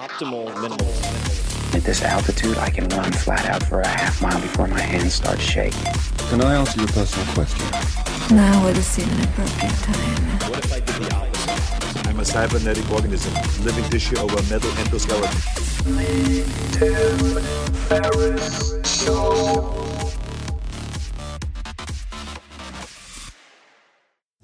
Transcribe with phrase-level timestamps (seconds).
[0.00, 0.88] Optimal minimal.
[1.76, 5.12] At this altitude, I can run flat out for a half mile before my hands
[5.12, 5.92] start shaking.
[6.30, 7.66] Can I answer your personal question?
[8.34, 10.50] Now would seem an appropriate time.
[10.50, 12.08] What if I did the opposite?
[12.08, 15.36] I'm a cybernetic organism, living tissue over a metal endoskeleton.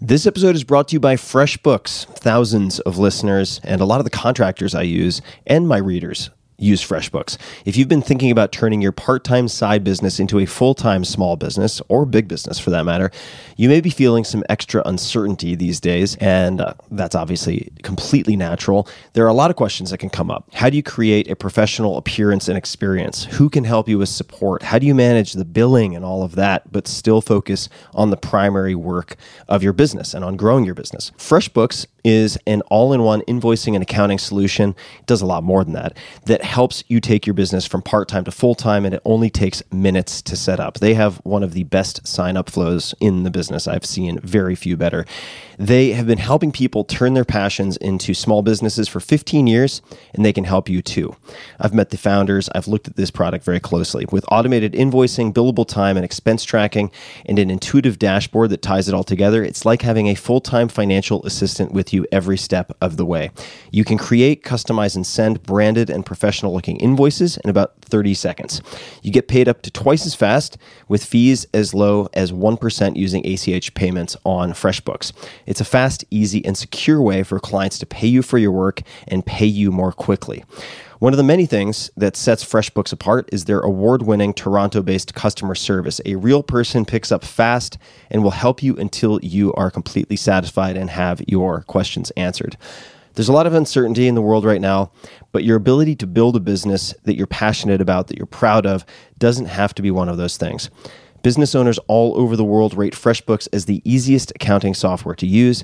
[0.07, 2.07] This episode is brought to you by FreshBooks.
[2.16, 6.86] Thousands of listeners and a lot of the contractors I use and my readers use
[6.86, 7.36] FreshBooks.
[7.64, 11.04] If you've been thinking about turning your part time side business into a full time
[11.04, 13.11] small business, or big business for that matter,
[13.57, 18.89] you may be feeling some extra uncertainty these days, and uh, that's obviously completely natural.
[19.12, 20.48] There are a lot of questions that can come up.
[20.54, 23.25] How do you create a professional appearance and experience?
[23.25, 24.62] Who can help you with support?
[24.62, 28.17] How do you manage the billing and all of that, but still focus on the
[28.17, 29.17] primary work
[29.48, 31.12] of your business and on growing your business?
[31.18, 34.77] FreshBooks is an all in one invoicing and accounting solution.
[35.01, 38.06] It does a lot more than that, that helps you take your business from part
[38.06, 40.79] time to full time, and it only takes minutes to set up.
[40.79, 43.67] They have one of the best sign up flows in the business.
[43.67, 45.05] I've seen very few better.
[45.59, 49.83] They have been helping people turn their passions into small businesses for 15 years,
[50.15, 51.17] and they can help you too.
[51.59, 54.07] I've met the founders, I've looked at this product very closely.
[54.13, 56.93] With automated invoicing, billable time, and expense tracking,
[57.25, 60.69] and an intuitive dashboard that ties it all together, it's like having a full time
[60.69, 63.30] financial assistant with you every step of the way.
[63.70, 68.61] You can create, customize, and send branded and professional looking invoices in about 30 seconds.
[69.02, 70.58] You get paid up to twice as fast
[70.89, 75.12] with fees as low as 1% using ACH payments on FreshBooks.
[75.47, 78.83] It's a fast, easy, and secure way for clients to pay you for your work
[79.06, 80.44] and pay you more quickly.
[80.98, 85.12] One of the many things that sets FreshBooks apart is their award winning Toronto based
[85.12, 86.00] customer service.
[86.06, 87.77] A real person picks up fast
[88.11, 92.56] and will help you until you are completely satisfied and have your questions answered.
[93.12, 94.91] There's a lot of uncertainty in the world right now,
[95.33, 98.86] but your ability to build a business that you're passionate about, that you're proud of,
[99.19, 100.70] doesn't have to be one of those things.
[101.22, 105.62] Business owners all over the world rate FreshBooks as the easiest accounting software to use.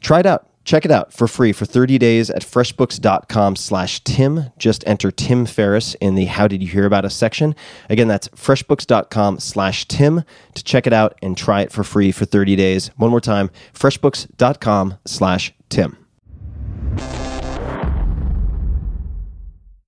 [0.00, 0.50] Try it out.
[0.66, 4.50] Check it out for free for 30 days at freshbooks.com slash Tim.
[4.58, 7.54] Just enter Tim Ferriss in the How Did You Hear About Us section.
[7.88, 12.24] Again, that's freshbooks.com slash Tim to check it out and try it for free for
[12.24, 12.90] 30 days.
[12.96, 15.98] One more time, freshbooks.com slash Tim.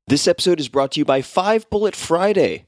[0.06, 2.67] This episode is brought to you by Five Bullet Friday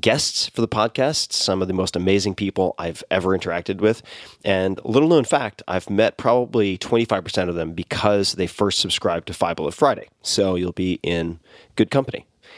[0.00, 4.02] guests for the podcast, some of the most amazing people I've ever interacted with.
[4.44, 9.34] And little known fact, I've met probably 25% of them because they first subscribed to
[9.34, 10.08] Five Bullet Friday.
[10.22, 11.40] So you'll be in
[11.76, 12.26] good company.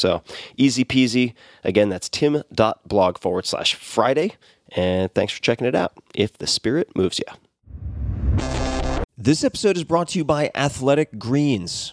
[0.00, 0.22] So
[0.56, 1.34] easy peasy.
[1.62, 4.34] Again, that's tim.blog forward slash Friday.
[4.72, 7.24] And thanks for checking it out if the spirit moves you.
[9.18, 11.92] This episode is brought to you by Athletic Greens.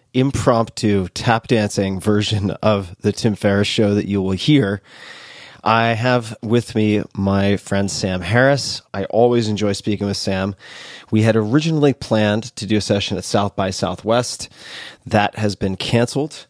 [0.13, 4.81] impromptu tap dancing version of the Tim Ferriss show that you will hear.
[5.63, 8.81] I have with me my friend Sam Harris.
[8.93, 10.55] I always enjoy speaking with Sam.
[11.11, 14.49] We had originally planned to do a session at South by Southwest.
[15.05, 16.47] That has been canceled.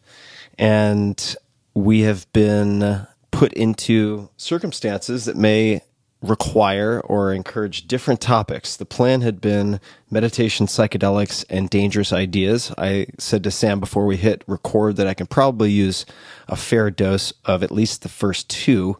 [0.58, 1.36] And
[1.74, 5.82] we have been put into circumstances that may
[6.22, 8.76] require or encourage different topics.
[8.76, 9.80] The plan had been
[10.10, 12.72] meditation, psychedelics, and dangerous ideas.
[12.78, 16.06] I said to Sam before we hit record that I can probably use
[16.48, 18.96] a fair dose of at least the first two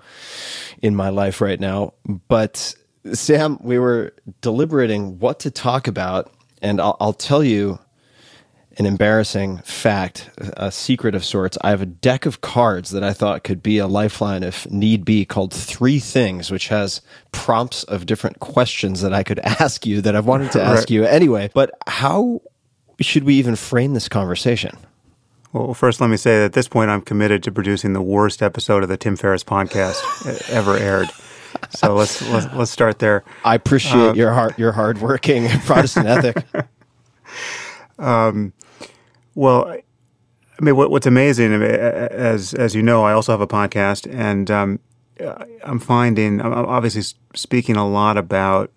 [0.82, 1.94] in my life right now.
[2.28, 2.74] But
[3.12, 7.78] Sam, we were deliberating what to talk about, and I'll, I'll tell you
[8.78, 11.58] an embarrassing fact, a secret of sorts.
[11.62, 15.04] I have a deck of cards that I thought could be a lifeline if need
[15.04, 17.00] be called Three Things, which has
[17.32, 20.90] prompts of different questions that I could ask you that I've wanted to ask Right.
[20.90, 21.50] you anyway.
[21.52, 22.40] But how
[23.00, 24.76] should we even frame this conversation?
[25.52, 28.42] Well, first, let me say that at this point, I'm committed to producing the worst
[28.42, 31.10] episode of the Tim Ferriss podcast ever aired.
[31.70, 33.22] So let's let's, let's start there.
[33.44, 36.44] I appreciate uh, your hard, your hardworking Protestant ethic.
[39.34, 44.12] Well, I mean, what, what's amazing, as as you know, I also have a podcast,
[44.12, 44.81] and um,
[45.64, 47.02] I'm finding, I'm obviously
[47.34, 48.70] speaking a lot about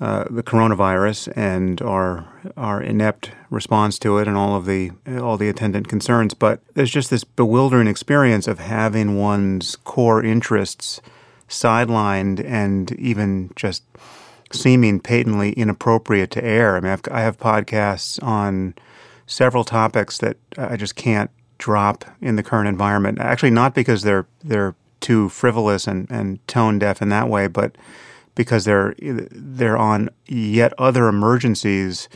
[0.00, 2.26] uh, the coronavirus and our
[2.56, 4.90] our inept response to it, and all of the
[5.20, 6.34] all the attendant concerns.
[6.34, 11.00] But there's just this bewildering experience of having one's core interests
[11.48, 13.84] sidelined and even just
[14.52, 16.76] seeming patently inappropriate to air.
[16.76, 18.74] I mean, I've, I have podcasts on
[19.26, 23.18] several topics that I just can't drop in the current environment.
[23.20, 27.76] Actually, not because they're they're too frivolous and, and tone deaf in that way, but
[28.34, 32.08] because they're they're on yet other emergencies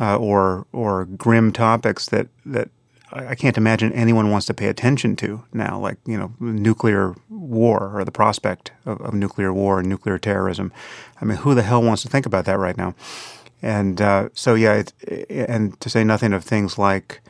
[0.00, 2.70] uh, or or grim topics that that
[3.12, 7.92] I can't imagine anyone wants to pay attention to now, like you know nuclear war
[7.94, 10.72] or the prospect of, of nuclear war and nuclear terrorism.
[11.20, 12.94] I mean, who the hell wants to think about that right now?
[13.62, 17.20] And uh, so, yeah, it, and to say nothing of things like,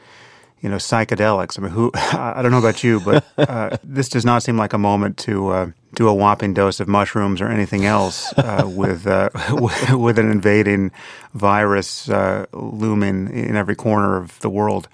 [0.63, 1.59] you know, psychedelics.
[1.59, 1.91] I mean, who?
[1.95, 5.49] I don't know about you, but uh, this does not seem like a moment to
[5.49, 9.29] uh, do a whopping dose of mushrooms or anything else uh, with uh,
[9.93, 10.91] with an invading
[11.35, 14.89] virus uh, looming in every corner of the world.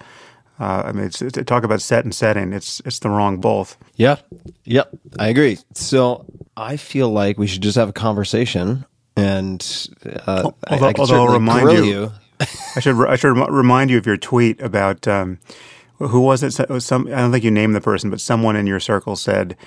[0.59, 2.51] Uh, I mean, it's, it's, talk about set and setting.
[2.53, 3.77] It's it's the wrong both.
[3.95, 4.17] Yeah.
[4.65, 4.89] Yep.
[5.17, 5.57] I agree.
[5.73, 6.25] So
[6.57, 8.85] I feel like we should just have a conversation
[9.15, 12.11] and uh, I- Although- I, can although I'll remind you- you.
[12.75, 15.39] I should I should remind you of your tweet about um,
[15.97, 16.51] who was it?
[16.81, 19.57] Some I don't think you named the person, but someone in your circle said,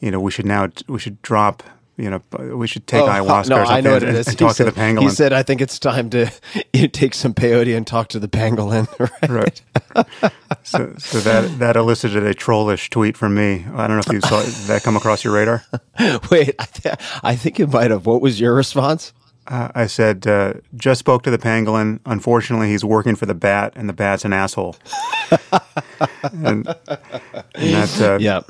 [0.00, 1.62] you know, we should now we should drop.
[1.98, 4.20] You know, we should take Oh, ayahuasca no, or something I know what and, it
[4.20, 4.28] is.
[4.28, 5.02] and talk said, to the pangolin.
[5.02, 6.30] He said, "I think it's time to
[6.92, 8.86] take some peyote and talk to the pangolin."
[9.28, 9.62] Right.
[9.94, 10.32] Right.
[10.62, 13.64] so, so that that elicited a trollish tweet from me.
[13.74, 15.64] I don't know if you saw that come across your radar.
[16.30, 18.04] Wait, I, th- I think it might have.
[18.06, 19.12] What was your response?
[19.48, 22.00] Uh, I said, uh, just spoke to the pangolin.
[22.04, 24.76] Unfortunately, he's working for the bat, and the bat's an asshole.
[26.32, 26.66] and, and
[27.54, 28.40] that, uh, Yeah.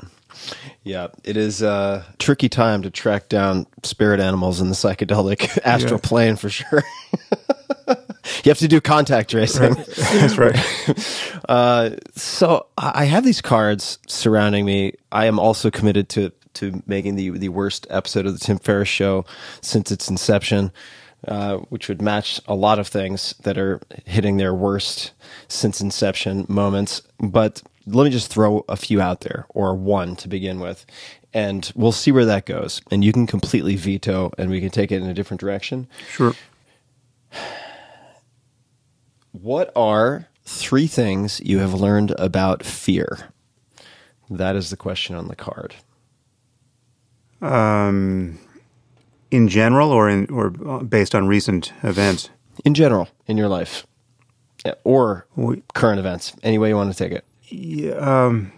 [0.87, 5.99] Yeah, it is a tricky time to track down spirit animals in the psychedelic astral
[6.01, 6.07] Yeah.
[6.09, 6.83] plane for sure.
[7.87, 9.73] you have to do contact tracing.
[9.73, 10.55] That's right.
[11.47, 14.93] Uh, so I I have these cards surrounding me.
[15.13, 18.89] I am also committed to to making the the worst episode of the Tim Ferriss
[18.89, 19.23] show
[19.61, 20.73] since its inception,
[21.25, 25.13] uh, which would match a lot of things that are hitting their worst
[25.47, 27.01] since inception moments.
[27.19, 30.85] But let me just throw a few out there, or one to begin with,
[31.33, 32.81] and we'll see where that goes.
[32.91, 35.87] And you can completely veto, and we can take it in a different direction.
[36.09, 36.33] Sure.
[39.31, 43.29] What are three things you have learned about fear?
[44.29, 45.75] That is the question on the card.
[47.41, 48.39] Um,
[49.31, 50.49] in general, or in or
[50.81, 52.29] based on recent events.
[52.65, 53.85] In general, in your life,
[54.83, 55.27] or
[55.73, 57.23] current events, any way you want to take it.
[57.49, 58.51] Yeah, um,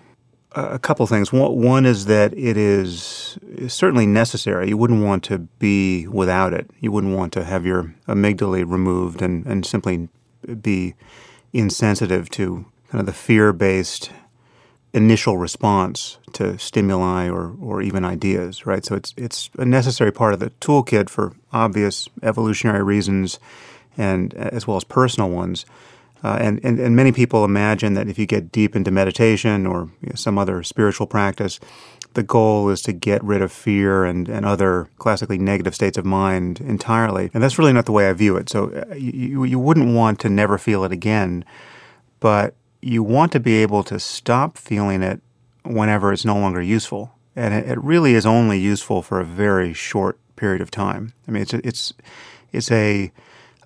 [0.54, 1.32] a couple things.
[1.32, 4.70] One, is that it is is certainly necessary.
[4.70, 6.70] You wouldn't want to be without it.
[6.80, 10.10] You wouldn't want to have your amygdala removed and, and simply
[10.62, 10.96] be
[11.54, 14.12] insensitive to kind of the fear based
[14.92, 18.84] initial response to stimuli or, or even ideas, right?
[18.84, 23.40] So it's it's a necessary part of the toolkit for obvious evolutionary reasons
[23.98, 25.66] and as well as personal ones.
[26.24, 29.90] Uh, and, and, and many people imagine that if you get deep into meditation or
[30.02, 31.60] you know, some other spiritual practice,
[32.14, 36.06] the goal is to get rid of fear and, and other classically negative states of
[36.06, 37.30] mind entirely.
[37.34, 38.50] And that's really not the way I view it.
[38.50, 41.46] So uh, you, you wouldn't want to never feel it again,
[42.20, 45.22] but you want to be able to stop feeling it
[45.64, 47.14] whenever it's no longer useful.
[47.36, 51.14] And it, it really is only useful for a very short period of time.
[51.28, 51.94] I mean, it's, it's,
[52.52, 53.12] it's a,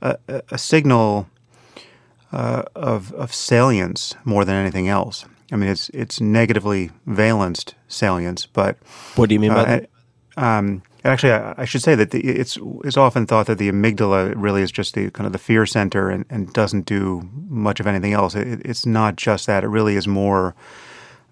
[0.02, 0.18] a,
[0.52, 1.30] a signal
[2.34, 5.26] uh, of of salience more than anything else.
[5.52, 8.78] I mean, it's it's negatively valenced salience, but
[9.16, 9.90] What do you mean by uh, that?
[10.38, 14.34] um, actually, I, I should say that the, it's it's often thought that the amygdala
[14.36, 17.88] really is just the kind of the fear center and, and doesn't do much of
[17.88, 18.36] anything else.
[18.36, 20.56] It, it's not just that; it really is more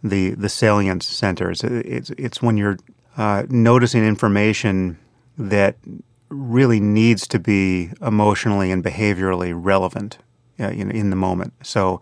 [0.04, 1.50] the the salience center.
[1.52, 2.78] It's it's, it's when you're
[3.18, 4.98] uh, noticing information
[5.38, 5.78] that
[6.30, 10.18] really needs to be emotionally and behaviorally relevant,
[10.60, 11.54] uh, you know, in the moment.
[11.64, 12.02] So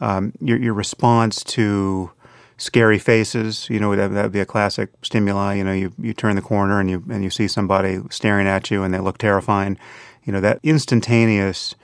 [0.00, 2.10] um, your your response to
[2.58, 5.54] scary faces, you know, that would be a classic stimuli.
[5.54, 8.70] You know, you, you turn the corner and you and you see somebody staring at
[8.70, 9.78] you and they look terrifying.
[10.24, 11.74] You know, that instantaneous,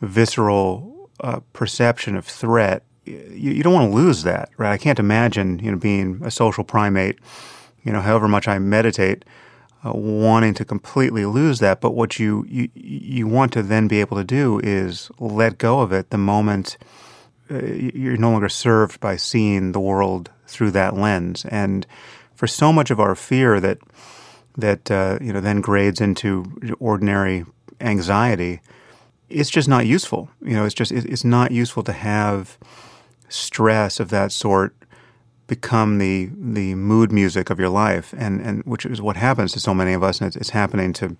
[0.00, 2.84] visceral uh, perception of threat.
[3.04, 4.72] You, you don't want to lose that, right?
[4.72, 7.18] I can't imagine, you know, being a social primate.
[7.82, 9.24] You know, however much I meditate,
[9.84, 11.80] uh, wanting to completely lose that.
[11.80, 15.80] But what you, you you want to then be able to do is let go
[15.80, 16.76] of it the moment
[17.50, 21.44] uh, you're no longer served by seeing the world through that lens.
[21.46, 21.86] And
[22.34, 23.78] for so much of our fear that
[24.56, 27.46] that uh, you know then grades into ordinary
[27.80, 28.60] anxiety,
[29.28, 30.28] it's just not useful.
[30.42, 32.58] You know, it's just it's not useful to have
[33.28, 34.74] stress of that sort
[35.48, 39.60] become the the mood music of your life, and and which is what happens to
[39.60, 41.16] so many of us, and it's, it's happening to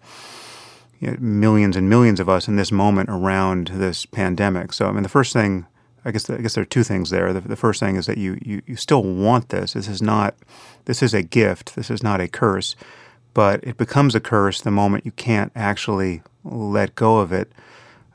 [1.01, 4.73] you know, millions and millions of us in this moment around this pandemic.
[4.73, 5.67] So, I mean, the first thing,
[6.05, 7.33] I guess, I guess there are two things there.
[7.33, 9.73] The, the first thing is that you, you you still want this.
[9.73, 10.35] This is not,
[10.85, 11.75] this is a gift.
[11.75, 12.77] This is not a curse,
[13.35, 17.53] but it becomes a curse the moment you can't actually let go of it.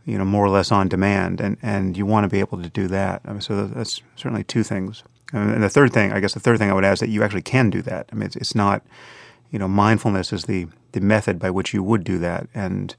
[0.05, 2.70] You know, more or less on demand, and and you want to be able to
[2.70, 3.22] do that.
[3.24, 5.03] I mean, so that's certainly two things.
[5.34, 7.24] And the third thing, I guess, the third thing I would add is that you
[7.24, 8.08] actually can do that.
[8.12, 8.84] I mean, it's, it's not,
[9.52, 12.96] you know, mindfulness is the the method by which you would do that, and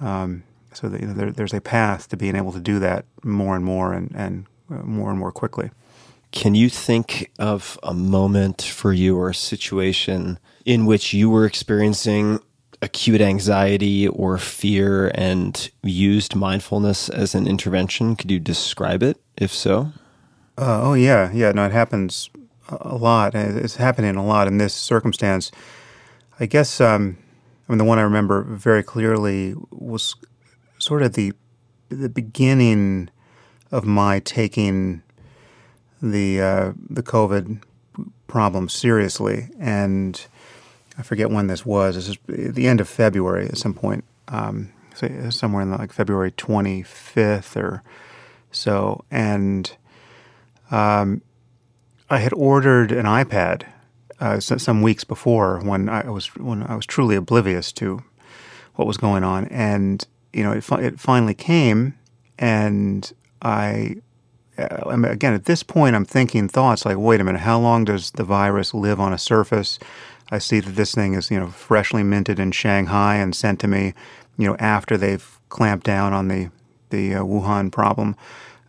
[0.00, 0.42] um,
[0.74, 3.56] so that, you know, there, there's a path to being able to do that more
[3.56, 5.70] and more and and uh, more and more quickly.
[6.30, 11.46] Can you think of a moment for you or a situation in which you were
[11.46, 12.38] experiencing
[12.80, 18.16] acute anxiety or fear and used mindfulness as an intervention?
[18.16, 19.92] Could you describe it, if so?
[20.62, 21.50] Uh, oh yeah, yeah.
[21.50, 22.30] No, it happens
[22.68, 23.34] a lot.
[23.34, 25.50] It's happening a lot in this circumstance.
[26.38, 26.80] I guess.
[26.80, 27.18] Um,
[27.68, 30.14] I mean, the one I remember very clearly was
[30.78, 31.32] sort of the
[31.88, 33.10] the beginning
[33.72, 35.02] of my taking
[36.00, 37.60] the uh, the COVID
[38.28, 40.24] problem seriously, and
[40.96, 41.96] I forget when this was.
[41.96, 44.72] This is the end of February at some point, um,
[45.30, 47.82] somewhere in like February twenty fifth or
[48.52, 49.76] so, and
[50.72, 51.22] um,
[52.10, 53.64] I had ordered an iPad
[54.20, 58.02] uh, some weeks before when I was when I was truly oblivious to
[58.74, 61.94] what was going on, and you know it, fi- it finally came,
[62.38, 63.12] and
[63.42, 63.96] I
[64.58, 67.58] uh, I mean, again, at this point, I'm thinking thoughts like, wait a minute, how
[67.58, 69.78] long does the virus live on a surface?
[70.30, 73.68] I see that this thing is, you know, freshly minted in Shanghai and sent to
[73.68, 73.94] me,
[74.38, 76.50] you know, after they've clamped down on the
[76.90, 78.16] the uh, Wuhan problem.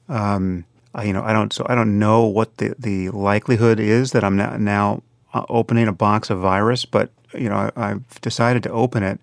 [0.07, 4.11] Um, I, you know, I don't so I don't know what the the likelihood is
[4.11, 8.21] that I'm now, now uh, opening a box of virus, but you know, I, have
[8.21, 9.19] decided to open it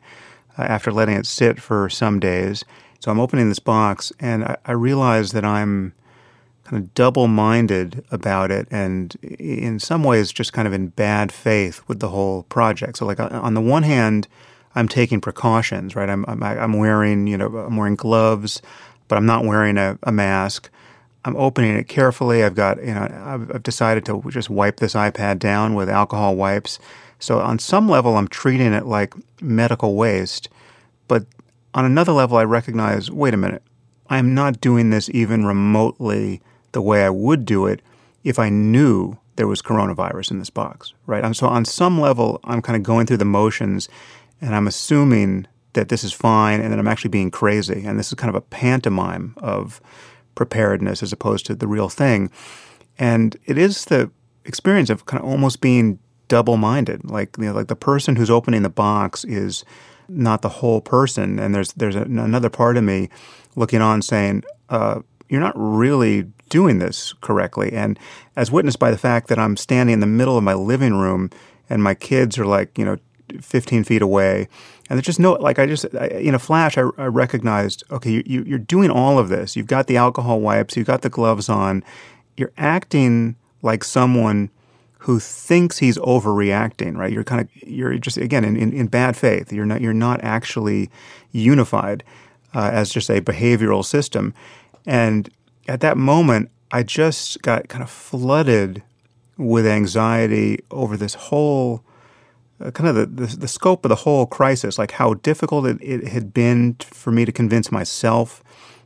[0.58, 2.64] uh, after letting it sit for some days.
[2.98, 5.94] So I'm opening this box, and I, I realize that I'm
[6.64, 11.32] kind of double minded about it, and in some ways, just kind of in bad
[11.32, 12.98] faith with the whole project.
[12.98, 14.28] So, like on the one hand,
[14.74, 16.08] I'm taking precautions, right?
[16.08, 18.60] I'm I'm, I'm wearing you know I'm wearing gloves,
[19.08, 20.70] but I'm not wearing a, a mask.
[21.24, 22.42] I'm opening it carefully.
[22.42, 26.34] I've got, you know, I've, I've, decided to just wipe this iPad down with alcohol
[26.34, 26.78] wipes.
[27.18, 30.48] So on some level, I'm treating it like medical waste.
[31.08, 31.26] But
[31.74, 33.62] on another level, I recognize, wait a minute,
[34.08, 36.40] I am not doing this even remotely
[36.72, 37.82] the way I would do it
[38.24, 41.34] if I knew there was coronavirus in this box, right?
[41.36, 43.88] So on some level, I'm kind of going through the motions
[44.40, 47.84] and I'm assuming that this is fine and that I'm actually being crazy.
[47.86, 49.80] And this is kind of a pantomime of
[50.34, 52.30] preparedness as opposed to the real thing.
[52.98, 54.10] And it is the
[54.44, 57.10] experience of kind of almost being double-minded.
[57.10, 59.64] Like you know, like the person who's opening the box is
[60.08, 63.10] not the whole person, and there's there's a, another part of me
[63.56, 67.98] looking on saying, uh, "You're not really doing this correctly." And
[68.36, 71.30] as witnessed by the fact that I'm standing in the middle of my living room
[71.68, 72.96] and my kids are like you know
[73.40, 74.48] 15 feet away.
[74.90, 78.10] And there's just no, like, I just, I, in a flash, I, I recognized, okay,
[78.10, 79.54] you, you, you're doing all of this.
[79.54, 81.84] You've got the alcohol wipes, you've got the gloves on.
[82.36, 84.50] You're acting like someone
[84.98, 87.12] who thinks he's overreacting, right?
[87.12, 89.52] You're kind of, you're just, again, in, in, in bad faith.
[89.52, 90.90] You're not, you're not actually
[91.30, 92.02] unified
[92.52, 94.34] uh, as just a behavioral system.
[94.86, 95.30] And
[95.68, 98.82] at that moment, I just got kind of flooded
[99.36, 101.84] with anxiety over this whole
[102.60, 105.78] uh, kind of the, the, the, scope of the whole crisis, like how difficult it,
[105.80, 108.42] it had been for me to convince myself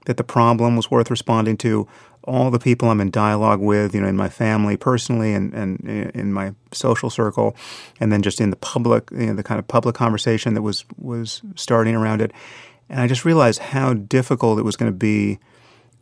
[0.06, 1.88] that the problem was worth responding to.
[2.26, 5.78] All the people I'm in dialogue with, you know, in my family personally and, and
[6.14, 7.54] in my social circle,
[8.00, 10.86] and then just in the public, you know, the kind of public conversation that was
[10.96, 12.32] was starting around it.
[12.88, 15.38] And I just realized how difficult it was going to be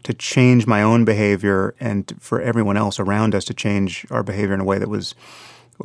[0.04, 4.54] to change my own behavior and for everyone else around us to change our behavior
[4.54, 5.16] in a way that was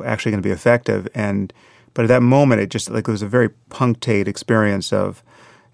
[0.04, 1.08] actually going to be effective.
[1.14, 1.52] And
[1.98, 5.20] but at that moment, it just like it was a very punctate experience of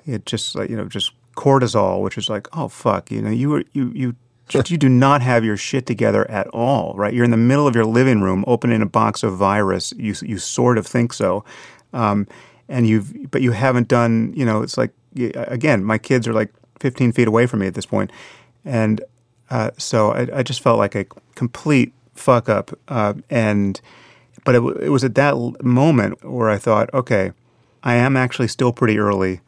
[0.07, 3.51] it, just like you know, just cortisol, which is like, oh fuck, you know, you
[3.51, 4.17] were you you
[4.49, 7.13] you do not have your shit together at all, right?
[7.13, 9.93] You're in the middle of your living room, opening a box of virus.
[9.99, 11.45] You you sort of think so,
[11.93, 12.27] um,
[12.71, 14.33] and you've but you haven't done.
[14.35, 17.75] You know, it's like again, my kids are like 15 feet away from me at
[17.75, 18.11] this point,
[18.65, 19.05] and
[19.51, 23.79] uh, so I, I, just felt like a complete fuck up, uh, and
[24.45, 27.33] but it, it was at that moment where I thought, okay,
[27.83, 29.41] I am actually still pretty early.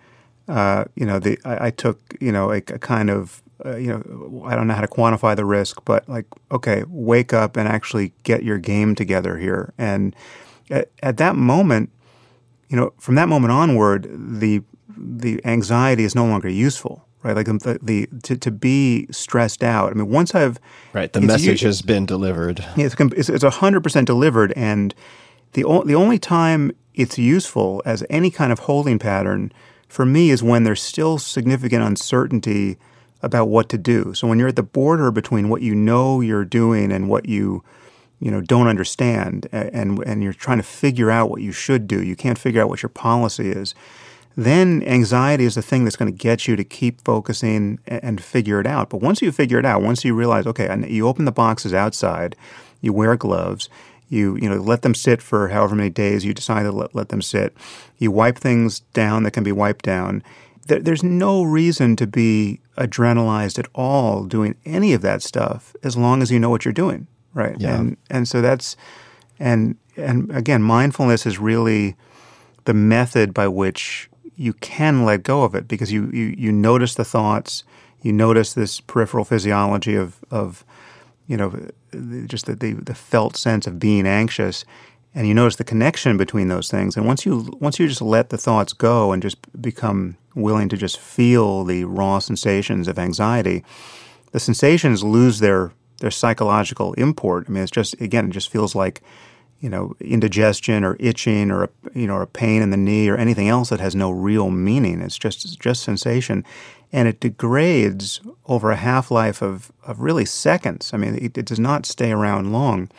[0.48, 3.88] Uh, you know, the I, I, took you know a, a kind of uh, you
[3.88, 7.68] know I don't know how to quantify the risk, but like okay, wake up and
[7.68, 9.72] actually get your game together here.
[9.76, 10.14] And
[10.70, 11.90] at, at that moment,
[12.68, 17.34] you know, from that moment onward, the the anxiety is no longer useful right?
[17.36, 19.90] Like um, the, the to, to be stressed out.
[19.90, 20.58] I mean, once I've
[20.92, 22.64] right, the message has been delivered.
[22.76, 24.94] Yeah, it's it's a hundred percent delivered, and
[25.52, 29.52] the o- the only time it's useful as any kind of holding pattern
[29.88, 32.78] for me is when there's still significant uncertainty
[33.22, 34.14] about what to do.
[34.14, 37.62] So when you're at the border between what you know you're doing and what you
[38.20, 42.02] you know don't understand and and you're trying to figure out what you should do.
[42.02, 43.74] You can't figure out what your policy is
[44.36, 48.60] then anxiety is the thing that's going to get you to keep focusing and figure
[48.60, 48.90] it out.
[48.90, 52.36] But once you figure it out, once you realize, okay, you open the boxes outside,
[52.82, 53.70] you wear gloves,
[54.08, 57.08] you you know let them sit for however many days you decide to let, let
[57.08, 57.56] them sit,
[57.98, 60.22] you wipe things down that can be wiped down.
[60.66, 65.96] There, there's no reason to be adrenalized at all doing any of that stuff as
[65.96, 67.56] long as you know what you're doing, right?
[67.58, 67.76] Yeah.
[67.76, 68.76] And and so that's
[69.40, 71.96] and and again, mindfulness is really
[72.66, 76.94] the method by which you can let go of it because you, you, you notice
[76.94, 77.64] the thoughts,
[78.02, 80.64] you notice this peripheral physiology of, of
[81.26, 81.68] you know,
[82.26, 84.64] just the, the, the felt sense of being anxious,
[85.14, 86.96] and you notice the connection between those things.
[86.96, 90.76] And once you once you just let the thoughts go and just become willing to
[90.76, 93.64] just feel the raw sensations of anxiety,
[94.32, 97.46] the sensations lose their their psychological import.
[97.48, 99.00] I mean, it's just again, it just feels like
[99.60, 103.16] you know, indigestion or itching or a, you know, a pain in the knee or
[103.16, 105.00] anything else that has no real meaning.
[105.00, 106.44] It's just it's just sensation,
[106.92, 110.92] and it degrades over a half life of, of really seconds.
[110.92, 112.90] I mean, it, it, does not stay around long.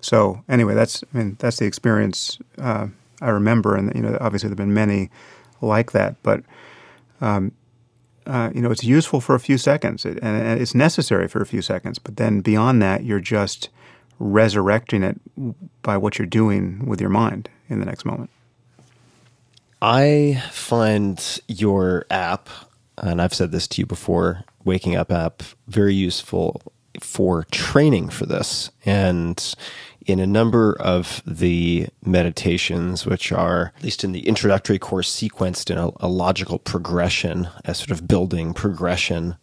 [0.00, 2.88] So anyway, that's I mean that's the experience uh,
[3.20, 5.10] I remember, and you know obviously there've been many
[5.60, 6.42] like that, but
[7.20, 7.52] um,
[8.26, 11.46] uh, you know it's useful for a few seconds, and, and it's necessary for a
[11.46, 11.98] few seconds.
[11.98, 13.70] But then beyond that, you're just
[14.18, 15.20] resurrecting it
[15.82, 18.30] by what you're doing with your mind in the next moment.
[19.80, 22.48] I find your app,
[22.98, 26.62] and I've said this to you before, Waking Up app, very useful
[27.00, 28.70] for training for this.
[28.84, 29.54] And
[30.06, 35.70] in a number of the meditations, which are, at least in the introductory course, sequenced
[35.70, 39.36] in a, a logical progression, a sort of building progression,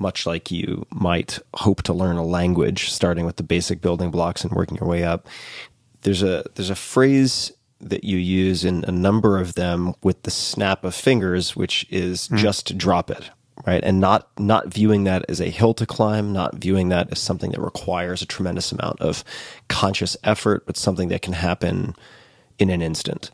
[0.00, 4.44] much like you might hope to learn a language, starting with the basic building blocks
[4.44, 5.26] and working your way up.
[6.02, 10.30] There's a there's a phrase that you use in a number of them with the
[10.30, 12.36] snap of fingers, which is mm.
[12.36, 13.30] just drop it,
[13.66, 13.82] right?
[13.84, 17.52] And not not viewing that as a hill to climb, not viewing that as something
[17.52, 19.24] that requires a tremendous amount of
[19.68, 21.94] conscious effort, but something that can happen
[22.58, 23.30] in an instant.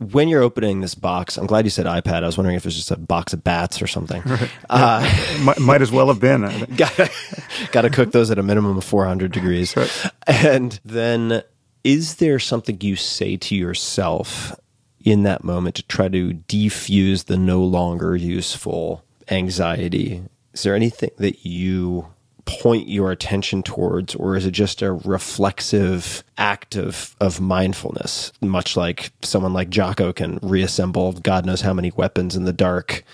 [0.00, 2.22] When you're opening this box, I'm glad you said iPad.
[2.22, 4.22] I was wondering if it was just a box of bats or something.
[4.34, 4.50] Right.
[4.68, 6.42] Uh, might, might, as well have been.
[6.76, 9.76] Got to cook those at a minimum of 400 degrees.
[9.76, 10.10] Right.
[10.26, 11.44] And then
[11.84, 14.58] is there something you say to yourself
[15.04, 20.22] in that moment to try to defuse the no longer useful anxiety?
[20.54, 22.06] Is there anything that you
[22.44, 28.32] point your attention towards, or is it just a reflexive act of, of mindfulness?
[28.40, 33.04] Much like someone like Jocko can reassemble God knows how many weapons in the dark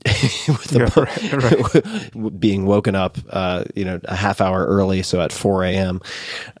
[0.04, 0.78] with the,
[1.20, 2.40] yeah, right.
[2.40, 6.00] being woken up, uh, you know, a half hour early, so at 4 a.m.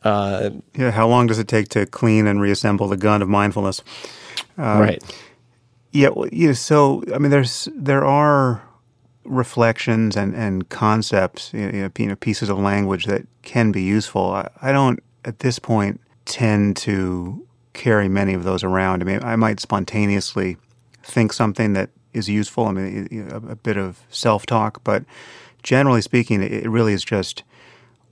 [0.02, 3.82] Uh, yeah, how long does it take to clean and reassemble the gun of mindfulness?
[4.56, 5.02] Um, right.
[5.92, 6.52] Yeah, well, yeah.
[6.52, 8.62] So, I mean, there's there are
[9.28, 14.32] reflections and, and concepts, you know, you know, pieces of language that can be useful.
[14.32, 19.02] I, I don't, at this point, tend to carry many of those around.
[19.02, 20.56] I mean, I might spontaneously
[21.02, 22.66] think something that is useful.
[22.66, 25.04] I mean, a, a bit of self talk, but
[25.62, 27.42] generally speaking, it really is just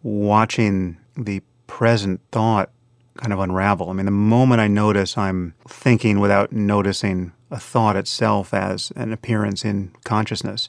[0.03, 2.71] watching the present thought
[3.17, 3.91] kind of unravel.
[3.91, 9.13] I mean, the moment I notice I'm thinking without noticing a thought itself as an
[9.13, 10.69] appearance in consciousness,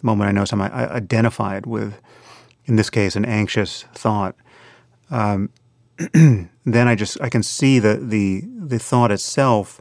[0.00, 2.00] the moment I notice I'm identified with,
[2.66, 4.36] in this case, an anxious thought,
[5.10, 5.50] um,
[6.12, 6.48] then
[6.88, 9.80] I just I can see the the the thought itself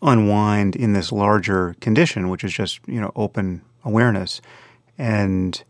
[0.00, 4.40] unwind in this larger condition, which is just you know open awareness,
[4.96, 5.62] and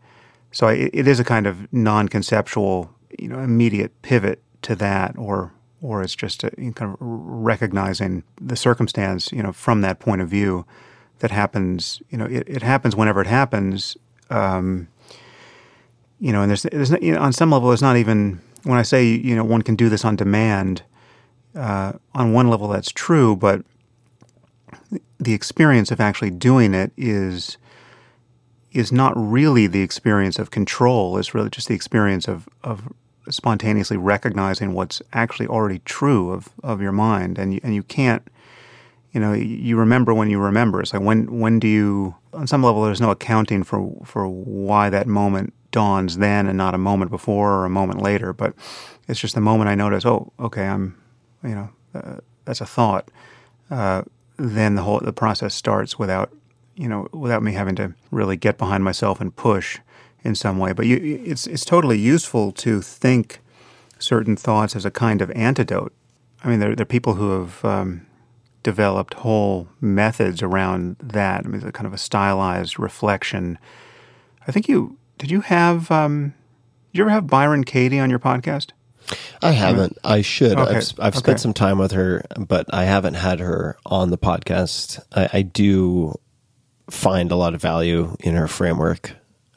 [0.53, 5.51] so I, it is a kind of non-conceptual, you know, immediate pivot to that, or
[5.81, 9.99] or it's just a, you know, kind of recognizing the circumstance, you know, from that
[9.99, 10.65] point of view
[11.23, 12.01] that happens.
[12.09, 13.95] You know, it, it happens whenever it happens.
[14.29, 14.89] Um,
[16.19, 18.81] you know, and there's, there's you know, on some level, it's not even when I
[18.83, 20.83] say you know one can do this on demand.
[21.55, 23.63] Uh, on one level, that's true, but
[25.19, 27.57] the experience of actually doing it is
[28.73, 31.17] is not really the experience of control.
[31.17, 32.91] It's really just the experience of, of
[33.29, 37.37] spontaneously recognizing what's actually already true of, of your mind.
[37.37, 38.27] And you, and you can't,
[39.13, 40.81] you know, you remember when you remember.
[40.81, 44.89] It's like when, when do you, on some level, there's no accounting for, for why
[44.89, 48.33] that moment dawns then and not a moment before or a moment later.
[48.33, 48.53] But
[49.07, 50.97] it's just the moment I notice, oh, okay, I'm,
[51.43, 53.09] you know, uh, that's a thought.
[53.69, 54.03] Uh,
[54.37, 56.31] then the whole the process starts without
[56.75, 59.79] you know without me having to really get behind myself and push
[60.23, 60.73] in some way.
[60.73, 63.39] But you, it's it's totally useful to think
[63.99, 65.93] certain thoughts as a kind of antidote.
[66.43, 68.05] I mean, there, there are people who have um,
[68.63, 71.45] developed whole methods around that.
[71.45, 73.59] I mean, kind of a stylized reflection.
[74.47, 75.29] I think you did.
[75.29, 76.33] You have um,
[76.91, 78.71] did you ever have Byron Katie on your podcast?
[79.41, 79.97] I haven't.
[80.03, 80.57] I should.
[80.57, 80.77] Okay.
[80.77, 85.03] I've, I've spent some time with her, but I haven't had her on the podcast.
[85.13, 86.17] I, I do
[86.89, 89.13] find a lot of value in her framework.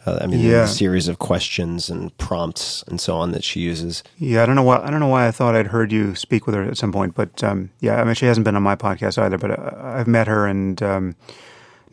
[0.06, 0.62] Uh, I mean, yeah.
[0.62, 4.04] the series of questions and prompts and so on that she uses.
[4.18, 4.78] Yeah, I don't know why.
[4.78, 7.14] I don't know why I thought I'd heard you speak with her at some point,
[7.14, 9.38] but um, yeah, I mean, she hasn't been on my podcast either.
[9.38, 10.82] But uh, I've met her and.
[10.82, 11.16] Um,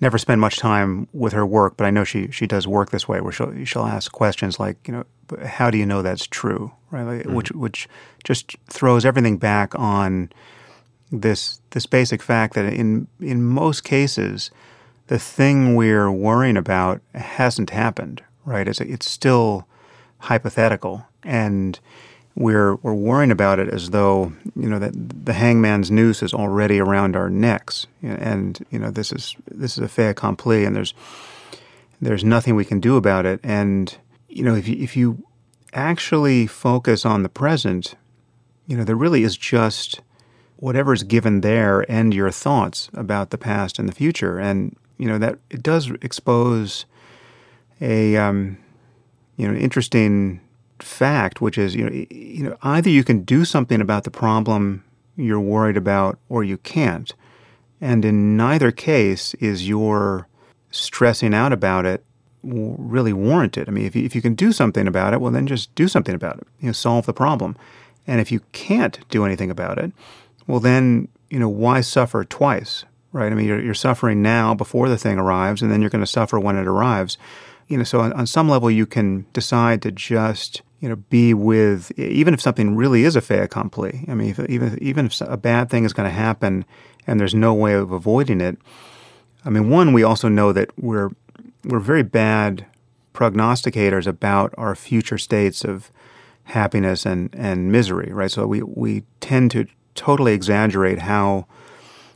[0.02, 3.08] never spent much time with her work, but I know she she does work this
[3.08, 5.06] way, where she'll she'll ask questions like, you know,
[5.46, 7.04] how do you know that's true, right?
[7.04, 7.34] Like, mm-hmm.
[7.34, 7.88] Which which
[8.24, 10.30] just throws everything back on
[11.12, 14.52] this this basic fact that in in most cases,
[15.08, 18.68] the thing we're worrying about hasn't happened, right?
[18.68, 19.68] It's it's still
[20.20, 21.80] hypothetical, and
[22.36, 24.94] we're we're worrying about it as though you know that
[25.26, 29.84] the hangman's noose is already around our necks, and you know this is this is
[29.84, 30.94] a fait accompli, and there's
[32.02, 33.40] there's nothing we can do about it.
[33.44, 33.96] And
[34.30, 35.24] you know, if you, if you
[35.74, 37.96] actually focus on the present,
[38.68, 40.02] you know, there really is just
[40.58, 44.40] whatever's given there and your thoughts about the past and the future.
[44.40, 46.86] And you know that it does expose
[47.82, 48.58] a um,
[49.36, 50.40] you know interesting
[50.80, 54.82] fact, which is you know you know either you can do something about the problem
[55.18, 57.14] you're worried about, or you can't.
[57.82, 60.30] And in neither case is your
[60.72, 62.06] stressing out about it
[62.42, 63.68] really warranted.
[63.68, 65.90] I mean, if you, if you can do something about it, well, then just do
[65.90, 66.48] something about it.
[66.62, 67.58] You know, solve the problem.
[68.08, 69.92] And if you can't do anything about it,
[70.48, 73.32] well, then you know why suffer twice, right?
[73.32, 76.08] I mean, you're, you're suffering now before the thing arrives, and then you're going to
[76.08, 77.18] suffer when it arrives.
[77.68, 81.34] You know, so on, on some level, you can decide to just you know be
[81.34, 84.04] with even if something really is a fait accompli.
[84.10, 86.66] I mean, if, even even if a bad thing is going to happen
[87.08, 88.58] and there's no way of avoiding it.
[89.46, 91.12] I mean, one, we also know that we're
[91.64, 92.66] we're very bad
[93.14, 95.92] prognosticators about our future states of
[96.46, 98.32] happiness and, and misery, right?
[98.32, 101.46] So we, we tend to totally exaggerate how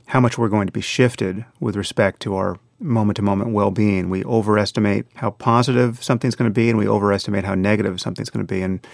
[0.08, 3.72] how much we're going to be shifted with respect to our moment to moment well
[3.72, 4.10] being.
[4.10, 8.46] We overestimate how positive something's going to be, and we overestimate how negative something's going
[8.46, 8.62] to be.
[8.62, 8.86] And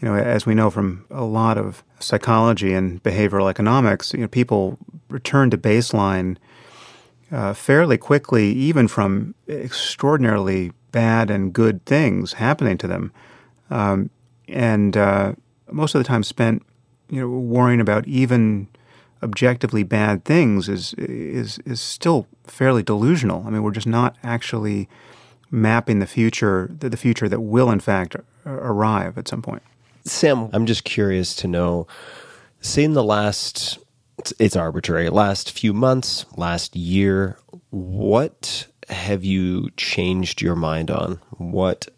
[0.00, 4.28] you know, as we know from a lot of psychology and behavioral economics, you know,
[4.28, 6.36] people return to baseline
[7.32, 13.12] uh, fairly quickly, even from extraordinarily bad and good things happening to them,
[13.70, 14.10] um,
[14.48, 15.32] and uh,
[15.70, 16.62] most of the time spent,
[17.08, 18.68] you know, worrying about even
[19.26, 23.44] objectively bad things is is is still fairly delusional.
[23.46, 24.88] I mean, we're just not actually
[25.50, 29.62] mapping the future, the, future that will in fact arrive at some point.
[30.04, 31.86] Sam, I'm just curious to know.
[32.60, 33.78] Say in the last
[34.38, 35.10] it's arbitrary.
[35.10, 37.38] Last few months, last year,
[37.70, 41.20] what have you changed your mind on?
[41.36, 41.88] What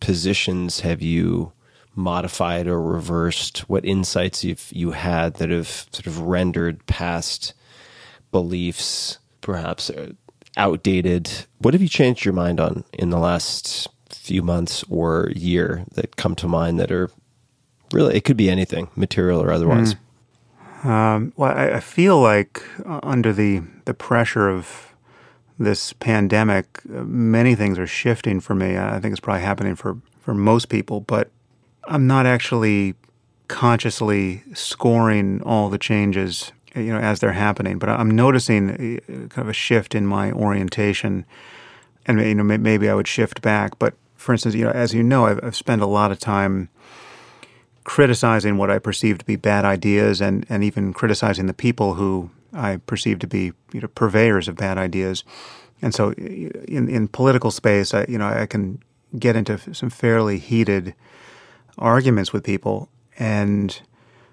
[0.00, 1.52] positions have you
[1.96, 3.68] modified or reversed?
[3.68, 7.54] What insights you've you had that have sort of rendered past
[8.30, 10.12] beliefs perhaps uh,
[10.56, 11.30] outdated?
[11.58, 16.16] What have you changed your mind on in the last few months or year that
[16.16, 17.10] come to mind that are
[17.92, 19.94] really it could be anything, material or otherwise?
[19.94, 19.98] Mm.
[20.84, 24.94] Um, well, I, I, feel like uh, under the, the pressure of
[25.58, 28.76] this pandemic, uh, many things are shifting for me.
[28.78, 31.30] I think it's probably happening for, for most people, but
[31.86, 32.94] I'm not actually
[33.48, 39.38] consciously scoring all the changes you know as they're happening but i'm noticing uh, kind
[39.38, 41.24] of a shift in my orientation
[42.06, 45.00] and you know maybe i would shift back but for instance you know as you
[45.00, 46.68] know i've, I've spent a lot of time
[47.86, 52.30] criticizing what I perceive to be bad ideas and, and even criticizing the people who
[52.52, 55.22] I perceive to be you know, purveyors of bad ideas.
[55.80, 58.82] And so uh, in, in political space, I, you know, I can
[59.16, 60.96] get into some fairly heated
[61.78, 62.88] arguments with people.
[63.18, 63.80] And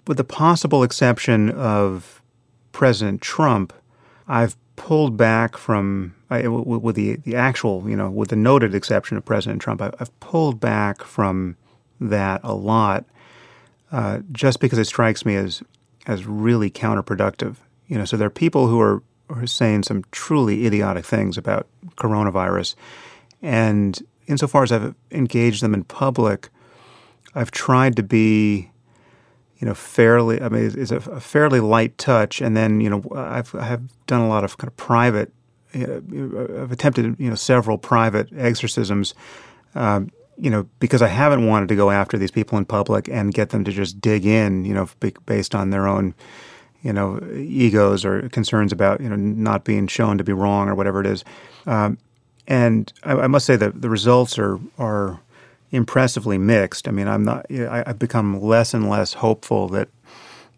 [0.08, 2.22] with the possible exception of
[2.72, 3.74] President Trump,
[4.28, 9.26] I've pulled back from, with the, the actual, you know, with the noted exception of
[9.26, 11.58] President Trump, I've pulled back from
[12.00, 13.06] that a lot
[13.92, 15.62] uh, just because it strikes me as
[16.06, 17.56] as really counterproductive.
[17.88, 21.68] You know, so there are people who are, are saying some truly idiotic things about
[21.96, 22.76] coronavirus,
[23.42, 26.50] and insofar as I've engaged them in public,
[27.36, 28.72] I've tried to be,
[29.58, 30.42] you know, fairly.
[30.42, 33.84] I mean, it's a, a fairly light touch, and then you know, I've I have
[34.08, 35.32] done a lot of kind of private.
[35.74, 39.14] Know, I've attempted you know several private exorcisms.
[39.76, 43.34] Um, you know, because I haven't wanted to go after these people in public and
[43.34, 44.90] get them to just dig in, you know,
[45.26, 46.16] based on their own,
[46.82, 50.76] you know, egos or concerns about, you know, not being shown to be wrong or
[50.76, 51.24] whatever it is.
[51.68, 51.98] Um,
[52.48, 55.22] and I, I, must say that the results are are
[55.74, 56.88] impressively mixed.
[56.88, 57.46] I mean, I'm not.
[57.52, 59.90] I, I've become less and less hopeful that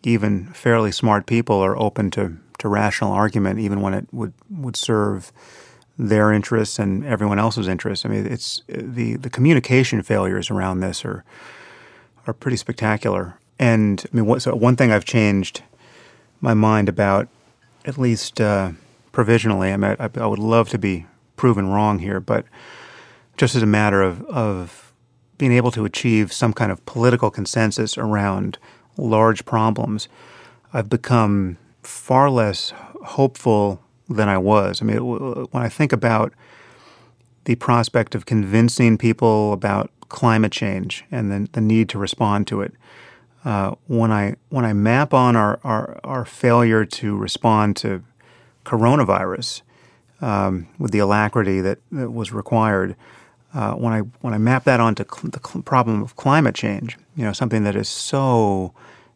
[0.04, 4.75] even fairly smart people are open to to rational argument, even when it would would
[4.75, 5.32] serve
[5.97, 8.06] their interests and everyone else's interests.
[8.06, 11.23] I mean, it's the the communication failures around this are
[12.28, 13.39] are pretty spectacular.
[13.58, 15.63] And I mean, what, so one thing I've changed
[16.41, 17.30] my mind about,
[17.86, 18.71] at least uh,
[19.13, 19.71] provisionally.
[19.71, 21.06] I mean, I, I, would love to be
[21.38, 22.45] proven wrong here, but
[23.38, 24.84] just as a matter of of
[25.37, 28.57] being able to achieve some kind of political consensus around
[28.97, 30.07] large problems,
[30.73, 34.81] I've become far less hopeful than I was.
[34.81, 36.33] I mean, when I think about
[37.45, 42.61] the prospect of convincing people about climate change and the, the need to respond to
[42.61, 42.73] it,
[43.43, 48.03] uh, when I when I map on our, our, our failure to respond to
[48.65, 49.61] coronavirus,
[50.21, 52.95] um, with the alacrity that, that was required.
[53.55, 56.97] Uh, when I when I map that onto cl- the cl- problem of climate change,
[57.15, 58.73] you know, something that is so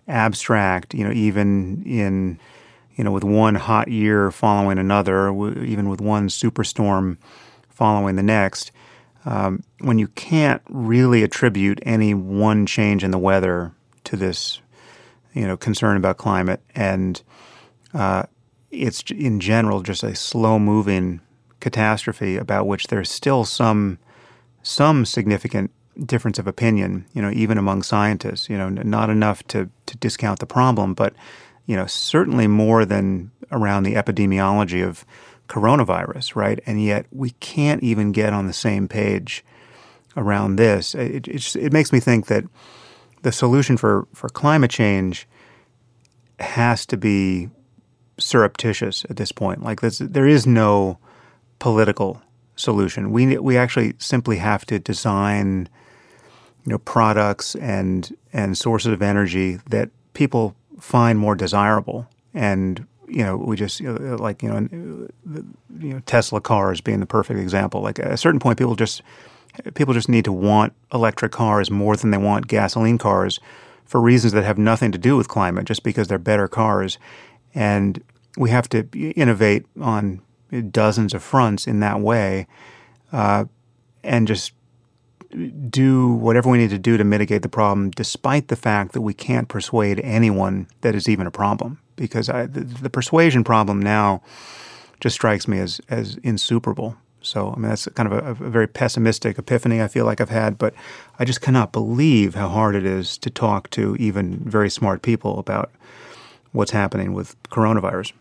[0.08, 2.40] abstract, you know, even in
[2.96, 7.16] you know, with one hot year following another, w- even with one superstorm
[7.70, 8.74] following the next,
[9.24, 13.72] um, when you can't really attribute any one change in the weather
[14.04, 14.60] to this,
[15.34, 17.22] you know, concern about climate, and
[17.94, 18.24] uh,
[18.70, 21.22] it's in general just a slow-moving
[21.62, 23.98] catastrophe about which there's still some
[24.70, 25.72] some significant
[26.06, 28.50] difference of opinion, you know, even among scientists.
[28.50, 31.14] You know, not enough to to discount the problem, but
[31.66, 35.06] you know, certainly more than around the epidemiology of
[35.48, 36.60] coronavirus, right?
[36.66, 39.44] And yet we can't even get on the same page
[40.16, 40.94] around this.
[40.96, 42.44] It, it, it makes me think that
[43.24, 45.28] the solution for, for climate change
[46.40, 47.50] has to be
[48.20, 49.64] surreptitious at this point.
[49.64, 51.00] Like there is no
[51.58, 52.22] political
[52.60, 53.12] solution.
[53.12, 55.70] We we actually simply have to design,
[56.66, 62.08] you know, products and and sources of energy that people find more desirable.
[62.34, 65.08] And you know, we just you know, like you know,
[65.80, 67.82] you know, Tesla cars being the perfect example.
[67.82, 69.02] Like at a certain point, people just
[69.74, 73.40] people just need to want electric cars more than they want gasoline cars
[73.86, 77.00] for reasons that have nothing to do with climate, just because they're better cars.
[77.56, 78.04] And
[78.38, 80.22] we have to innovate on
[80.72, 82.48] dozens of fronts in that way,
[83.12, 83.46] uh,
[84.04, 84.54] and just
[85.70, 89.14] do whatever we need to do to mitigate the problem, despite the fact that we
[89.14, 91.80] can't persuade anyone that is even a problem.
[91.96, 94.24] Because I, the, the, persuasion problem now
[95.02, 96.96] just strikes me as as insuperable.
[97.22, 100.30] So I mean that's kind of a, a, very pessimistic epiphany I feel like I've
[100.30, 100.74] had, but
[101.20, 105.40] I just cannot believe how hard it is to talk to even very smart people
[105.40, 105.72] about
[106.54, 108.14] what's happening with coronavirus.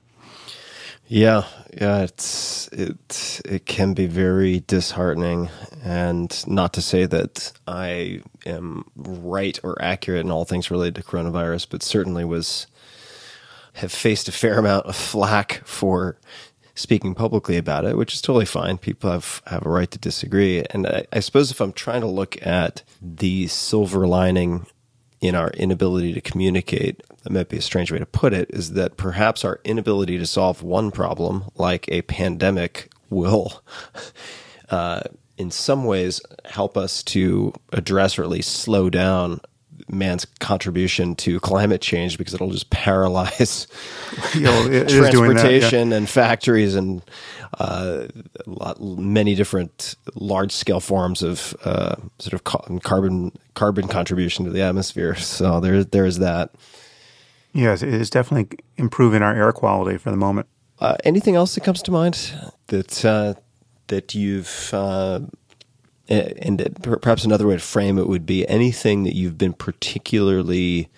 [1.08, 5.48] Yeah, yeah, it's it it can be very disheartening,
[5.82, 11.02] and not to say that I am right or accurate in all things related to
[11.02, 12.66] coronavirus, but certainly was
[13.74, 16.18] have faced a fair amount of flack for
[16.74, 18.76] speaking publicly about it, which is totally fine.
[18.76, 22.06] People have have a right to disagree, and I, I suppose if I'm trying to
[22.06, 24.66] look at the silver lining
[25.20, 28.72] in our inability to communicate, that might be a strange way to put it, is
[28.72, 33.62] that perhaps our inability to solve one problem, like a pandemic, will,
[34.70, 35.00] uh,
[35.36, 39.40] in some ways, help us to address or at least slow down
[39.90, 43.66] man's contribution to climate change because it'll just paralyze
[44.34, 45.98] you know, transportation that, yeah.
[45.98, 47.02] and factories and
[47.58, 48.06] uh,
[48.46, 52.44] lot, many different large scale forms of uh, sort of
[52.82, 55.14] carbon carbon contribution to the atmosphere.
[55.14, 56.50] So there there is that.
[57.52, 60.46] Yes, it is definitely improving our air quality for the moment.
[60.80, 62.32] Uh, anything else that comes to mind
[62.68, 63.34] that uh,
[63.88, 65.20] that you've uh,
[66.08, 70.88] and perhaps another way to frame it would be anything that you've been particularly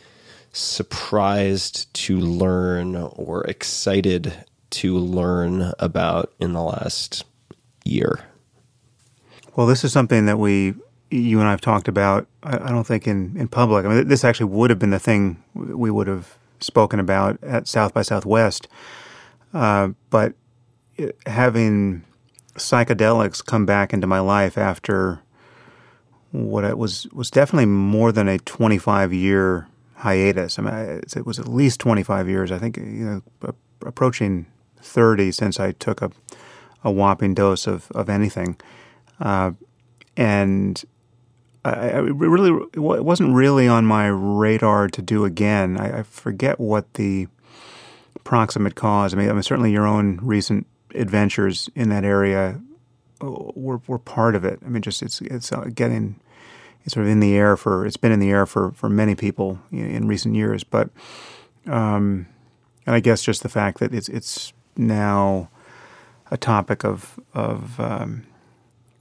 [0.52, 7.24] surprised to learn or excited to learn about in the last
[7.84, 8.20] year?
[9.56, 10.74] Well, this is something that we,
[11.10, 13.84] you and I have talked about, I, don't think in, in public.
[13.84, 17.66] I mean, this actually would have been the thing we would have spoken about at
[17.66, 18.68] South by Southwest.
[19.52, 20.34] Uh, but
[21.26, 22.04] having
[22.54, 25.20] psychedelics come back into my life after
[26.32, 30.58] what it was was definitely more than a 25 year hiatus.
[30.58, 32.52] I mean, it was at least 25 years.
[32.52, 34.46] I think you know, approaching
[34.80, 36.10] 30 since I took a,
[36.82, 38.56] a whopping dose of, of anything.
[39.20, 39.52] Uh,
[40.16, 40.82] and
[41.64, 45.78] I, I, really, it wasn't really on my radar to do again.
[45.78, 47.28] I, I, forget what the
[48.24, 49.12] proximate cause.
[49.12, 52.60] I mean, I mean, certainly your own recent adventures in that area
[53.22, 54.60] uh, were, were part of it.
[54.64, 56.20] I mean, just it's it's uh, getting
[56.84, 59.14] it's sort of in the air for it's been in the air for for many
[59.14, 60.64] people in recent years.
[60.64, 60.90] But
[61.66, 62.26] um,
[62.86, 65.50] and I guess just the fact that it's it's now
[66.30, 68.26] a topic of of um,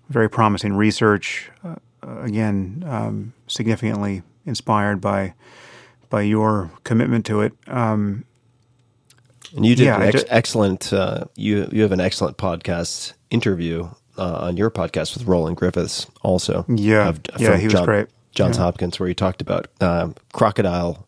[0.10, 1.52] very promising research.
[1.64, 1.76] Uh,
[2.22, 5.34] again, um, significantly inspired by
[6.10, 7.54] by your commitment to it.
[7.68, 8.26] Um,
[9.56, 10.94] and you did yeah, ex- excellent.
[10.94, 16.08] Uh, you you have an excellent podcast interview uh, on your podcast with Roland Griffiths,
[16.22, 16.66] also.
[16.68, 18.08] Yeah, of, yeah, he was John, great.
[18.34, 18.64] Johns yeah.
[18.64, 21.08] Hopkins, where he talked about um, crocodile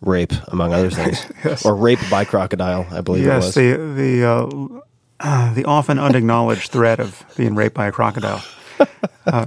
[0.00, 1.64] rape, among other things, yes.
[1.64, 3.96] or rape by crocodile, I believe yes, it was.
[3.96, 4.80] the the uh,
[5.20, 8.42] uh, the often unacknowledged threat of being raped by a crocodile.
[9.26, 9.46] Uh,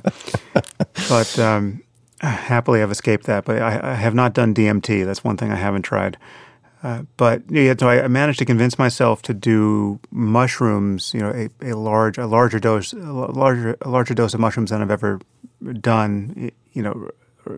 [1.10, 1.84] but um,
[2.22, 3.46] happily, I've escaped that.
[3.46, 5.06] But I, I, have not done DMT.
[5.06, 6.18] That's one thing I haven't tried.
[6.84, 11.14] Uh, but yeah, so I, I managed to convince myself to do mushrooms.
[11.14, 14.70] You know, a, a large, a larger dose, a larger, a larger dose of mushrooms
[14.70, 15.22] than I've ever
[15.80, 16.52] done.
[16.74, 17.10] You know,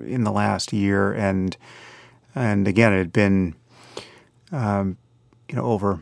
[0.05, 1.57] in the last year, and
[2.35, 3.55] and again, it had been,
[4.51, 4.97] um,
[5.49, 5.99] you know, over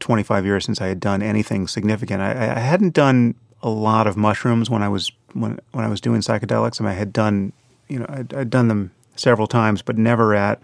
[0.00, 2.20] 25 years since I had done anything significant.
[2.20, 6.02] I, I hadn't done a lot of mushrooms when I was when when I was
[6.02, 6.78] doing psychedelics.
[6.80, 7.54] I, mean, I had done,
[7.88, 10.60] you know, I'd, I'd done them several times, but never at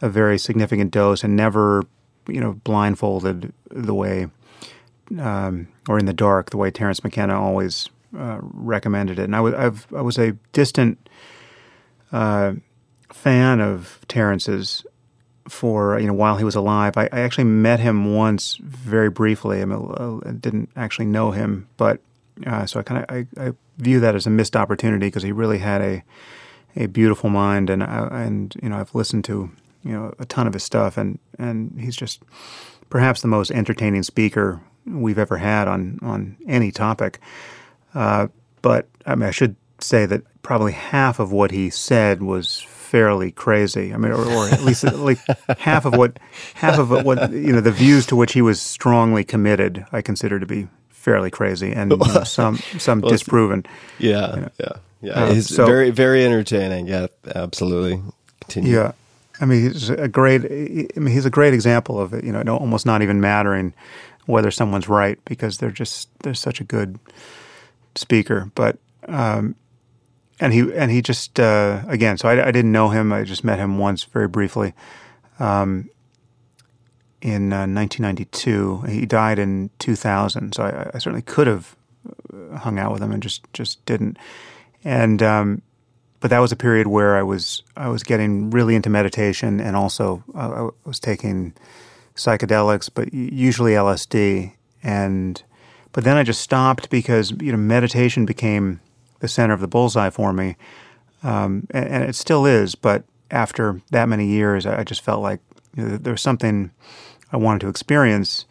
[0.00, 1.84] a very significant dose, and never,
[2.28, 4.28] you know, blindfolded the way
[5.18, 9.24] um, or in the dark the way Terence McKenna always uh, recommended it.
[9.24, 11.08] And I was I've, I was a distant
[12.12, 12.54] uh,
[13.12, 14.84] fan of Terence's
[15.48, 16.96] for you know while he was alive.
[16.96, 19.62] I, I, actually met him once very briefly.
[19.62, 22.00] I, mean, I didn't actually know him, but
[22.46, 25.32] uh, so I kind of I, I, view that as a missed opportunity because he
[25.32, 26.02] really had a
[26.74, 29.50] a beautiful mind, and uh, and you know I've listened to
[29.86, 32.22] you know a ton of his stuff, and and he's just
[32.90, 37.20] perhaps the most entertaining speaker we've ever had on on any topic.
[37.94, 38.28] Uh,
[38.62, 43.32] but I mean, I should say that probably half of what he said was fairly
[43.32, 43.92] crazy.
[43.92, 45.18] I mean, or, or at least like
[45.58, 46.18] half of what
[46.54, 50.38] half of what you know the views to which he was strongly committed, I consider
[50.38, 53.66] to be fairly crazy, and you know, some some well, disproven.
[53.98, 54.50] Yeah, you know.
[54.60, 54.72] yeah,
[55.02, 55.12] yeah.
[55.12, 56.86] Uh, he's so, very very entertaining.
[56.86, 58.02] Yeah, absolutely.
[58.40, 58.74] Continue.
[58.74, 58.92] Yeah,
[59.40, 60.44] I mean, he's a great.
[60.44, 62.24] I mean, he's a great example of it.
[62.24, 63.74] You know, almost not even mattering
[64.26, 66.98] whether someone's right because they're just they're such a good
[67.94, 68.50] speaker.
[68.54, 68.78] But
[69.08, 69.54] um,
[70.40, 72.18] and he and he just uh, again.
[72.18, 73.12] So I, I, didn't know him.
[73.12, 74.74] I just met him once, very briefly,
[75.38, 75.88] um,
[77.22, 78.82] in uh, 1992.
[78.88, 80.54] He died in 2000.
[80.54, 81.76] So I, I, certainly could have
[82.56, 84.18] hung out with him and just just didn't.
[84.84, 85.62] And um,
[86.20, 89.76] but that was a period where I was I was getting really into meditation and
[89.76, 91.54] also uh, I was taking
[92.16, 94.52] psychedelics, but usually LSD.
[94.82, 95.42] And
[95.92, 98.80] but then I just stopped because you know meditation became
[99.20, 100.56] the center of the bullseye for me,
[101.22, 102.74] um, and, and, it still is.
[102.74, 105.40] But after that many years, I, just felt like
[105.74, 106.70] you know, there was something
[107.32, 108.44] I wanted to experience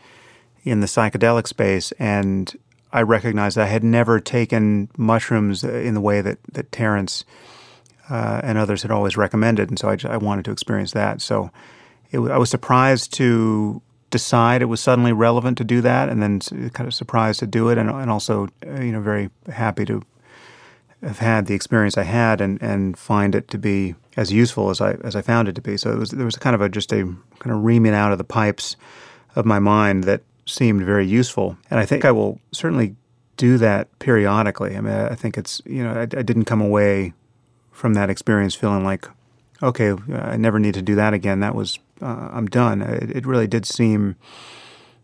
[0.63, 2.51] in the psychedelic space, and
[2.91, 7.25] I recognized I had never taken mushrooms in the way that that Terence
[8.09, 11.21] uh, and others had always recommended, and so I, I wanted to experience that.
[11.21, 11.51] So
[12.11, 13.81] it, I was surprised to
[14.11, 16.39] decide it was suddenly relevant to do that, and then
[16.71, 20.01] kind of surprised to do it, and, and also uh, you know very happy to
[21.01, 24.81] have had the experience I had and, and find it to be as useful as
[24.81, 25.77] I as I found it to be.
[25.77, 27.03] So it was there was kind of a just a
[27.39, 28.75] kind of reaming out of the pipes
[29.35, 32.95] of my mind that seemed very useful, and I think I will certainly
[33.37, 34.77] do that periodically.
[34.77, 37.13] I mean, I think it's you know I, I didn't come away
[37.75, 39.07] from that experience feeling like
[39.61, 41.39] okay, I never need to do that again.
[41.39, 42.81] That was uh, I'm done.
[42.81, 44.15] It, it really did seem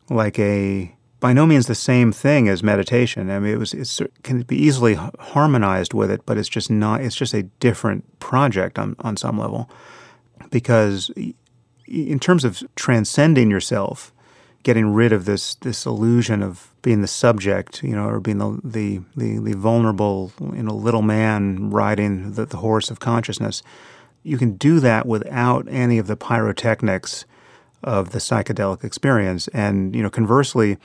[0.09, 3.29] like a by no means the same thing as meditation.
[3.29, 7.01] I mean, it was it can be easily harmonized with it, but it's just not.
[7.01, 9.69] It's just a different project on on some level,
[10.49, 11.11] because
[11.87, 14.13] in terms of transcending yourself,
[14.63, 18.59] getting rid of this this illusion of being the subject, you know, or being the
[18.63, 23.63] the the, the vulnerable, you know, little man riding the, the horse of consciousness.
[24.23, 27.25] You can do that without any of the pyrotechnics
[27.83, 29.47] of the psychedelic experience.
[29.49, 30.77] And you know, conversely,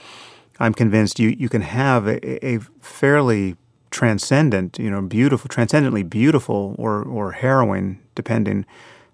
[0.58, 3.56] I'm convinced you you can have a, a fairly
[3.90, 8.64] transcendent, you know, beautiful, transcendently beautiful or or harrowing, depending,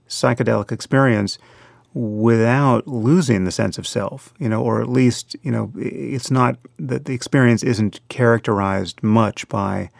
[0.09, 1.39] psychedelic experience
[1.95, 6.57] without losing the sense of self, you know, or at least, you know, it's not
[6.78, 9.90] that the experience isn't characterized much by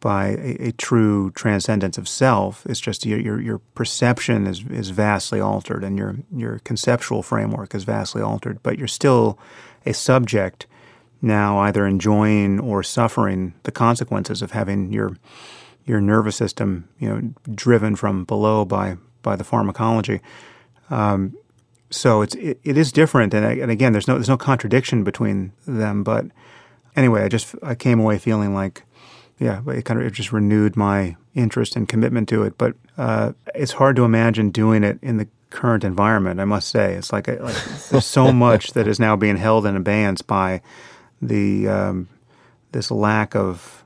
[0.00, 2.66] by a, a, true transcendence of self.
[2.66, 7.72] It's just your, your, your perception is, is vastly altered and your, your conceptual framework
[7.72, 9.38] is vastly altered, but you're still
[9.86, 10.66] a subject
[11.22, 15.16] now either enjoying or suffering the consequences of having your
[15.84, 20.20] your nervous system, you know, driven from below by by the pharmacology.
[20.92, 21.36] Um,
[21.90, 25.52] so it's it, it is different, and, and again, there's no there's no contradiction between
[25.66, 26.04] them.
[26.04, 26.26] But
[26.96, 28.84] anyway, I just I came away feeling like
[29.38, 32.56] yeah, it kind of it just renewed my interest and commitment to it.
[32.58, 36.40] But uh, it's hard to imagine doing it in the current environment.
[36.40, 37.56] I must say, it's like, a, like
[37.90, 40.62] there's so much that is now being held in abeyance by
[41.20, 42.08] the um,
[42.72, 43.84] this lack of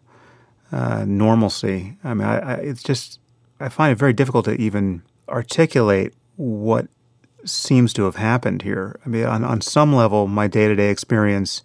[0.73, 1.97] uh, normalcy.
[2.03, 3.21] I mean, I, I, it's just
[3.61, 6.89] I find it very difficult to even articulate what
[7.47, 8.99] seems to have happened here.
[9.07, 11.63] I mean, on, on some level, my day to day experience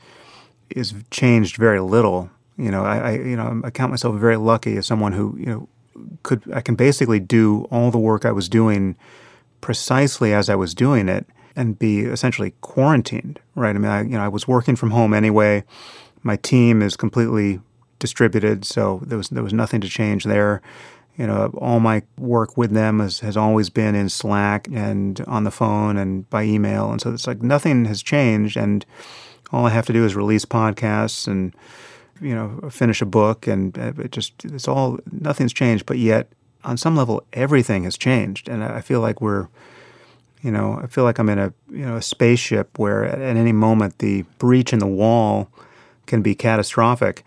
[0.70, 2.30] is changed very little
[2.62, 5.46] you know, I, I, you know I count myself very lucky as someone who you
[5.48, 5.70] know
[6.22, 8.96] could I can basically do all the work I was doing
[9.62, 11.26] precisely as I was doing it,
[11.56, 13.76] and be essentially quarantined, right?
[13.76, 15.64] I mean, I, you know, I was working from home anyway.
[16.22, 17.60] My team is completely
[17.98, 20.62] distributed, so there was there was nothing to change there.
[21.22, 25.44] You know, all my work with them has, has always been in Slack and on
[25.44, 28.84] the phone and by email, and so it's like nothing has changed, and
[29.52, 31.54] all I have to do is release podcasts and
[32.20, 36.32] you know finish a book, and it just it's all nothing's changed, but yet
[36.64, 39.48] on some level everything has changed, and I feel like we're
[40.42, 43.38] you know, I feel like I'm in a you know a spaceship where at, at
[43.38, 45.50] any moment the breach in the wall
[46.08, 47.24] can be catastrophic,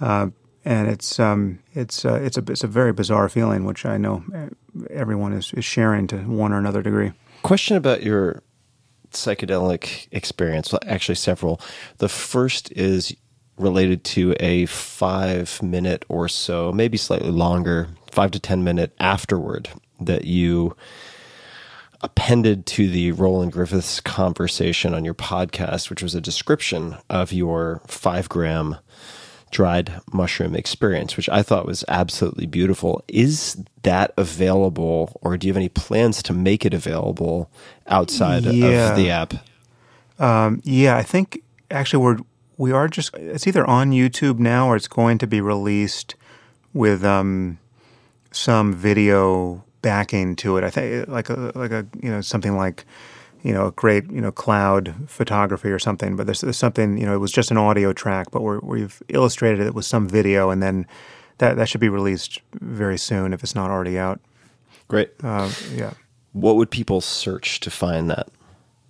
[0.00, 0.28] uh,
[0.68, 4.22] and it's um, it's uh, it's a it's a very bizarre feeling, which I know
[4.90, 7.12] everyone is, is sharing to one or another degree.
[7.42, 8.42] Question about your
[9.10, 10.70] psychedelic experience.
[10.70, 11.58] Well, actually, several.
[11.96, 13.16] The first is
[13.56, 19.70] related to a five minute or so, maybe slightly longer, five to ten minute afterward
[20.02, 20.76] that you
[22.02, 27.80] appended to the Roland Griffiths conversation on your podcast, which was a description of your
[27.86, 28.76] five gram
[29.50, 33.02] dried mushroom experience, which I thought was absolutely beautiful.
[33.08, 37.50] Is that available, or do you have any plans to make it available
[37.86, 38.90] outside Yeah.
[38.90, 39.34] of the app?
[40.18, 42.18] Um, yeah, I think actually we're
[42.56, 46.16] we are just it's either on YouTube now or it's going to be released
[46.74, 47.58] with um,
[48.32, 50.64] some video backing to it.
[50.64, 52.84] I think like a like a you know something like
[53.42, 56.16] you know a great you know cloud photography or something.
[56.16, 59.02] But there's, there's something you know it was just an audio track, but we're, we've
[59.08, 60.86] illustrated it with some video, and then
[61.38, 64.20] that that should be released very soon if it's not already out.
[64.88, 65.10] Great.
[65.22, 65.92] Uh, yeah.
[66.32, 68.28] What would people search to find that?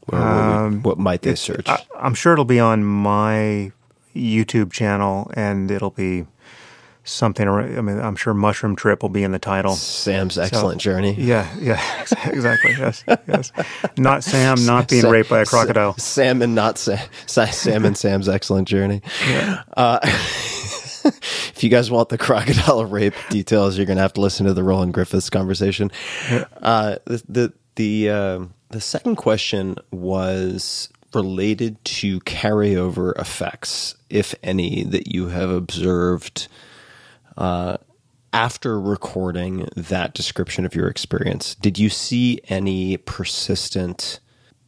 [0.07, 1.69] What, would- what might they search?
[1.69, 3.73] I, I'm sure it'll be on my
[4.15, 6.27] YouTube channel, and it'll be
[7.09, 7.49] something.
[7.49, 9.75] I mean, I'm sure Mushroom Trip will be in the title.
[9.75, 11.15] Sam's excellent journey.
[11.15, 11.81] Yeah, yeah,
[12.27, 12.73] exactly.
[12.79, 13.53] Yes, yes.
[13.97, 15.97] Not Sam, not being raped by a crocodile.
[15.99, 16.99] Sam and not Sam.
[17.27, 19.03] Sam and Sam's excellent journey.
[19.77, 24.47] Uh, if you guys want the crocodile rape details, you're going to have to listen
[24.47, 25.91] to the Roland Griffiths conversation.
[26.63, 34.85] Uh, the the the, um the second question was related to carryover effects, if any,
[34.85, 36.49] that you have observed
[37.39, 37.79] uh,
[38.33, 41.55] after recording that description of your experience.
[41.55, 44.21] Did you see any persistent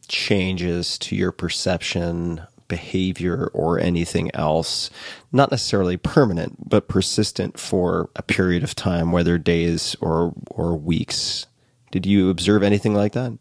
[0.07, 4.89] changes to your perception, behavior, or anything else?
[5.31, 11.45] Not necessarily permanent, but persistent for a period of time, whether days or or weeks.
[11.91, 13.37] Did you observe anything like that?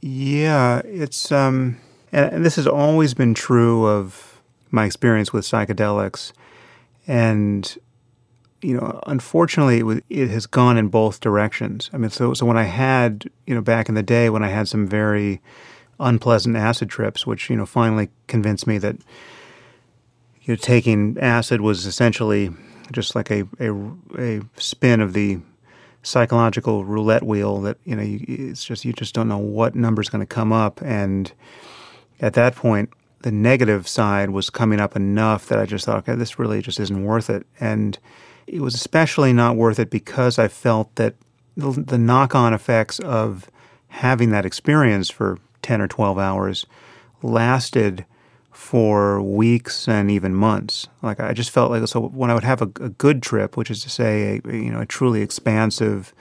[0.00, 1.78] Yeah, it's um,
[2.12, 4.40] and, this has always been true of
[4.70, 6.32] my experience with psychedelics,
[7.06, 7.76] and
[8.62, 11.90] you know, unfortunately, it, was, it has gone in both directions.
[11.92, 14.48] I mean, so so when I had you know back in the day when I
[14.48, 15.40] had some very
[16.00, 18.96] unpleasant acid trips, which you know finally convinced me that
[20.42, 22.50] you know taking acid was essentially
[22.92, 23.72] just like a a,
[24.18, 25.40] a spin of the
[26.04, 30.08] psychological roulette wheel that you know you, it's just you just don't know what number's
[30.08, 31.32] going to come up and
[32.20, 32.90] at that point
[33.20, 36.80] the negative side was coming up enough that I just thought okay this really just
[36.80, 37.96] isn't worth it and
[38.46, 41.14] it was especially not worth it because I felt that
[41.56, 43.50] the, the knock-on effects of
[43.88, 46.66] having that experience for 10 or 12 hours
[47.22, 48.04] lasted
[48.50, 50.88] for weeks and even months.
[51.02, 53.70] Like I just felt like so when I would have a, a good trip, which
[53.70, 56.14] is to say, a, you know, a truly expansive,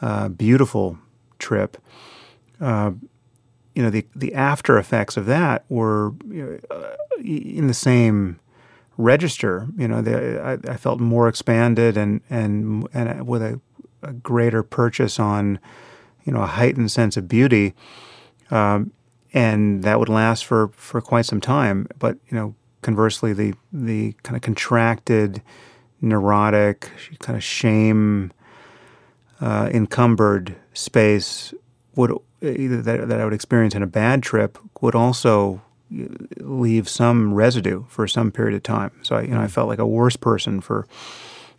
[0.00, 0.98] uh, beautiful
[1.38, 1.76] trip.
[2.60, 2.92] Uh,
[3.74, 6.12] you know, the the after effects of that were
[6.70, 8.38] uh, in the same
[8.96, 9.68] register.
[9.76, 9.98] You know,
[10.42, 13.60] I, I felt more expanded and and and with a,
[14.02, 15.58] a greater purchase on,
[16.24, 17.74] you know, a heightened sense of beauty.
[18.50, 18.92] Um,
[19.32, 21.88] and that would last for, for quite some time.
[21.98, 25.42] But you know, conversely, the the kind of contracted,
[26.00, 28.32] neurotic, kind of shame
[29.40, 31.52] uh, encumbered space
[31.96, 37.84] would that, that I would experience in a bad trip would also leave some residue
[37.88, 38.92] for some period of time.
[39.02, 40.86] So I, you know, I felt like a worse person for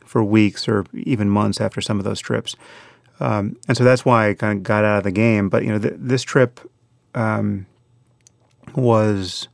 [0.05, 2.55] for weeks or even months after some of those trips.
[3.19, 5.49] Um, and so that's why I kind of got out of the game.
[5.49, 6.59] But you know, th- this trip
[7.13, 7.65] um,
[8.75, 9.47] was,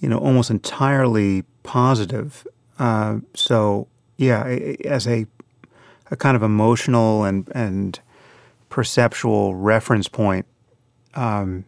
[0.00, 2.46] you know, almost entirely positive.
[2.78, 4.44] Uh, so yeah,
[4.84, 5.26] as a
[6.10, 8.00] a kind of emotional and and
[8.68, 10.46] perceptual reference point,
[11.14, 11.64] um,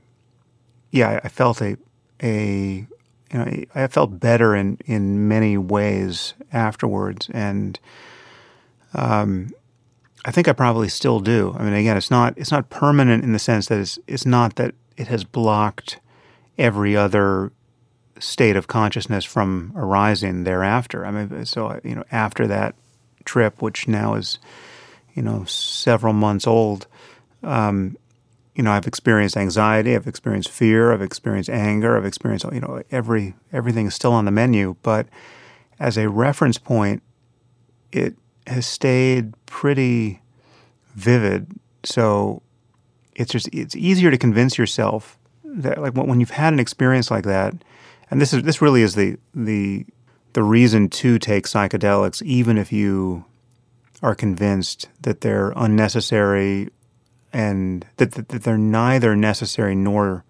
[0.91, 1.77] yeah, I felt a
[2.23, 2.87] a
[3.33, 7.79] you know I felt better in in many ways afterwards, and
[8.95, 9.53] um,
[10.25, 11.55] I think I probably still do.
[11.59, 14.57] I mean, again, it's not it's not permanent in the sense that it's it's not
[14.57, 16.01] that it has blocked
[16.59, 17.53] every other
[18.19, 21.07] state of consciousness from arising thereafter.
[21.07, 22.75] I mean, so you know, after that
[23.25, 24.39] trip, which now is
[25.15, 26.87] you know several months old,
[27.43, 27.97] um,
[28.59, 32.83] you know, I've experienced anxiety, I've experienced fear, I've experienced anger, I've experienced you know
[32.91, 35.07] every everything is still on the menu, but
[35.79, 37.01] as a reference point,
[37.93, 38.17] it
[38.49, 40.21] has stayed pretty
[40.97, 41.47] vivid.
[41.85, 42.43] So
[43.15, 47.25] it's just it's easier to convince yourself that like when you've had an experience like
[47.25, 47.55] that,
[48.11, 49.87] and this is this really is the the
[50.33, 53.25] the reason to take psychedelics, even if you
[54.03, 56.71] are convinced that they're unnecessary
[57.33, 60.25] and that, that, that they're neither necessary nor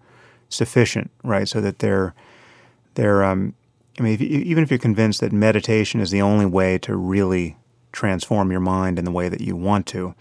[0.49, 1.47] sufficient, right?
[1.47, 2.13] So that they're
[2.95, 3.53] they're um,
[3.99, 7.57] I mean, if, even if you're convinced that meditation is the only way to really
[7.91, 10.15] transform your mind in the way that you want to,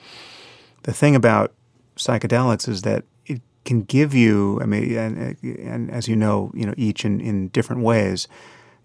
[0.82, 1.54] the thing about
[1.96, 6.66] psychedelics is that it can give you, I mean, and, and as you know, you
[6.66, 8.26] know, each in, in different ways,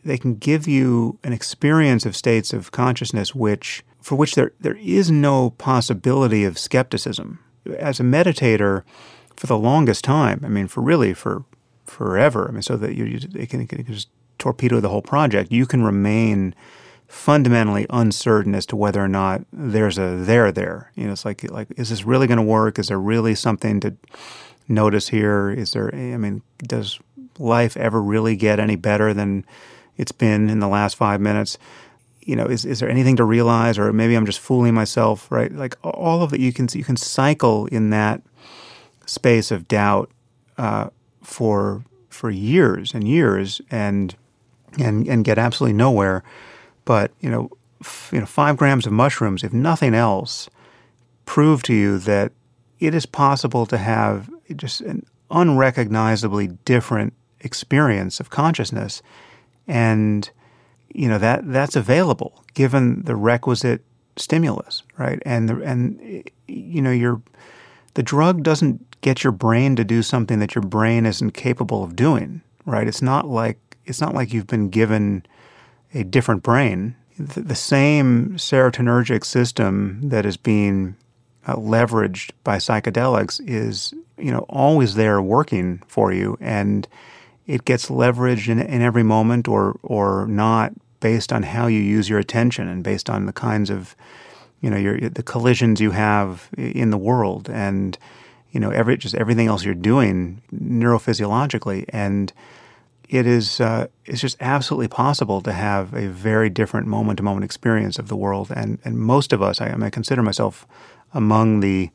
[0.05, 4.77] they can give you an experience of states of consciousness which, for which there, there
[4.77, 7.39] is no possibility of skepticism.
[7.77, 8.83] As a meditator,
[9.35, 11.43] for the longest time, I mean, for really for
[11.85, 14.09] forever, I mean, so that you, you it can, it can just
[14.39, 16.55] torpedo the whole project, you can remain
[17.07, 20.91] fundamentally uncertain as to whether or not there's a there there.
[20.95, 22.79] You know, it's like like is this really going to work?
[22.79, 23.95] Is there really something to
[24.67, 25.51] notice here?
[25.51, 25.93] Is there?
[25.93, 26.99] I mean, does
[27.37, 29.45] life ever really get any better than
[29.95, 31.57] it's been in the last five minutes?
[32.25, 35.31] You know, is is there anything to realize, or maybe I'm just fooling myself?
[35.31, 35.51] Right?
[35.51, 38.21] Like all of that, you can you can cycle in that
[39.05, 40.09] space of doubt
[40.57, 40.89] uh,
[41.21, 44.15] for for years and years, and
[44.79, 46.23] and and get absolutely nowhere.
[46.85, 47.49] But you know,
[47.81, 50.49] f- you know, five grams of mushrooms, if nothing else,
[51.25, 52.31] prove to you that
[52.79, 59.01] it is possible to have just an unrecognizably different experience of consciousness,
[59.67, 60.29] and
[60.93, 63.83] you know that that's available given the requisite
[64.15, 65.21] stimulus, right?
[65.25, 67.21] And the, and you know your
[67.95, 71.95] the drug doesn't get your brain to do something that your brain isn't capable of
[71.95, 72.87] doing, right?
[72.87, 75.25] It's not like it's not like you've been given
[75.93, 76.95] a different brain.
[77.19, 80.95] The, the same serotonergic system that is being
[81.45, 86.87] uh, leveraged by psychedelics is, you know, always there working for you, and
[87.47, 92.07] it gets leveraged in, in every moment or or not based on how you use
[92.07, 93.95] your attention and based on the kinds of,
[94.61, 97.97] you know, your the collisions you have in the world and
[98.51, 101.85] you know every just everything else you're doing neurophysiologically.
[101.89, 102.31] And
[103.09, 107.43] it is uh, it's just absolutely possible to have a very different moment to moment
[107.43, 108.51] experience of the world.
[108.55, 110.65] And and most of us I, I, consider myself
[111.13, 111.89] among the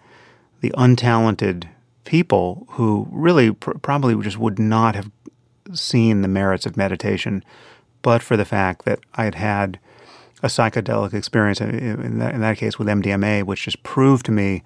[0.61, 1.69] the untalented
[2.05, 5.11] people who really pr- probably just would not have
[5.73, 7.45] seen the merits of meditation
[8.03, 9.79] but for the fact that I had had
[10.43, 14.63] a psychedelic experience in that, in that case with MDMA which just proved to me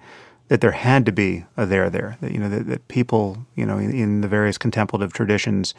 [0.49, 3.65] that there had to be a there there that you know that, that people you
[3.65, 5.73] know in, in the various contemplative traditions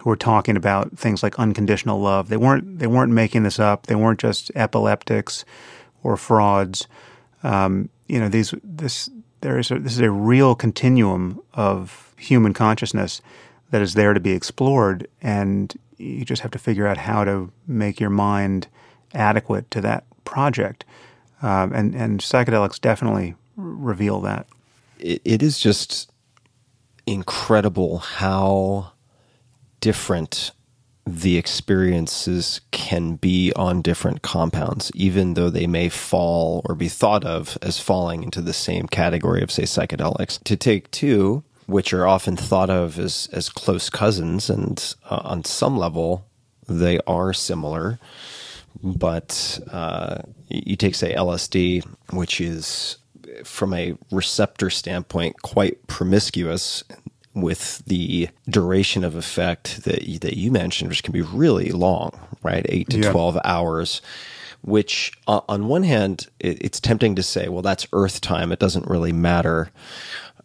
[0.00, 2.28] who were talking about things like unconditional love.
[2.28, 3.86] They weren't they weren't making this up.
[3.86, 5.44] They weren't just epileptics
[6.02, 6.88] or frauds.
[7.42, 9.10] Um, you know, these this
[9.42, 13.20] there is a, this is a real continuum of human consciousness
[13.70, 17.52] that is there to be explored, and you just have to figure out how to
[17.66, 18.68] make your mind
[19.14, 20.84] adequate to that project.
[21.42, 24.46] Um, and and psychedelics definitely reveal that.
[25.00, 26.10] it, it is just
[27.06, 28.92] incredible how
[29.80, 30.52] different
[31.06, 37.24] the experiences can be on different compounds, even though they may fall or be thought
[37.24, 40.42] of as falling into the same category of, say, psychedelics.
[40.44, 45.44] To take two, which are often thought of as, as close cousins, and uh, on
[45.44, 46.26] some level,
[46.68, 47.98] they are similar.
[48.82, 50.18] But uh,
[50.48, 52.96] you take, say, LSD, which is,
[53.44, 56.84] from a receptor standpoint, quite promiscuous
[57.34, 62.18] with the duration of effect that you, that you mentioned, which can be really long,
[62.42, 62.66] right?
[62.68, 63.12] Eight to yeah.
[63.12, 64.02] 12 hours,
[64.62, 68.50] which uh, on one hand, it, it's tempting to say, well, that's Earth time.
[68.50, 69.70] It doesn't really matter.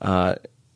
[0.02, 0.36] Uh,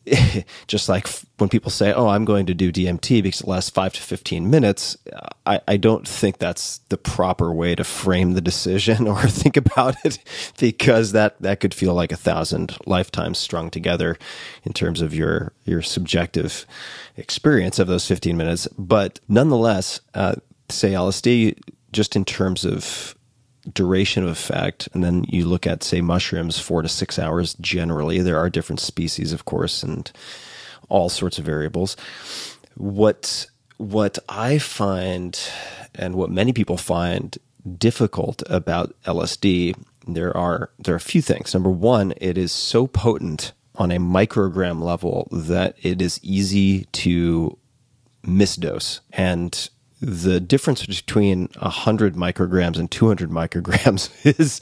[0.68, 1.07] just like
[1.38, 4.49] when people say, "Oh, I'm going to do DMT because it lasts five to fifteen
[4.49, 4.97] minutes,"
[5.45, 9.95] I, I don't think that's the proper way to frame the decision or think about
[10.03, 10.20] it,
[10.60, 14.18] because that that could feel like a thousand lifetimes strung together
[14.64, 16.66] in terms of your your subjective
[17.18, 18.68] experience of those fifteen minutes.
[18.78, 20.36] But nonetheless, uh,
[20.70, 21.60] say LSD,
[21.91, 23.16] just in terms of
[23.74, 28.22] duration of effect, and then you look at, say, mushrooms, four to six hours generally.
[28.22, 30.12] There are different species, of course, and
[30.90, 31.96] all sorts of variables.
[32.76, 33.48] What
[33.78, 35.40] what I find,
[35.96, 37.38] and what many people find
[37.78, 39.76] difficult about LSD,
[40.08, 41.54] there are there are a few things.
[41.54, 47.58] Number one, it is so potent on a microgram level that it is easy to
[48.26, 49.70] misdose and
[50.02, 54.62] the difference between 100 micrograms and 200 micrograms is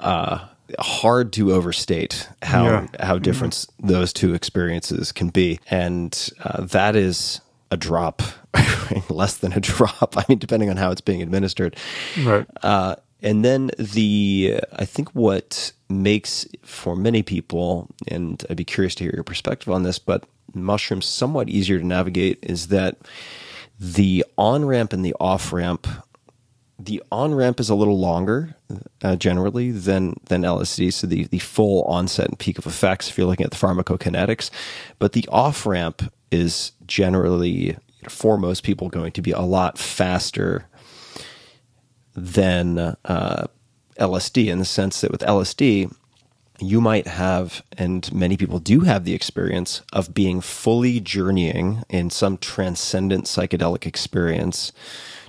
[0.00, 0.46] uh,
[0.78, 2.86] hard to overstate how Yeah.
[3.00, 7.40] how different those two experiences can be and uh, that is
[7.70, 8.22] a drop
[9.08, 11.76] less than a drop i mean depending on how it's being administered
[12.24, 12.46] Right.
[12.62, 18.94] uh, and then the I think what makes for many people, and I'd be curious
[18.96, 22.96] to hear your perspective on this, but mushrooms somewhat easier to navigate is that
[23.78, 25.86] the on ramp and the off ramp.
[26.80, 28.54] The on ramp is a little longer
[29.02, 33.18] uh, generally than than LSD, so the the full onset and peak of effects if
[33.18, 34.50] you're looking at the pharmacokinetics,
[34.98, 37.76] but the off ramp is generally
[38.08, 40.66] for most people going to be a lot faster
[42.14, 43.46] than uh,
[43.98, 45.92] LSD in the sense that with LSD,
[46.60, 52.10] you might have, and many people do have the experience of being fully journeying in
[52.10, 54.72] some transcendent psychedelic experience,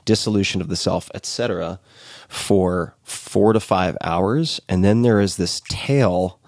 [0.06, 1.80] dissolution of the self, etc.,
[2.28, 4.60] for four to five hours.
[4.68, 6.40] And then there is this tail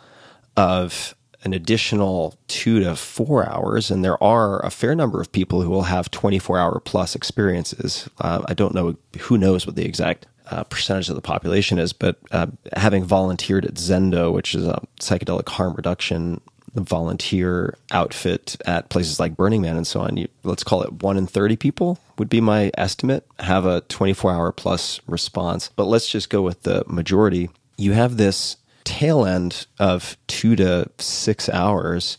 [0.57, 5.61] of an additional two to four hours, and there are a fair number of people
[5.61, 8.07] who will have 24 hour plus experiences.
[8.19, 11.93] Uh, I don't know who knows what the exact uh, percentage of the population is,
[11.93, 16.41] but uh, having volunteered at Zendo, which is a psychedelic harm reduction
[16.73, 21.17] volunteer outfit at places like Burning Man and so on, you, let's call it one
[21.17, 25.69] in 30 people would be my estimate, have a 24 hour plus response.
[25.75, 27.49] But let's just go with the majority.
[27.77, 32.17] You have this tail end of two to six hours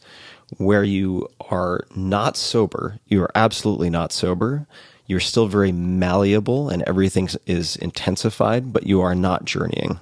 [0.59, 2.99] where you are not sober.
[3.07, 4.67] You are absolutely not sober.
[5.07, 9.99] You're still very malleable and everything is intensified, but you are not journeying.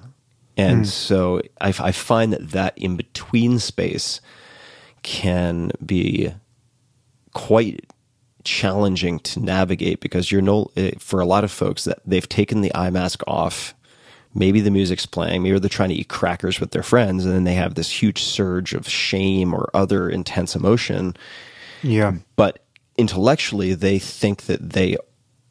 [0.57, 4.21] And so I, I find that that in between space
[5.01, 6.31] can be
[7.33, 7.85] quite
[8.43, 12.61] challenging to navigate because you're no eh, for a lot of folks that they've taken
[12.61, 13.73] the eye mask off
[14.33, 17.43] maybe the music's playing maybe they're trying to eat crackers with their friends and then
[17.43, 21.15] they have this huge surge of shame or other intense emotion
[21.83, 22.13] Yeah.
[22.35, 22.63] but
[22.97, 24.97] intellectually they think that they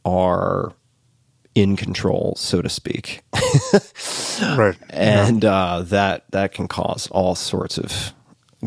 [0.04, 0.72] are
[1.54, 3.22] in control so to speak
[4.56, 4.76] Right.
[4.90, 8.12] and uh, that that can cause all sorts of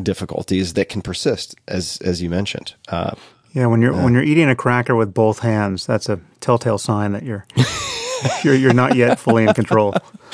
[0.01, 3.15] difficulties that can persist as as you mentioned uh,
[3.53, 7.11] Yeah, when you're when you're eating a cracker with both hands, that's a telltale sign
[7.13, 7.45] that you're
[8.43, 9.93] you're you're not yet fully in control.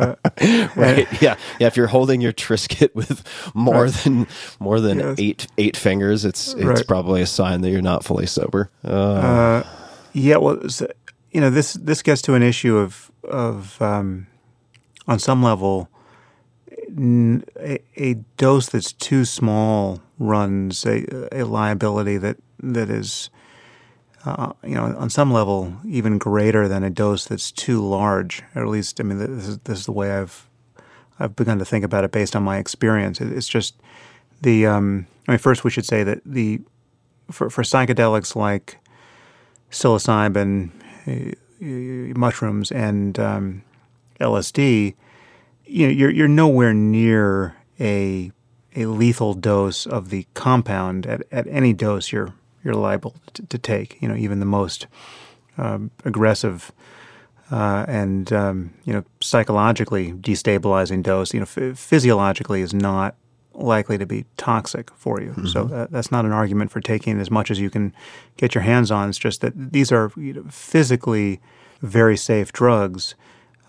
[0.76, 1.06] right?
[1.22, 1.36] Yeah.
[1.58, 3.22] Yeah if you're holding your Triscuit with
[3.54, 4.26] more than
[4.58, 5.18] more than Yes.
[5.18, 6.86] eight eight fingers it's it's Right.
[6.86, 8.70] probably a sign that you're not fully sober.
[8.84, 9.62] Uh,
[10.12, 10.58] Yeah, well,
[11.30, 14.26] you know, this this gets to an issue of of um,
[15.06, 15.88] on some level,
[16.88, 23.30] n- a, a dose that's too small runs a, a liability that that is,
[24.24, 28.42] uh, you know, on some level even greater than a dose that's too large.
[28.54, 30.48] Or at least, I mean, this is this is the way I've
[31.18, 33.20] I've begun to think about it based on my experience.
[33.20, 33.74] It, it's just
[34.42, 34.66] the.
[34.66, 36.60] Um, I mean, first we should say that the
[37.30, 38.78] for for psychedelics like
[39.70, 40.70] psilocybin,
[41.06, 43.62] uh, uh, mushrooms, and um,
[44.20, 44.94] LSD,
[45.64, 48.32] you know, you're you're nowhere near a
[48.76, 52.34] a lethal dose of the compound at, at any dose you're
[52.64, 54.00] you're liable to, to take.
[54.00, 54.86] You know, even the most
[55.58, 56.72] um, aggressive
[57.50, 61.34] uh, and um, you know psychologically destabilizing dose.
[61.34, 63.16] You know, ph- physiologically is not
[63.54, 65.34] likely to be toxic for you.
[65.46, 67.92] So that, that's not an argument for taking as much as you can
[68.36, 69.08] get your hands on.
[69.08, 71.40] It's just that these are you know, physically
[71.82, 73.14] very safe drugs.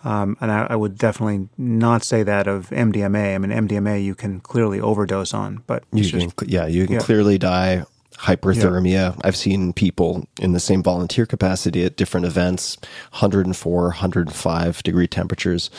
[0.03, 3.35] Um, and I, I would definitely not say that of MDMA.
[3.35, 6.95] I mean, MDMA you can clearly overdose on, but you it's can yeah you can
[6.95, 7.01] yeah.
[7.01, 7.83] clearly die
[8.21, 9.19] hyperthermia.
[9.23, 12.77] I've seen people in the same volunteer capacity at different events
[13.11, 15.69] 104 105 degree temperatures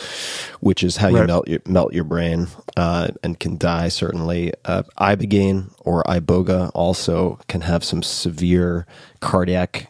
[0.61, 4.53] which is how you melt your melt your brain uh, and can die certainly.
[4.65, 8.87] Uh, ibogaine or iboga also can have some severe
[9.21, 9.89] cardiac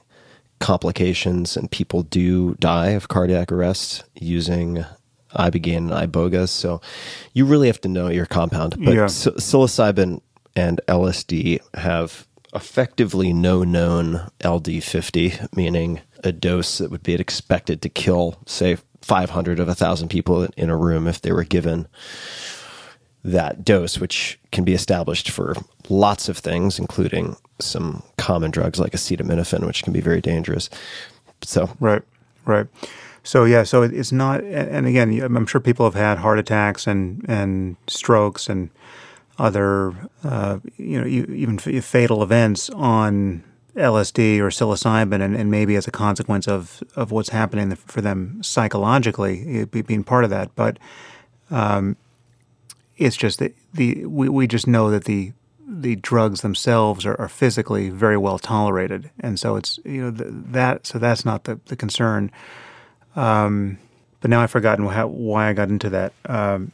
[0.61, 4.85] complications and people do die of cardiac arrest using
[5.35, 6.49] ibogaine and iboga.
[6.49, 6.81] So
[7.33, 8.77] you really have to know your compound.
[8.85, 9.07] But Yeah.
[9.07, 10.21] psi- psilocybin
[10.55, 17.89] and lsd have effectively no known ld50 meaning a dose that would be expected to
[17.89, 21.89] kill say 500 of a 1000 people in a room if they were given
[23.25, 25.55] that dose, which can be established for
[25.89, 30.69] lots of things, including some common drugs like acetaminophen, which can be very dangerous.
[31.43, 32.03] So, Right,
[32.45, 32.67] right.
[33.25, 34.43] So yeah, so it's not.
[34.43, 38.71] And again, I'm sure people have had heart attacks and and strokes and
[39.39, 43.43] other, uh, you know, even fatal events on
[43.77, 48.43] LSD or psilocybin, and, and maybe as a consequence of of what's happening for them
[48.43, 50.55] psychologically, being part of that.
[50.55, 50.79] But
[51.51, 51.97] um,
[52.97, 55.33] it's just that the we, we just know that the
[55.67, 60.31] the drugs themselves are, are physically very well tolerated, and so it's you know th-
[60.31, 62.31] that so that's not the the concern.
[63.17, 63.79] Um,
[64.21, 66.13] but now I've forgotten how, why I got into that.
[66.27, 66.73] Um,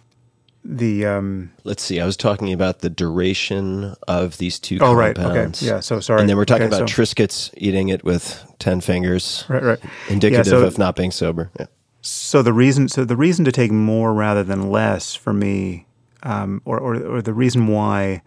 [0.71, 1.99] the um, let's see.
[1.99, 5.19] I was talking about the duration of these two Oh, right.
[5.19, 5.51] Okay.
[5.67, 6.21] Yeah, so sorry.
[6.21, 9.45] And then we're talking Okay, about so- Triscuits eating it with 10 fingers.
[9.49, 9.79] Right, right.
[10.11, 11.51] Indicative Yeah, so- of not being sober.
[11.59, 11.67] Yeah.
[12.03, 15.87] So the reason, so the reason to take more rather than less for me,
[16.23, 18.23] um, or, or or the reason why,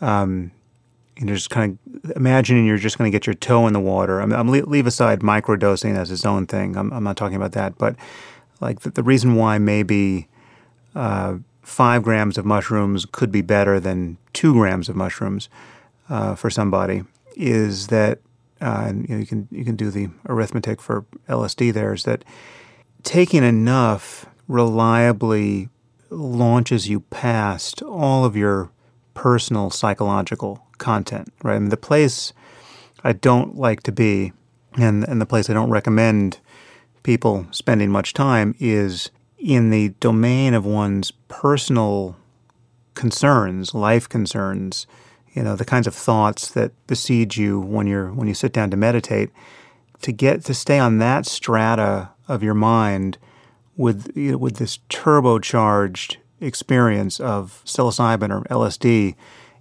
[0.00, 0.50] um,
[1.16, 3.80] you know, just kind of imagining you're just going to get your toe in the
[3.80, 4.20] water.
[4.20, 6.76] I'm, I'm le- leave aside microdosing as its own thing.
[6.76, 7.96] I'm, I'm not talking about that, but
[8.60, 10.28] like the, the reason why maybe
[10.94, 11.36] uh,
[11.66, 15.48] five grams of mushrooms could be better than two grams of mushrooms
[16.08, 17.02] uh, for somebody
[17.36, 18.20] is that,
[18.60, 21.72] uh, and you, know, you can you can do the arithmetic for LSD.
[21.72, 22.24] There is that
[23.02, 25.68] taking enough reliably
[26.08, 28.70] launches you past all of your
[29.14, 31.58] personal psychological content, right?
[31.68, 32.32] The place
[33.02, 34.32] I don't like to be,
[34.76, 36.38] and and the place I don't recommend
[37.02, 39.10] people spending much time is
[39.46, 42.16] in the domain of one's personal
[42.94, 44.88] concerns, life concerns,
[45.34, 48.70] you know, the kinds of thoughts that besiege you when you're when you sit down
[48.72, 49.30] to meditate.
[50.02, 53.18] To get to stay on that strata of your mind
[53.76, 59.14] with you know, with this turbocharged experience of psilocybin or LSD,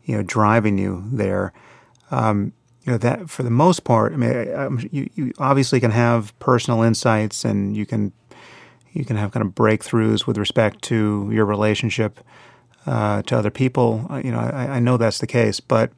[0.03, 1.53] you know, driving you there.
[2.09, 5.91] Um, you know that for the most part, I mean, I, you you obviously can
[5.91, 8.13] have personal insights and you can
[8.95, 12.19] you can have kind of breakthroughs with respect to your relationship
[12.85, 14.07] uh, to other people.
[14.09, 15.91] Uh, You know, I, I know that's the case, but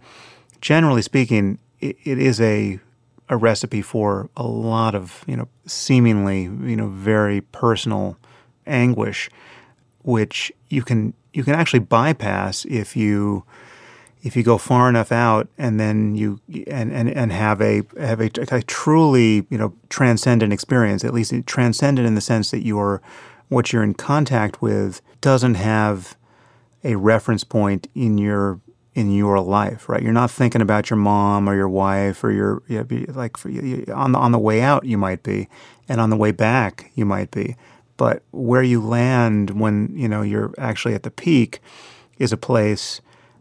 [0.60, 2.80] generally speaking, it, it is a
[3.30, 8.18] a recipe for a lot of you know seemingly you know very personal
[8.66, 9.30] anguish,
[10.04, 13.44] which you can you can actually bypass if you
[14.28, 18.20] if you go far enough out and then you and, and, and have a have
[18.20, 23.02] a, a truly you know transcendent experience at least transcendent in the sense that you're
[23.48, 26.18] what you're in contact with doesn't have
[26.84, 28.60] a reference point in your
[28.96, 30.04] in your life right?
[30.04, 33.50] You're not thinking about your mom or your wife or your you know, like for,
[33.50, 35.48] you, on the on the way out you might be
[35.88, 37.56] and on the way back you might be.
[37.96, 41.62] But where you land when you know you're actually at the peak
[42.20, 43.00] is a place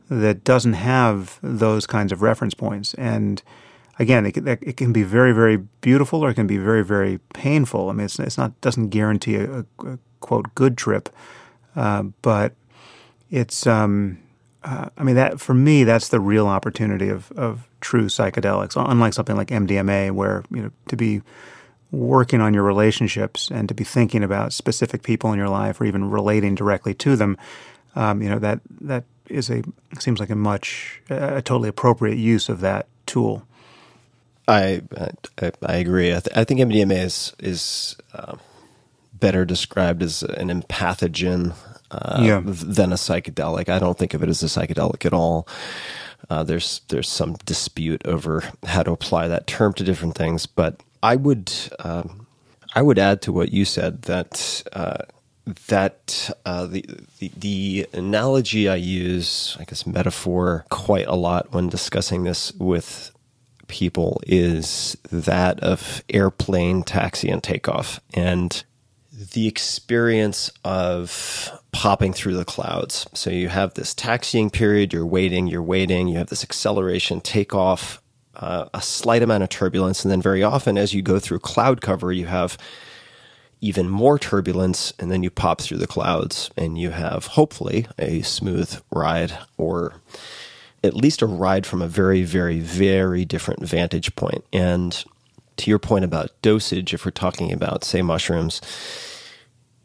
[0.09, 2.95] that doesn't have those kinds of reference points.
[2.95, 3.43] And
[3.99, 7.91] again, it, it can be very, very beautiful, or it can be very, very painful.
[7.91, 11.09] I mean, it's, it's not doesn't guarantee a, a, a quote good trip,
[11.75, 12.55] uh, but
[13.31, 13.67] it's.
[13.67, 14.19] Um,
[14.63, 18.75] uh, I mean, that for me, that's the real opportunity of of true psychedelics.
[18.77, 21.23] Unlike something like MDMA, where you know to be
[21.93, 25.85] working on your relationships and to be thinking about specific people in your life or
[25.85, 27.37] even relating directly to them,
[27.95, 29.63] um, you know that that is a
[29.99, 33.47] seems like a much a totally appropriate use of that tool.
[34.49, 34.83] I
[35.41, 36.11] I, I agree.
[36.15, 38.37] I, th- I think MDMA is is uh,
[39.15, 41.55] better described as an empathogen
[41.91, 42.41] uh, Yeah.
[42.45, 43.69] than a psychedelic.
[43.69, 45.49] I don't think of it as a psychedelic at all.
[46.31, 50.83] Uh, there's there's some dispute over how to apply that term to different things, but
[51.03, 52.27] I would um,
[52.75, 54.99] I would add to what you said that uh,
[55.69, 56.85] that uh, the,
[57.19, 63.13] the the analogy I use, I guess metaphor, quite a lot when discussing this with
[63.69, 68.65] people is that of airplane taxi and takeoff and
[69.33, 73.07] the experience of popping through the clouds.
[73.15, 78.03] So you have this taxiing period, you're waiting, you're waiting, you have this acceleration, takeoff,
[78.35, 81.81] uh, a slight amount of turbulence, and then very often as you go through cloud
[81.81, 82.59] cover, you have
[83.61, 88.23] even more turbulence, and then you pop through the clouds, and you have hopefully a
[88.23, 89.95] smooth ride or
[90.85, 94.45] at least a ride from a very, very, very different vantage point.
[94.53, 95.05] And
[95.57, 98.61] to your point about dosage, if we're talking about, say, mushrooms,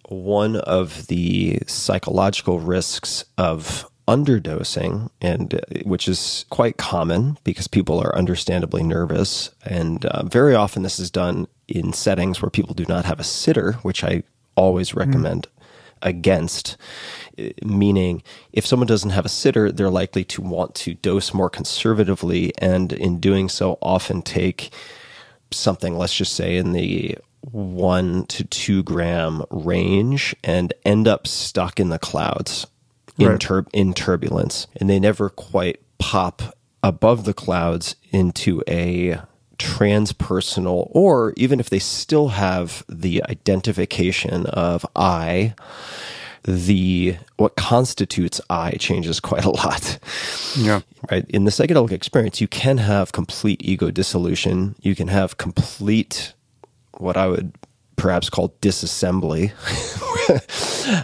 [0.08, 8.00] one of the psychological risks of underdosing, and uh, which is quite common because people
[8.00, 12.86] are understandably nervous, and uh, very often this is done in settings where people do
[12.90, 14.24] not have a sitter, which I
[14.56, 15.48] always recommend
[16.02, 16.78] against.
[17.38, 21.50] eh, Meaning, if someone doesn't have a sitter, they're likely to want to dose more
[21.50, 24.72] conservatively, and in doing so, often take
[25.52, 27.18] something, let's just say, in the
[27.52, 32.68] one to two gram range and end up stuck in the clouds
[33.18, 33.40] in, Right.
[33.40, 34.68] tur- in turbulence.
[34.76, 39.18] And they never quite pop above the clouds into a
[39.60, 45.54] transpersonal, or even if they still have the identification of I,
[46.44, 50.00] the what constitutes I changes quite a lot
[50.58, 50.82] Yeah.
[51.12, 51.24] right?
[51.30, 54.74] In the psychedelic experience, you can have complete ego dissolution.
[54.82, 56.34] You can have complete,
[56.98, 57.54] what I would
[58.02, 59.52] perhaps called disassembly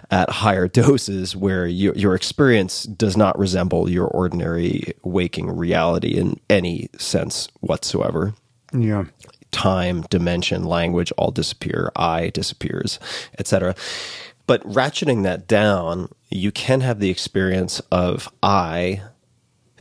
[0.12, 6.40] at higher doses, where your, your experience does not resemble your ordinary waking reality in
[6.50, 8.34] any sense whatsoever
[8.74, 9.06] Yeah.
[9.52, 13.00] time, dimension, language all disappear, I disappears,
[13.38, 13.76] etc.
[14.48, 19.02] But ratcheting that down, you can have the experience of I,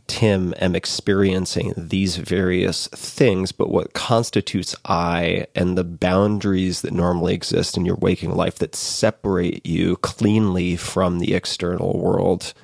[0.07, 7.35] Tim, am experiencing these various things, but what constitutes I and the boundaries that normally
[7.35, 12.55] exist in your waking life that separate you cleanly from the external world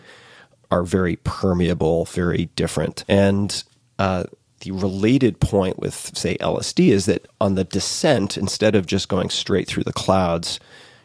[0.70, 3.04] are very permeable, very different.
[3.08, 3.62] And
[3.98, 4.24] uh,
[4.60, 9.30] the related point with, say, LSD is that on the descent, instead of just going
[9.30, 10.60] straight through the clouds,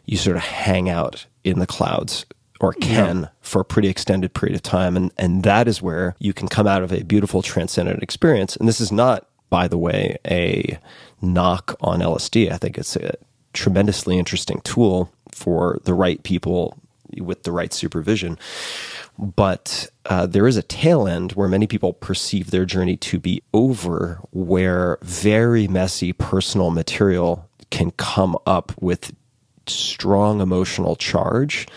[0.05, 2.25] you sort of hang out in the clouds
[2.59, 4.97] or can for a pretty extended period of time.
[4.97, 8.55] And, and that is where you can come out of a beautiful transcendent experience.
[8.55, 10.79] And this is not, by the way, a
[11.21, 12.51] knock on LSD.
[12.51, 13.15] I think it's a
[13.53, 16.77] tremendously interesting tool for the right people
[17.17, 18.37] with the right supervision.
[19.17, 23.41] But uh, there is a tail end where many people perceive their journey to be
[23.53, 29.13] over, where very messy personal material can come up with
[29.65, 31.67] strong emotional charge,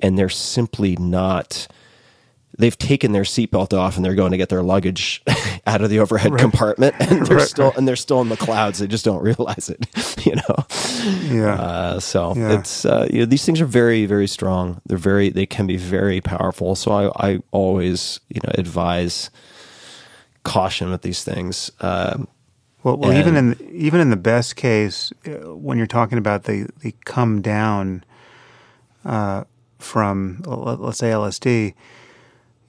[0.00, 1.66] and they're simply not.
[2.58, 5.22] They've taken their seatbelt off and they're going to get their luggage
[5.66, 7.76] out of the overhead compartment, and they're Right, still right.
[7.76, 8.80] and they're still in the clouds.
[8.80, 9.86] They just don't realize it,
[10.26, 10.66] you know.
[11.30, 11.54] Yeah.
[11.54, 12.58] Uh, so Yeah.
[12.58, 14.80] it's uh, you know these things are very very strong.
[14.86, 16.74] They're very they can be very powerful.
[16.74, 19.30] So I I always you know advise
[20.42, 21.70] caution with these things.
[21.80, 22.26] Um,
[22.82, 26.66] Well, well even in even in the best case, uh, when you're talking about the
[26.80, 28.02] the come down
[29.04, 29.44] uh,
[29.78, 31.74] from let- let's say LSD,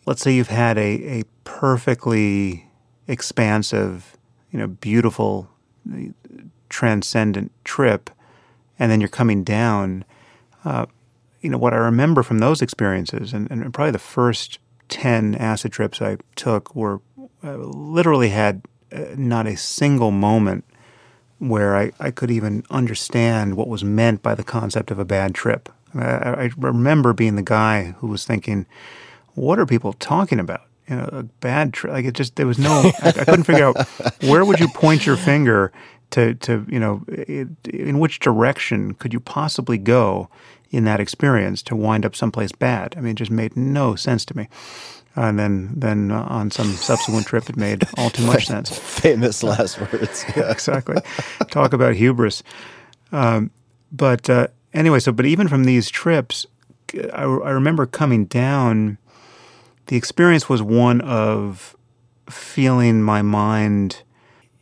[0.05, 2.69] let's say you've had a a perfectly
[3.07, 4.17] expansive,
[4.51, 5.49] you know, beautiful,
[5.91, 5.97] uh,
[6.69, 8.09] transcendent trip,
[8.77, 10.05] and then you're coming down.
[10.63, 10.85] Uh,
[11.41, 15.71] you know what I remember from those experiences, and, and probably the first ten acid
[15.71, 17.01] trips I took were
[17.43, 20.65] uh, literally had uh, not a single moment
[21.37, 25.33] where I, I could even understand what was meant by the concept of a bad
[25.33, 25.69] trip.
[25.95, 28.65] I, I remember being the guy who was thinking,
[29.35, 30.61] "What are people talking about?
[30.87, 31.93] You know, a bad trip?
[31.93, 32.91] Like it just there was no.
[33.01, 33.87] I, I couldn't figure out
[34.23, 35.71] where would you point your finger
[36.11, 40.29] to to you know it, in which direction could you possibly go
[40.71, 42.95] in that experience to wind up someplace bad?
[42.97, 44.47] I mean, it just made no sense to me.
[45.15, 49.43] And then then uh, on some subsequent trip, it made all too much sense famous
[49.43, 50.23] last words.
[50.35, 50.51] Yeah.
[50.51, 50.97] exactly.
[51.49, 52.43] Talk about hubris.
[53.11, 53.51] Um,
[53.91, 56.45] but uh, anyway, so but even from these trips,
[57.13, 58.97] I, I remember coming down.
[59.87, 61.75] The experience was one of
[62.29, 64.03] feeling my mind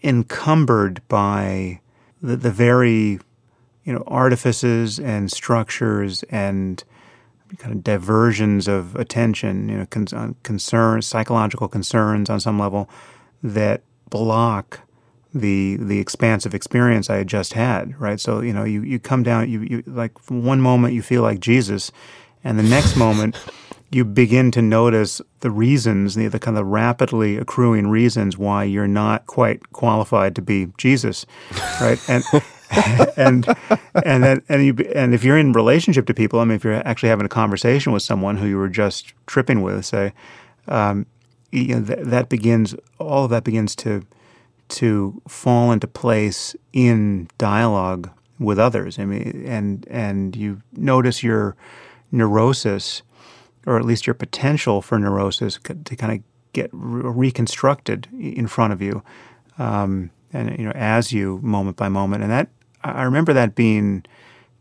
[0.01, 1.82] encumbered by
[2.22, 3.20] the, the very,
[3.84, 6.82] you know, artifices and structures and
[7.58, 12.89] kind of diversions of attention, you know, con- uh, concerns, psychological concerns on some level
[13.43, 14.82] that block
[15.38, 18.19] the the expansive experience I had just had, right?
[18.19, 21.21] So you know, you, you come down, you, you like from one moment you feel
[21.21, 21.91] like Jesus,
[22.43, 23.35] and the next moment
[23.89, 28.88] you begin to notice the reasons, the, the kind of rapidly accruing reasons why you're
[28.88, 31.25] not quite qualified to be Jesus,
[31.79, 31.97] right?
[32.09, 32.23] And
[33.17, 33.47] and
[34.03, 36.85] and then and you and if you're in relationship to people, I mean, if you're
[36.88, 40.13] actually having a conversation with someone who you were just tripping with, say,
[40.67, 41.05] um,
[41.51, 44.05] you know, that, that begins all of that begins to
[44.70, 48.09] to fall into place in dialogue
[48.39, 48.99] with others.
[48.99, 51.55] I mean, and and you notice your
[52.11, 53.01] neurosis,
[53.65, 58.74] or at least your potential for neurosis, to kind of get re- reconstructed in front
[58.74, 59.03] of you,
[59.57, 62.24] um, and you know, as you moment by moment.
[62.24, 62.49] And that
[62.84, 64.03] I remember that being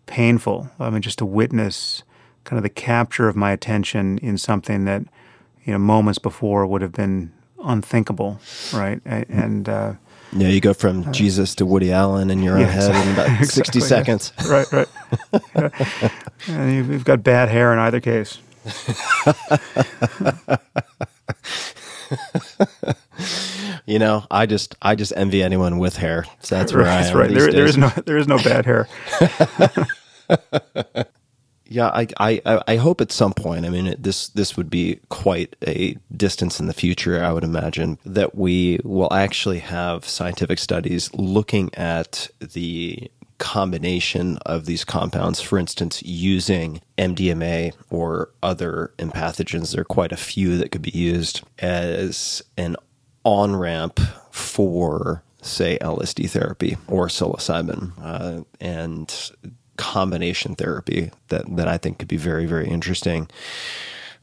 [0.06, 0.70] painful.
[0.78, 2.02] I mean, just to witness
[2.44, 5.02] kind of the capture of my attention in something that
[5.64, 7.32] you know moments before would have been
[7.66, 8.40] unthinkable,
[8.72, 9.00] right?
[9.04, 9.94] And uh,
[10.32, 13.44] Yeah, you go from Jesus to Woody Allen in your own yeah, head in about
[13.46, 14.18] sixty Exactly, yeah.
[14.18, 14.32] seconds.
[14.48, 14.88] right, right.
[16.48, 16.54] Yeah.
[16.60, 18.38] And you've, you've got bad hair in either case.
[23.86, 26.24] You know, I just I just envy anyone with hair.
[26.40, 27.16] So that's where I That's am.
[27.18, 27.30] right.
[27.30, 28.88] There, there is no there is no bad hair.
[31.68, 33.66] Yeah, I, I, I- hope at some point.
[33.66, 37.22] I mean, this this would be quite a distance in the future.
[37.22, 44.66] I would imagine that we will actually have scientific studies looking at the combination of
[44.66, 45.40] these compounds.
[45.40, 49.72] For instance, using MDMA or other empathogens.
[49.72, 52.76] There are quite a few that could be used as an
[53.24, 53.98] on ramp
[54.30, 59.32] for, say, LSD therapy or psilocybin, uh, and
[59.76, 63.28] combination therapy that that I think could be very very interesting.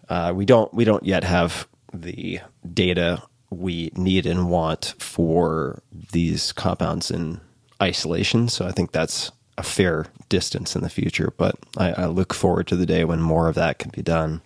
[0.10, 2.40] Uh, we don't we don't yet have the
[2.74, 5.82] data we need and want for
[6.12, 7.40] these compounds in
[7.82, 11.34] isolation, so I think that's a fair distance in the future.
[11.38, 14.42] But I, I look forward to the day when more of that can be done.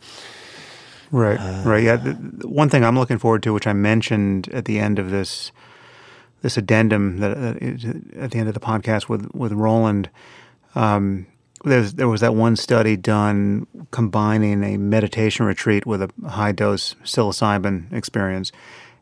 [1.11, 1.83] Right, right.
[1.83, 5.09] Yeah, the one thing I'm looking forward to, which I mentioned at the end of
[5.09, 5.51] this
[6.41, 7.85] this addendum that, that is
[8.15, 10.09] at the end of the podcast with with Roland,
[10.75, 11.27] um,
[11.63, 17.91] there was that one study done combining a meditation retreat with a high dose psilocybin
[17.93, 18.51] experience,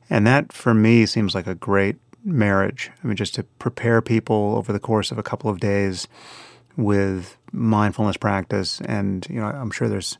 [0.09, 2.91] and that for me seems like a great marriage.
[3.03, 6.07] I mean, just to prepare people over the course of a couple of days
[6.77, 10.17] with mindfulness practice, and you know, I'm sure there's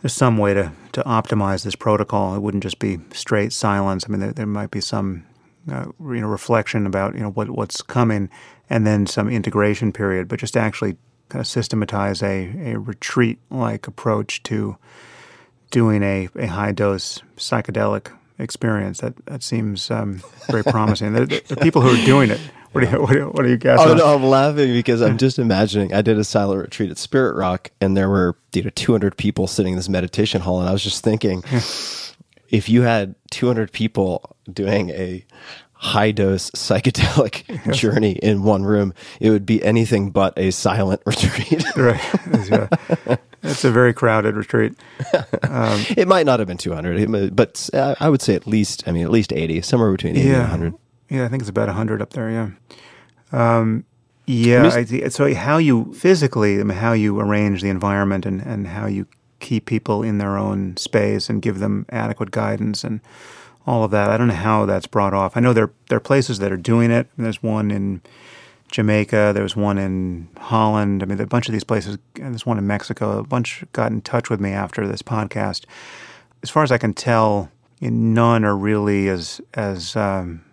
[0.00, 2.34] there's some way to, to optimize this protocol.
[2.36, 4.04] It wouldn't just be straight silence.
[4.06, 5.24] I mean, there, there might be some
[5.70, 8.30] uh, you know reflection about you know what what's coming,
[8.70, 10.28] and then some integration period.
[10.28, 10.96] But just to actually
[11.28, 14.76] kind of systematize a, a retreat like approach to
[15.70, 21.12] doing a, a high dose psychedelic experience that that seems um, very promising.
[21.12, 22.40] the, are people who are doing it.
[22.72, 23.88] What do you what, do you- what are you guessing?
[23.88, 25.92] Oh no, I'm laughing because I'm just imagining.
[25.94, 29.46] I did a silent retreat at Spirit Rock, and there were you know 200 people
[29.46, 31.42] sitting in this meditation hall, and I was just thinking,
[32.48, 35.24] if you had 200 people doing a
[35.72, 41.64] high dose psychedelic journey in one room, it would be anything but a silent retreat.
[41.76, 42.00] Right.
[42.26, 44.72] It's, uh, it's a very crowded retreat.
[45.44, 48.82] Um, it might not have been 200, but I would say at least.
[48.88, 50.74] I mean, at least 80, somewhere between 80 and 100.
[51.10, 52.50] Yeah, I think it's about 100 up there, yeah.
[53.30, 53.84] Um,
[54.26, 58.42] yeah, I, thi- so how you physically, I mean, how you arrange the environment and,
[58.42, 59.06] and how you
[59.40, 63.00] keep people in their own space and give them adequate guidance and
[63.66, 64.10] all of that.
[64.10, 65.36] I don't know how that's brought off.
[65.36, 67.06] I know there, there are places that are doing it.
[67.16, 68.00] There's one in
[68.70, 71.02] Jamaica, there's one in Holland.
[71.02, 73.18] I mean, there a bunch of these places, and there's one in Mexico.
[73.18, 75.64] A bunch got in touch with me after this podcast.
[76.42, 80.44] As far as I can tell, none are really as, as, um,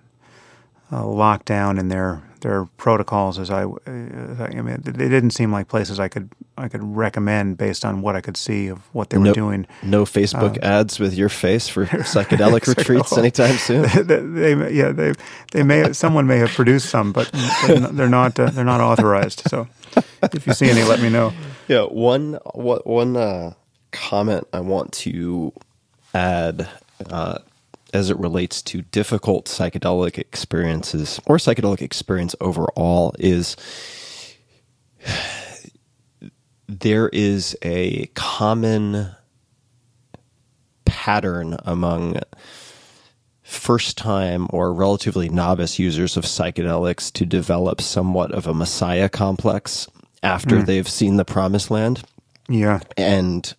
[0.91, 5.31] uh, locked down in their their protocols as I, as I I mean they didn't
[5.31, 8.77] seem like places I could I could recommend based on what I could see of
[8.93, 9.65] what they were doing.
[9.81, 13.81] No Facebook Uh, ads with your face for psychedelic retreats anytime soon.
[14.07, 14.19] they,
[14.53, 15.13] they- yeah they
[15.53, 17.31] they may someone may have produced some but
[17.65, 19.41] they're not they're not, uh, they're not authorized.
[19.49, 19.67] So
[20.33, 21.33] if you see any, let me know.
[21.67, 23.53] Yeah, one what one uh,
[23.91, 25.51] comment I want to
[26.13, 26.69] add
[27.09, 27.39] uh,
[27.95, 33.55] as it relates to difficult psychedelic experiences or psychedelic experience overall is
[36.67, 39.09] there is a common
[40.85, 42.19] pattern among
[43.43, 49.87] first time or relatively novice users of psychedelics to develop somewhat of a messiah complex
[50.23, 50.65] after Mm.
[50.65, 52.01] they've seen the promised land
[52.49, 53.53] Yeah, and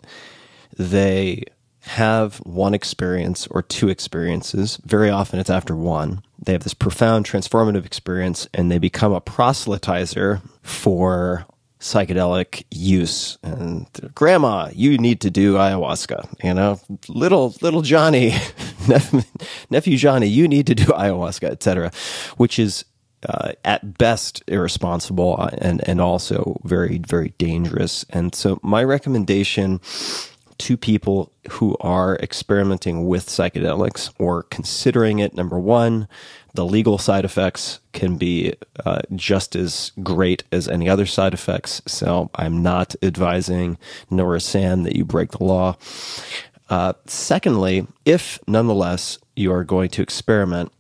[0.77, 1.45] they
[1.87, 4.79] have one experience or two experiences.
[4.85, 6.23] Very often it's after one.
[6.43, 11.47] They have this profound transformative experience and they become a proselytizer for
[11.79, 13.39] psychedelic use.
[13.43, 16.43] And grandma, you need to do ayahuasca.
[16.43, 18.35] You know, little, little Johnny,
[19.71, 21.93] nephew, Johnny, you need to do ayahuasca, etc.,
[22.37, 22.85] which is
[23.29, 28.05] uh, at best irresponsible uh, and and also very very dangerous.
[28.11, 29.81] And so my recommendation
[30.59, 36.09] to people who are experimenting with psychedelics or considering it, number one,
[36.55, 38.55] the legal side effects can be
[38.85, 41.83] uh, just as great as any other side effects.
[41.87, 43.79] So I'm not advising,
[44.11, 45.77] nor Sam, that you break the law.
[46.69, 50.73] Uh, secondly, if nonetheless you are going to experiment,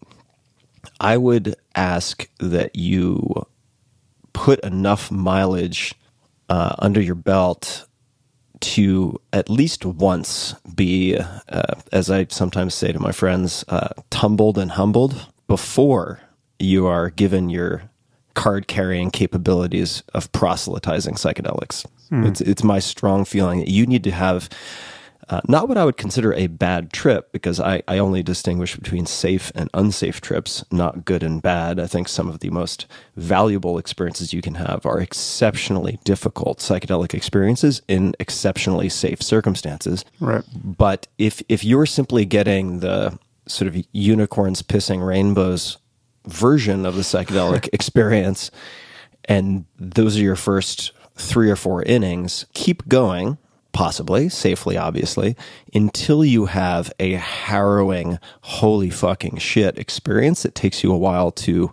[0.98, 3.46] I would ask that you
[4.32, 5.94] put enough mileage
[6.48, 7.85] uh, under your belt
[8.60, 14.58] to at least once be, uh, as I sometimes say to my friends, uh, tumbled
[14.58, 16.20] and humbled before
[16.58, 17.82] you are given your
[18.34, 21.86] card carrying capabilities of proselytizing psychedelics.
[22.26, 24.48] It's it's my strong feeling that you need to have
[25.28, 29.06] uh, not what I would consider a bad trip, because I, I only distinguish between
[29.06, 31.80] safe and unsafe trips, not good and bad.
[31.80, 32.86] I think some of the most
[33.16, 40.04] valuable experiences you can have are exceptionally difficult psychedelic experiences in exceptionally safe circumstances.
[40.20, 40.44] Right.
[40.54, 45.78] But if if you're simply getting the sort of unicorns pissing rainbows
[46.26, 48.52] version of the psychedelic experience,
[49.24, 53.38] and those are your first three or four innings, keep going,
[53.76, 55.36] possibly, safely, obviously,
[55.74, 61.70] until you have a harrowing, holy fucking shit experience that takes you a while to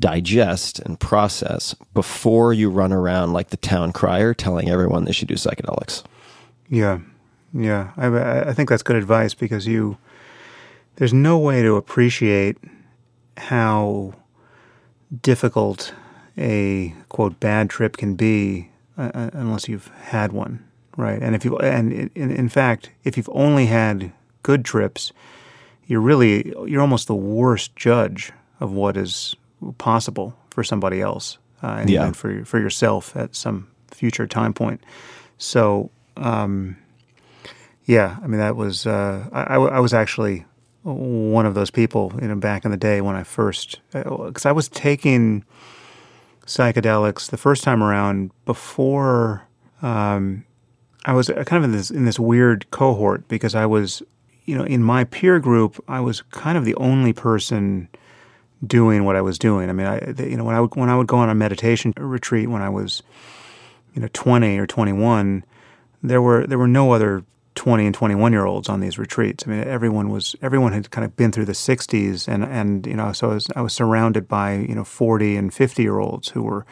[0.00, 5.28] digest and process before you run around like the town crier telling everyone they should
[5.28, 6.02] do psychedelics.
[6.70, 7.00] Yeah,
[7.52, 7.92] yeah.
[7.98, 8.06] I,
[8.48, 9.98] I- think that's good advice because you,
[10.96, 12.56] there's no way to appreciate
[13.36, 14.14] how
[15.20, 15.92] difficult
[16.38, 20.64] a quote bad trip can be uh, uh, unless you've had one,
[20.96, 21.20] right?
[21.22, 24.12] And if you and in, in fact, if you've only had
[24.42, 25.12] good trips,
[25.86, 29.34] you're really you're almost the worst judge of what is
[29.78, 32.02] possible for somebody else uh, and Yeah.
[32.02, 34.80] even for for yourself at some future time point.
[35.38, 35.90] So.
[36.16, 36.76] Um,
[37.86, 40.46] yeah, I mean that was uh, I, I was actually
[40.84, 44.52] one of those people, you know, back in the day when I first because I
[44.52, 45.44] was taking
[46.46, 49.42] psychedelics the first time around before
[49.82, 50.44] um,
[51.04, 54.02] I was uh, kind of in this in this weird cohort because I was
[54.44, 57.88] you know in my peer group I was kind of the only person
[58.66, 59.68] doing what I was doing.
[59.68, 61.92] I mean, I you know when I would when I would go on a meditation
[61.96, 63.02] retreat when I was
[63.94, 65.44] you know 20 or 21
[66.04, 67.24] there were there were no other
[67.54, 69.44] 20 and 21 year olds on these retreats.
[69.46, 72.94] I mean, everyone was everyone had kind of been through the 60s, and and you
[72.94, 76.28] know, so I was I was surrounded by you know 40 and 50 year olds
[76.28, 76.66] who were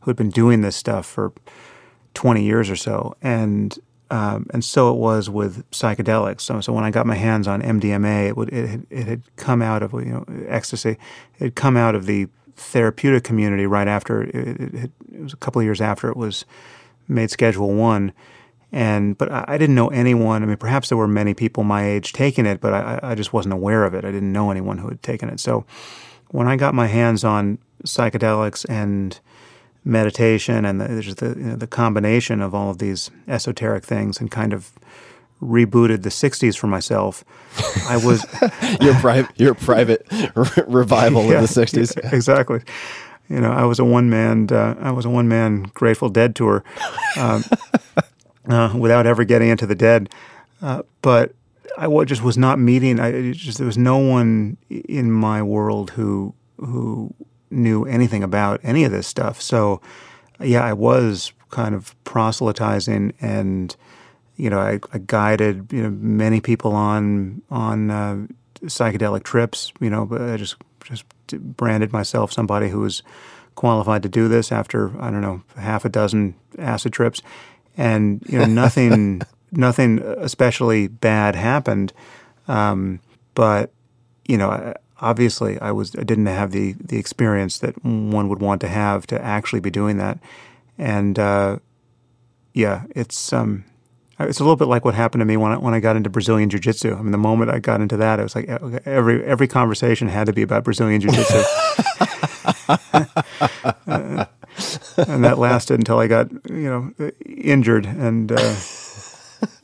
[0.00, 1.32] who had been doing this stuff for
[2.14, 3.78] 20 years or so, and
[4.10, 6.42] um, and so it was with psychedelics.
[6.42, 9.22] So, so when I got my hands on MDMA, it would it had, it had
[9.36, 10.98] come out of you know ecstasy, it
[11.38, 14.74] had come out of the therapeutic community right after it, it,
[15.12, 16.44] it was a couple of years after it was
[17.08, 18.12] made Schedule One,
[18.70, 20.42] and but I, I didn't know anyone.
[20.42, 23.32] I mean, perhaps there were many people my age taking it, but I, I just
[23.32, 24.04] wasn't aware of it.
[24.04, 25.40] I didn't know anyone who had taken it.
[25.40, 25.64] So
[26.28, 29.18] when I got my hands on psychedelics and
[29.84, 34.20] meditation and the, there's the, you know, the combination of all of these esoteric things
[34.20, 34.72] and kind of
[35.42, 37.24] rebooted the 60s for myself,
[37.88, 38.24] I was
[38.80, 41.96] Your private, your private re- revival Yeah, of the '60s.
[42.02, 42.60] yeah, exactly.
[43.28, 44.48] You know, I was a one man.
[44.50, 46.62] Uh, I was a one man Grateful Dead tour,
[47.18, 47.42] um,
[48.48, 50.10] uh, without ever getting into the Dead.
[50.62, 51.34] Uh, but
[51.78, 53.00] I just was not meeting.
[53.00, 57.14] I just there was no one in my world who who
[57.54, 59.40] knew anything about any of this stuff.
[59.40, 59.80] So,
[60.40, 63.76] yeah, I was kind of proselytizing and
[64.36, 68.26] you know, I, I guided you know many people on on uh,
[68.64, 69.72] psychedelic trips.
[69.80, 73.02] You know, but I just just branded myself somebody who was
[73.54, 77.22] qualified to do this after I don't know half a dozen acid trips,
[77.76, 79.22] and you know nothing
[79.52, 81.92] nothing especially bad happened,
[82.48, 83.00] um,
[83.34, 83.72] but
[84.26, 84.74] you know.
[85.00, 89.06] Obviously, I was I didn't have the the experience that one would want to have
[89.08, 90.18] to actually be doing that,
[90.78, 91.58] and uh,
[92.52, 93.64] yeah, it's um,
[94.20, 96.10] it's a little bit like what happened to me when I, when I got into
[96.10, 96.94] Brazilian Jiu Jitsu.
[96.94, 98.48] I mean, the moment I got into that, it was like
[98.86, 101.34] every every conversation had to be about Brazilian Jiu Jitsu,
[105.08, 108.30] and that lasted until I got you know injured and.
[108.32, 108.54] Uh,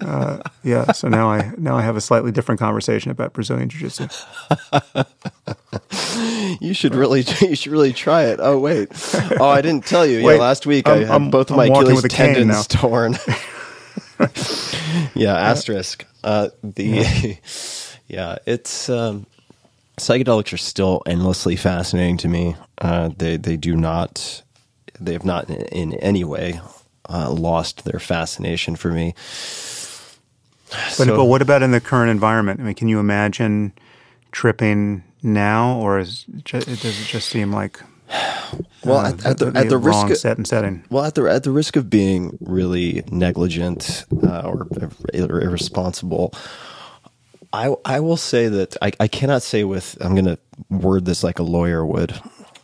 [0.00, 3.88] uh, yeah, so now I now I have a slightly different conversation about Brazilian Jiu
[3.88, 4.08] Jitsu.
[6.60, 8.40] You should really, you should really try it.
[8.42, 8.88] Oh wait,
[9.38, 10.24] oh I didn't tell you.
[10.24, 13.16] Wait, yeah, last week I I'm- had I'm- both of my Achilles with tendons torn.
[15.14, 16.04] yeah, asterisk.
[16.24, 17.38] Uh, the
[18.08, 19.26] yeah, it's um,
[19.96, 22.56] psychedelics are still endlessly fascinating to me.
[22.78, 24.42] Uh, they they do not
[24.98, 26.60] they have not in, in any way
[27.10, 29.14] uh, lost their fascination for me.
[30.70, 32.60] But, So- but what about in the current environment?
[32.60, 33.72] I mean, can you imagine
[34.32, 37.80] tripping now, or is does it just seem like
[38.84, 40.84] Well, uh, at, at the, at the risk of, set and setting?
[40.90, 44.66] Well, at the at the risk of being really negligent uh, or,
[45.12, 46.32] ir- irresponsible,
[47.52, 50.38] I I will say that I, I cannot say with I'm going to
[50.70, 52.18] word this like a lawyer would.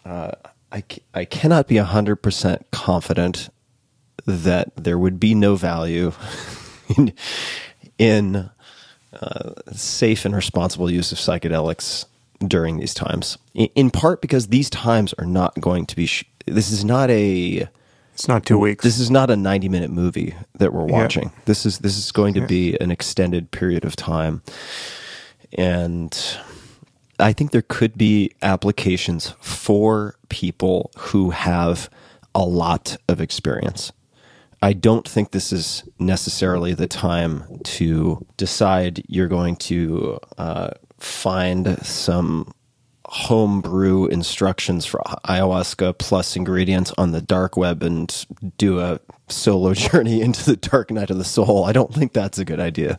[0.05, 0.31] Uh,
[0.73, 3.51] I I cannot be hundred percent confident
[4.24, 6.12] that there would be no value
[6.97, 7.12] in
[7.98, 8.51] in
[9.12, 12.06] uh, safe and responsible use of psychedelics
[12.47, 13.38] during these times.
[13.55, 16.06] In, in part because these times are not going to be.
[16.06, 17.68] Sh- this is not a.
[18.14, 18.82] It's not two weeks.
[18.82, 20.93] This is not a ninety-minute movie that we're Yeah.
[21.02, 21.32] watching.
[21.44, 22.47] This is this is going to Yeah.
[22.47, 24.43] be an extended period of time,
[25.52, 26.16] and
[27.18, 31.88] I think there could be applications for people who have
[32.34, 33.93] a lot of experience.
[34.62, 41.78] I don't think this is necessarily the time to decide you're going to uh, find
[41.85, 42.53] some
[43.09, 48.27] homebrew instructions for ayahuasca plus ingredients on the dark web and
[48.59, 51.65] do a solo journey into the dark night of the soul.
[51.65, 52.99] I don't think that's a good idea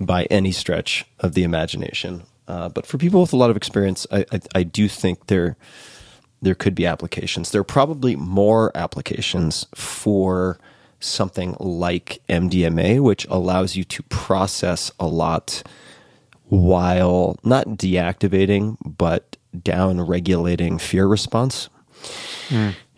[0.00, 2.22] by any stretch of the imagination.
[2.46, 5.56] Uh, but for people with a lot of experience, I, I, I do think there
[6.40, 7.50] there could be applications.
[7.50, 10.58] There are probably more applications for
[11.00, 15.62] something like MDMA, which allows you to process a lot
[16.44, 21.68] while not deactivating, but down regulating fear response.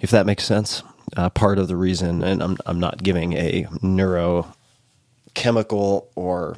[0.00, 0.82] If that makes sense.
[1.16, 4.54] Uh, part of the reason, and I'm, I'm not giving a neurochemical
[6.14, 6.56] or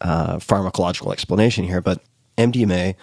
[0.00, 2.00] uh, pharmacological explanation here, but
[2.36, 2.94] MDMA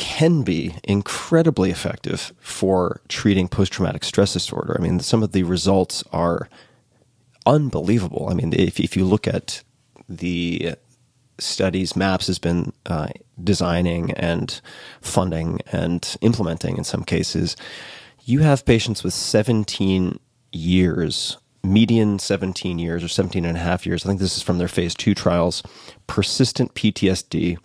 [0.00, 4.74] can be incredibly effective for treating post traumatic stress disorder.
[4.78, 6.48] I mean, some of the results are
[7.44, 8.26] unbelievable.
[8.30, 9.62] I mean, if, if you look at
[10.08, 10.76] the
[11.38, 13.08] studies MAPS has been uh,
[13.44, 14.58] designing and
[15.02, 17.54] funding and implementing in some cases,
[18.24, 20.18] you have patients with 17
[20.50, 24.06] years, median 17 years or 17 and a half years.
[24.06, 25.62] I think this is from their phase two trials,
[26.06, 27.58] persistent PTSD,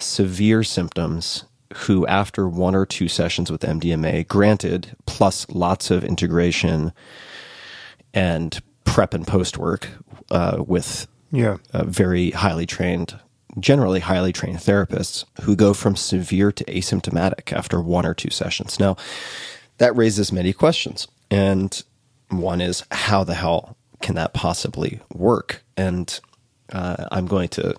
[0.00, 1.44] severe symptoms,
[1.74, 6.92] who after one or two sessions with MDMA, granted, plus lots of integration
[8.14, 9.88] and prep and post work
[10.30, 11.56] uh, with Yeah.
[11.72, 13.18] uh, very highly trained,
[13.58, 18.78] generally highly trained therapists who go from severe to asymptomatic after one or two sessions.
[18.78, 18.96] Now,
[19.78, 21.08] that raises many questions.
[21.30, 21.82] And
[22.30, 25.62] one is, how the hell can that possibly work?
[25.76, 26.18] And
[26.72, 27.74] uh, I'm going to,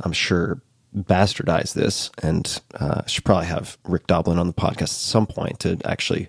[0.00, 0.60] I'm sure,
[0.96, 5.60] bastardize this and uh, should probably have Rick Doblin on the podcast at some point
[5.60, 6.28] to actually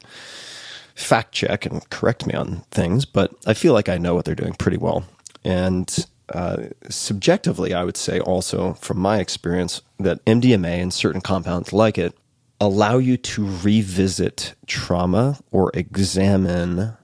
[0.96, 4.36] fact check and correct me on things, but I feel like I know what they're
[4.36, 5.06] doing pretty well.
[5.44, 11.72] And uh, subjectively, I would say also from my experience that MDMA and certain compounds
[11.72, 12.18] like it
[12.60, 16.98] allow you to revisit trauma or examine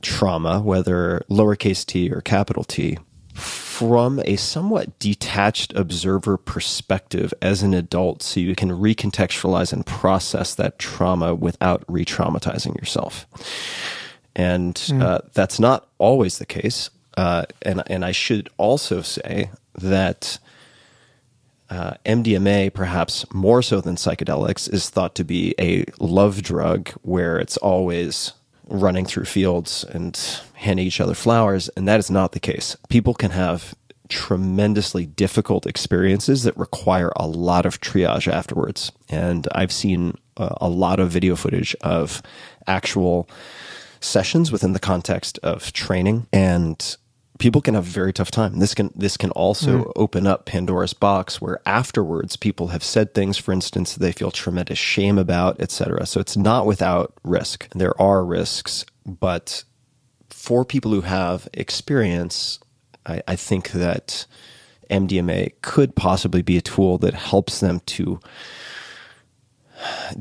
[0.00, 2.98] trauma, whether lowercase t or capital T,
[3.74, 10.54] from a somewhat detached observer perspective as an adult so you can recontextualize and process
[10.54, 13.26] that trauma without re traumatizing yourself.
[14.36, 16.88] And uh, that's not always the case.
[17.16, 20.38] Uh, and, and I should also say that
[21.68, 27.40] uh, MDMA, perhaps more so than psychedelics, is thought to be a love drug where
[27.40, 28.34] it's always
[28.68, 30.18] running through fields and
[30.54, 31.68] handing each other flowers.
[31.76, 32.76] And that is not the case.
[32.88, 33.74] People can have
[34.08, 38.92] tremendously difficult experiences that require a lot of triage afterwards.
[39.08, 42.22] And I've seen uh, a lot of video footage of
[42.66, 43.28] actual
[44.00, 46.96] sessions within the context of training and
[47.38, 48.58] people can have a very tough time.
[48.58, 49.90] This can this can also hmm.
[49.96, 54.78] open up pandora's box where afterwards people have said things for instance they feel tremendous
[54.78, 57.68] shame about etc so it's not without risk.
[57.74, 59.64] There are risks but
[60.30, 62.58] for people who have experience
[63.06, 64.26] i, I think that
[64.90, 68.20] mdma could possibly be a tool that helps them to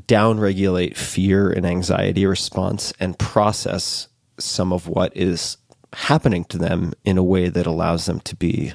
[0.07, 4.07] downregulate fear and anxiety response and process
[4.40, 5.57] some of what is
[5.94, 8.74] happening to them in a way that allows them to be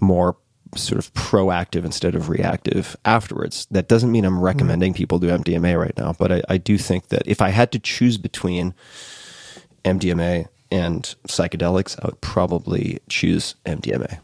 [0.00, 0.36] more
[0.74, 3.66] sort of proactive instead of reactive afterwards.
[3.70, 7.08] That doesn't mean I'm recommending people do MDMA right now, but I, I do think
[7.08, 8.74] that if I had to choose between
[9.84, 14.18] MDMA and psychedelics, I would probably choose MDMA.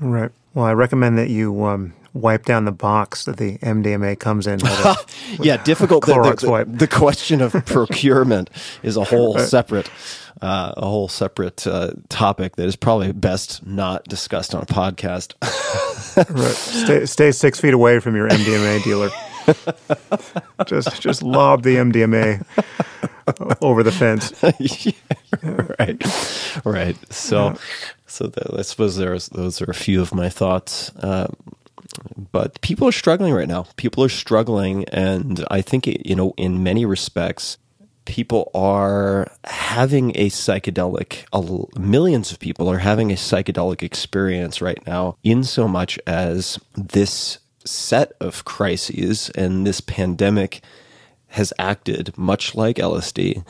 [0.00, 0.30] Right.
[0.54, 4.54] Well, I recommend that you um, wipe down the box that the MDMA comes in.
[4.60, 4.96] with a-
[5.42, 6.06] yeah, difficult.
[6.06, 8.50] The, the, the question of procurement
[8.82, 9.90] is a whole separate,
[10.42, 15.34] uh, a whole separate uh, topic that is probably best not discussed on a podcast.
[16.30, 16.54] right.
[16.54, 19.10] Stay, stay six feet away from your MDMA dealer.
[20.66, 22.44] just, just lob the MDMA
[23.62, 24.32] over the fence.
[25.78, 27.12] right, right.
[27.12, 27.56] So,
[28.06, 30.90] so that, I suppose there's those are a few of my thoughts.
[31.00, 31.34] Um,
[32.32, 33.66] but people are struggling right now.
[33.76, 37.58] People are struggling, and I think you know, in many respects,
[38.04, 41.24] people are having a psychedelic.
[41.32, 45.16] a- Millions of people are having a psychedelic experience right now.
[45.22, 50.62] In so much as this set of crises, and this pandemic
[51.32, 53.44] has acted much like LSD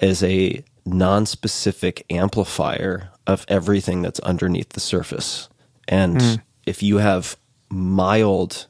[0.00, 5.48] as a non-specific amplifier of everything that's underneath the surface.
[5.88, 6.40] And Mm.
[6.66, 7.36] if you have
[7.74, 8.66] mild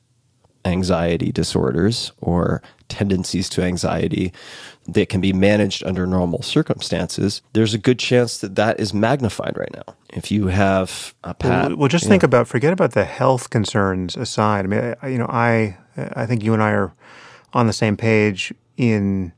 [0.64, 4.32] anxiety disorders or tendencies to anxiety
[4.86, 9.56] that can be managed under normal circumstances, there's a good chance that that is magnified
[9.56, 9.94] right now.
[10.10, 14.16] If you have a pat, Well, well, just think about forget about the health concerns
[14.16, 14.64] aside.
[14.64, 16.92] I mean, I, you know, I I think you and I are
[17.52, 19.32] on the same page in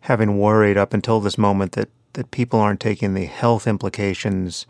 [0.00, 4.66] having worried up until this moment that that people aren't taking the health implications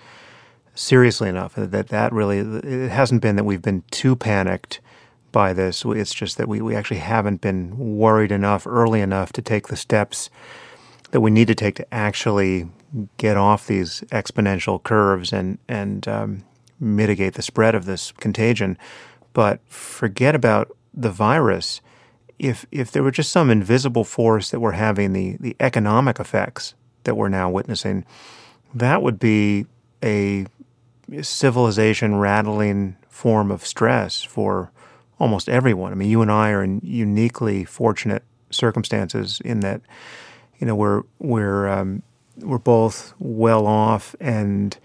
[0.77, 1.55] seriously enough.
[1.57, 4.81] That that really it hasn't been that we've been too panicked
[5.33, 5.85] by this.
[5.85, 9.77] It's just that we, we actually haven't been worried enough early enough to take the
[9.77, 10.31] steps
[11.11, 12.69] that we need to take to actually
[13.17, 16.45] get off these exponential curves and and um,
[16.79, 18.79] mitigate the spread of this contagion.
[19.33, 21.81] But forget about the virus.
[22.39, 26.75] If if there were just some invisible force that were having the the economic effects
[27.05, 28.05] that we're now witnessing,
[28.75, 29.67] that would be
[30.03, 30.47] a
[31.23, 34.71] civilization rattling form of stress for
[35.19, 35.93] almost everyone.
[35.93, 39.81] I mean, you and I are in uniquely fortunate circumstances in that,
[40.59, 42.03] you know, we're we're um,
[42.39, 44.77] we're both well off and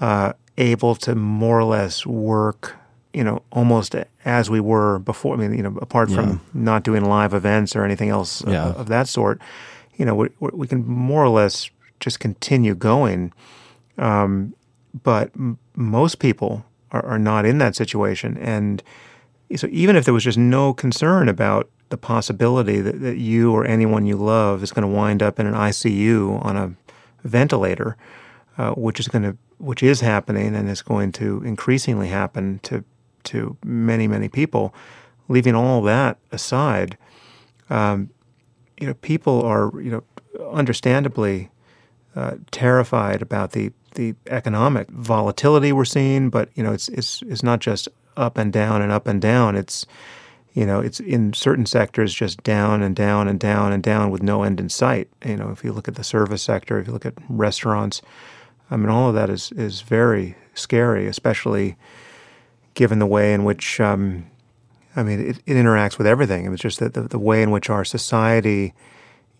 [0.00, 2.76] uh, able to more or less work,
[3.12, 5.34] you know, almost as we were before.
[5.34, 8.70] I mean, you know, apart from not doing live events or anything else Yeah.
[8.70, 9.40] of, of that sort,
[9.96, 11.70] you know, we, we can more or less
[12.00, 13.32] just continue going.
[13.98, 14.54] Um,
[15.02, 18.82] but m- most people are, are not in that situation, and
[19.56, 23.66] so even if there was just no concern about the possibility that, that you or
[23.66, 26.74] anyone you love is going to wind up in an ICU on a
[27.22, 27.96] ventilator,
[28.56, 32.82] uh, which is going to which is happening and is going to increasingly happen to
[33.24, 34.74] to many many people.
[35.28, 36.98] Leaving all that aside,
[37.70, 38.10] um,
[38.80, 40.02] you know, people are you know
[40.50, 41.50] understandably
[42.16, 47.42] uh, terrified about the the economic volatility we're seeing, but you know, it's it's it's
[47.42, 49.56] not just up and down and up and down.
[49.56, 49.86] It's
[50.52, 54.22] you know, it's in certain sectors just down and down and down and down with
[54.22, 55.08] no end in sight.
[55.24, 58.02] You know, if you look at the service sector, if you look at restaurants,
[58.70, 61.76] I mean, all of that is is very scary, especially
[62.74, 64.26] given the way in which um,
[64.94, 66.44] I mean, it, it interacts with everything.
[66.44, 68.74] It was just that the, the way in which our society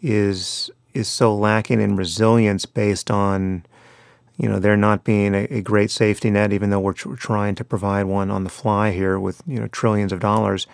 [0.00, 3.64] is is so lacking in resilience based on
[4.42, 7.54] you know there not being a, a great safety net, even though we're, tr- trying
[7.54, 10.66] to provide one on the fly here with you know trillions of dollars.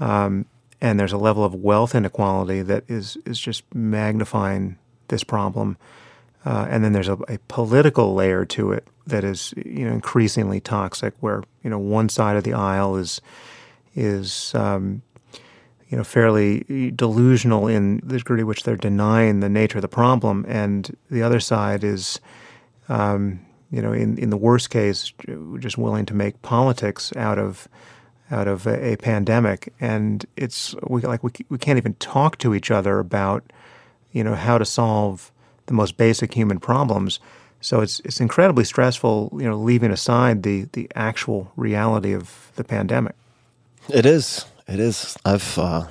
[0.00, 0.46] Um,
[0.80, 4.76] and there's a level of wealth inequality that is is just magnifying
[5.08, 5.76] this problem.
[6.44, 10.60] Uh, and then there's a, a political layer to it that is you know increasingly
[10.60, 13.20] toxic, where you know one side of the aisle is
[13.94, 15.02] is um,
[15.88, 19.88] you know fairly delusional in the degree to which they're denying the nature of the
[19.88, 22.18] problem, and the other side is
[22.88, 23.40] um,
[23.70, 25.12] you know in in the worst case
[25.58, 27.68] just willing to make politics out of
[28.30, 32.54] out of a, a pandemic, and it's we like we we can't even talk to
[32.54, 33.44] each other about
[34.12, 35.30] you know how to solve
[35.66, 37.20] the most basic human problems.
[37.60, 42.64] So it's it's incredibly stressful, you know, leaving aside the the actual reality of the
[42.64, 43.14] pandemic.
[43.88, 44.46] It is.
[44.66, 45.16] It is.
[45.24, 45.86] I've, uh,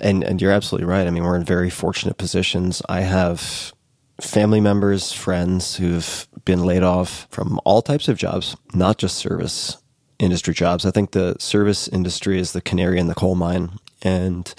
[0.00, 1.06] and and you're absolutely right.
[1.06, 2.82] I mean, we're in very fortunate positions.
[2.88, 3.72] I have
[4.20, 9.76] family members, friends who've been laid off from all types of jobs, not just service
[10.18, 10.86] industry jobs.
[10.86, 13.70] I think the service industry is the canary in the coal mine,
[14.02, 14.52] and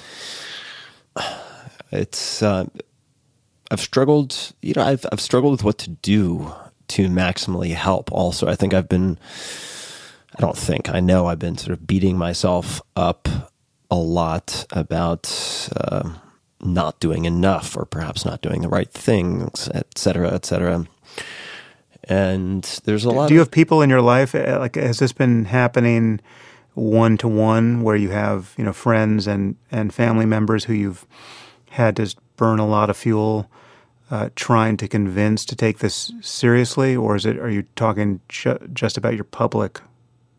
[1.91, 2.41] it's.
[2.41, 2.65] Uh,
[3.71, 4.53] I've struggled.
[4.61, 6.53] You know, I've I've struggled with what to do
[6.89, 8.11] to maximally help.
[8.11, 9.17] Also, I think I've been.
[10.37, 11.27] I don't think I know.
[11.27, 13.29] I've been sort of beating myself up
[13.89, 16.09] a lot about uh,
[16.65, 20.85] not doing enough, or perhaps not doing the right things, et cetera, et cetera.
[22.03, 23.29] And there's a lot.
[23.29, 26.19] Do you of, have people in your life uh, like has this been happening
[26.73, 31.07] one to one where you have you know friends and and family members who you've
[31.71, 33.49] had to burn a lot of fuel
[34.11, 38.59] uh, trying to convince to take this seriously, or is it are you talking ju-
[38.73, 39.81] just about your public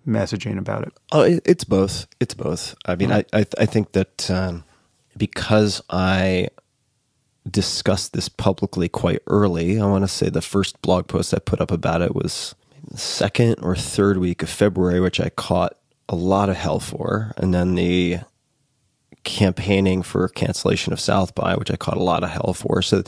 [0.06, 0.92] messaging about it?
[1.10, 2.06] Oh, it's both.
[2.20, 2.74] It's both.
[2.86, 4.64] I mean, I I, I think that um,
[5.16, 6.48] because I
[7.48, 11.60] discussed this publicly quite early, I want to say the first blog post I put
[11.60, 12.54] up about it was
[12.90, 15.76] the second or third week of February, which I caught
[16.08, 18.18] a lot of hell for, and then the
[19.24, 22.80] campaigning for cancellation of South by, which I caught a lot of hell for.
[22.80, 23.02] So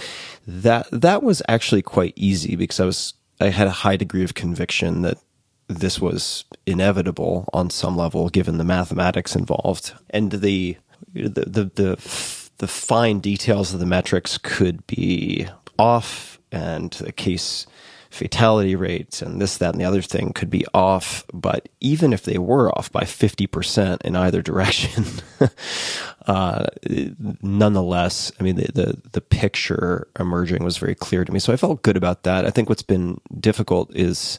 [0.46, 4.34] that that was actually quite easy because I was I had a high degree of
[4.34, 5.18] conviction that
[5.68, 10.76] this was inevitable on some level, given the mathematics involved and the
[11.12, 15.48] the the the, the fine details of the metrics could be
[15.78, 17.66] off, and the case
[18.10, 21.24] fatality rates and this, that, and the other thing could be off.
[21.32, 25.04] But even if they were off by 50% in either direction,
[26.26, 26.66] uh,
[27.42, 31.38] nonetheless, I mean, the, the, the picture emerging was very clear to me.
[31.38, 32.44] So I felt good about that.
[32.44, 34.38] I think what's been difficult is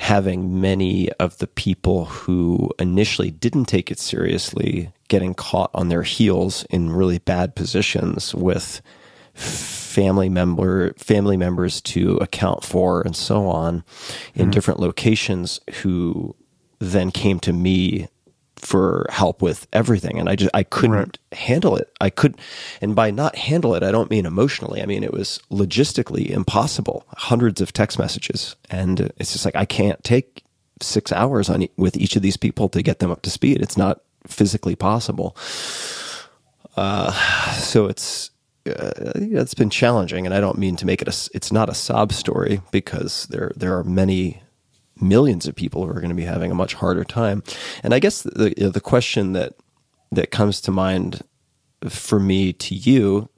[0.00, 6.02] having many of the people who initially didn't take it seriously getting caught on their
[6.02, 8.80] heels in really bad positions with
[9.34, 13.84] family member family members to account for and so on
[14.34, 14.50] in mm-hmm.
[14.50, 16.34] different locations who
[16.78, 18.08] then came to me
[18.60, 21.18] for help with everything and I just I couldn't right.
[21.32, 21.92] handle it.
[22.00, 22.38] I could
[22.80, 24.82] and by not handle it I don't mean emotionally.
[24.82, 27.04] I mean it was logistically impossible.
[27.16, 30.44] Hundreds of text messages and it's just like I can't take
[30.82, 33.60] 6 hours on with each of these people to get them up to speed.
[33.60, 35.36] It's not physically possible.
[36.76, 37.12] Uh,
[37.52, 38.30] so it's
[38.66, 41.30] uh, it's been challenging, and I don't mean to make it a.
[41.34, 44.42] It's not a sob story because there there are many
[45.00, 47.42] millions of people who are going to be having a much harder time.
[47.82, 49.54] And I guess the the question that
[50.12, 51.22] that comes to mind
[51.88, 53.28] for me to you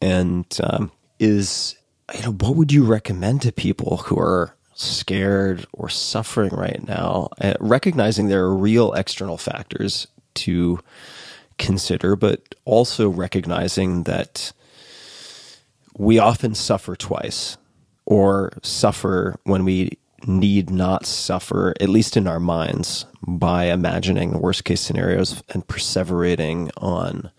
[0.00, 1.76] and um, is
[2.14, 7.28] you know what would you recommend to people who are scared or suffering right now,
[7.40, 10.78] uh, recognizing there are real external factors to
[11.58, 14.52] consider, but also recognizing that
[15.96, 17.56] we often suffer twice
[18.06, 24.38] or suffer when we need not suffer, at least in our minds, by imagining the
[24.38, 27.30] worst case scenarios and perseverating on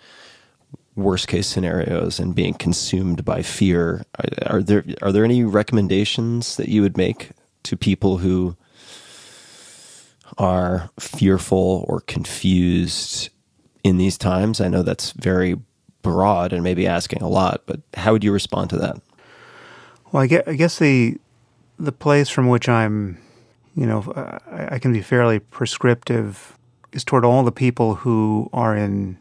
[0.95, 4.05] worst case scenarios and being consumed by fear.
[4.17, 7.31] Are, are there are there any recommendations that you would make
[7.63, 8.55] to people who
[10.37, 13.29] are fearful or confused
[13.83, 14.61] in these times?
[14.61, 15.55] I know that's very
[16.01, 19.01] broad and maybe asking a lot, but how would you respond to that?
[20.11, 21.17] Well, I guess, I guess the
[21.79, 23.17] the place from which I'm,
[23.75, 24.03] you know,
[24.51, 26.57] I, I can be fairly prescriptive
[26.91, 29.17] is toward all the people who are in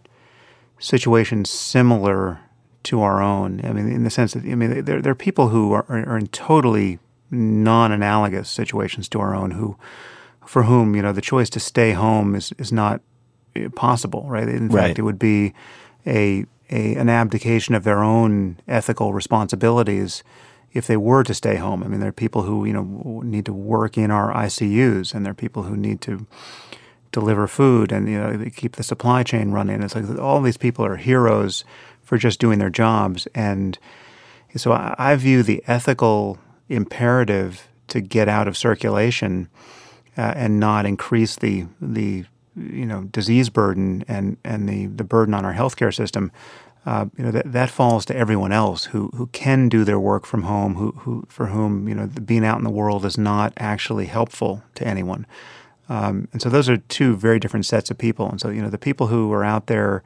[0.79, 2.41] situations similar
[2.85, 3.61] to our own.
[3.65, 6.19] I mean, in the sense that I mean, there, there are people who are, are
[6.19, 6.99] in totally
[7.31, 9.77] non-analogous situations to our own who
[10.47, 13.03] for whom you know the choice to stay home is is not
[13.75, 14.49] possible, right?
[14.49, 14.89] In right.
[14.89, 15.53] fact, it would be
[16.07, 20.23] a, a an abdication of their own ethical responsibilities
[20.73, 21.83] if they were to stay home.
[21.83, 25.25] I mean, there are people who you know need to work in our ICUs, and
[25.25, 26.27] there are people who need to
[27.13, 29.83] deliver food and you know keep the supply chain running.
[29.83, 31.65] It's like all these people are heroes
[32.03, 33.79] for just doing their jobs, and
[34.57, 36.39] so I, I view the ethical
[36.69, 39.49] imperative to get out of circulation
[40.17, 42.25] uh, and not increase the the
[42.57, 46.31] you know disease burden and and the the burden on our healthcare system.
[46.87, 50.25] Uh, you know that that falls to everyone else who who can do their work
[50.25, 53.53] from home, who who for whom you know being out in the world is not
[53.57, 55.27] actually helpful to anyone.
[55.91, 58.29] Um, and so those are two very different sets of people.
[58.29, 60.03] And so you know the people who are out there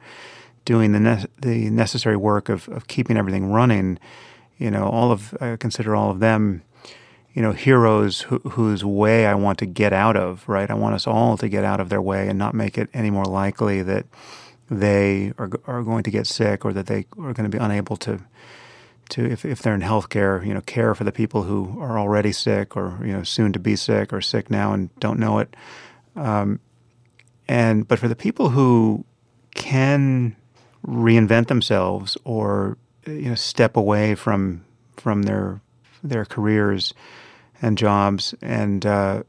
[0.65, 3.99] doing the ne- the necessary work of of keeping everything running,
[4.57, 6.63] you know, all of I consider all of them
[7.33, 10.69] you know, heroes who, whose way I want to get out of, right?
[10.69, 13.09] I want us all to get out of their way and not make it any
[13.09, 14.05] more likely that
[14.69, 17.97] they are, are going to get sick or that they are going to be unable
[17.97, 18.19] to,
[19.09, 22.31] to if, if they're in healthcare, you know, care for the people who are already
[22.31, 25.55] sick or, you know, soon to be sick or sick now and don't know it.
[26.15, 26.59] Um,
[27.47, 29.05] and, but for the people who
[29.53, 30.35] can
[30.85, 34.65] reinvent themselves or, you know, step away from,
[34.97, 35.61] from their,
[36.03, 36.93] their careers,
[37.63, 39.23] and jobs, and uh,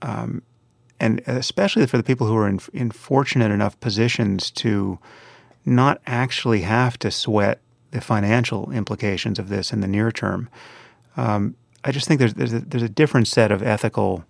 [0.00, 0.42] um,
[0.98, 4.98] and especially for the people who are in, in fortunate enough positions to
[5.64, 7.60] not actually have to sweat
[7.90, 10.48] the financial implications of this in the near term.
[11.16, 14.24] Um, I just think there's there's a, there's a different set of ethical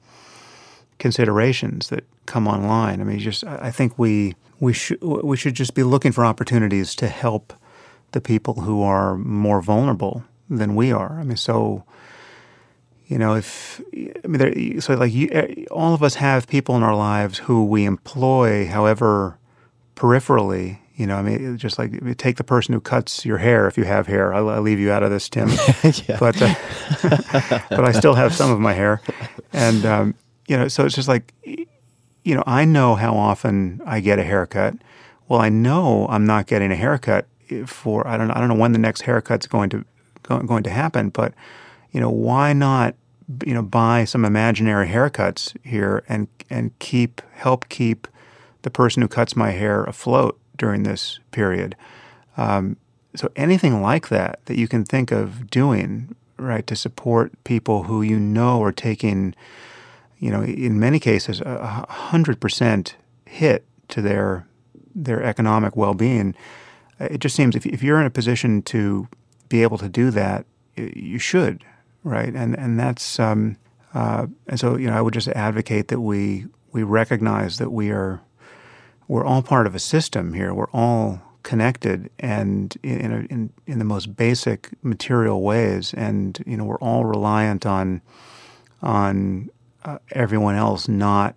[0.99, 3.01] considerations that come online.
[3.01, 6.95] I mean, just I think we we should we should just be looking for opportunities
[6.97, 7.53] to help
[8.13, 11.19] the people who are more vulnerable than we are.
[11.19, 11.85] I mean, so
[13.07, 13.81] you know, if
[14.25, 17.39] I mean, there, so like you, eh, all of us have people in our lives
[17.39, 19.39] who we employ, however,
[19.95, 20.79] peripherally.
[20.97, 23.85] You know, I mean, just like take the person who cuts your hair if you
[23.85, 24.33] have hair.
[24.33, 25.49] I'll, I'll leave you out of this, Tim.
[26.19, 26.55] But uh,
[27.71, 29.03] but I still have some of my hair,
[29.53, 30.15] and um,
[30.49, 34.25] you know, so it's just like, you know, I know how often I get a
[34.25, 34.75] haircut.
[35.29, 37.27] Well, I know I'm not getting a haircut
[37.67, 39.85] for I don't I don't know when the next haircut's going to
[40.23, 41.35] going to happen, but
[41.97, 42.95] you know, why not
[43.47, 48.07] you know, buy some imaginary haircuts here and and keep help keep
[48.61, 51.75] the person who cuts my hair afloat during this period.
[52.37, 52.77] Um,
[53.15, 58.03] so anything like that that you can think of doing, right, to support people who
[58.03, 59.35] you know are taking,
[60.19, 62.95] you know, in many cases, a hundred percent
[63.25, 64.47] hit to their
[64.95, 66.35] their economic well being.
[67.01, 69.09] It just seems if if you're in a position to
[69.49, 70.45] be able to do that,
[70.77, 71.65] you should,
[72.07, 72.33] right?
[72.35, 73.57] And and that's um,
[73.93, 77.91] uh, and so you know I would just advocate that we we recognize that we
[77.91, 78.23] are
[79.09, 80.55] we're all part of a system here.
[80.55, 86.57] We're all connected and in, a, in in the most basic material ways, and you
[86.57, 88.01] know we're all reliant on
[88.83, 89.51] on
[89.85, 91.35] uh, everyone else not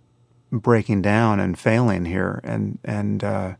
[0.52, 3.56] breaking down and failing here, and and uh,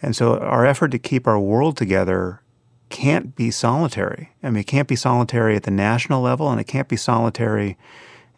[0.00, 2.42] and so our effort to keep our world together
[2.88, 4.30] can't be solitary.
[4.42, 7.76] I mean, it can't be solitary at the national level, and it can't be solitary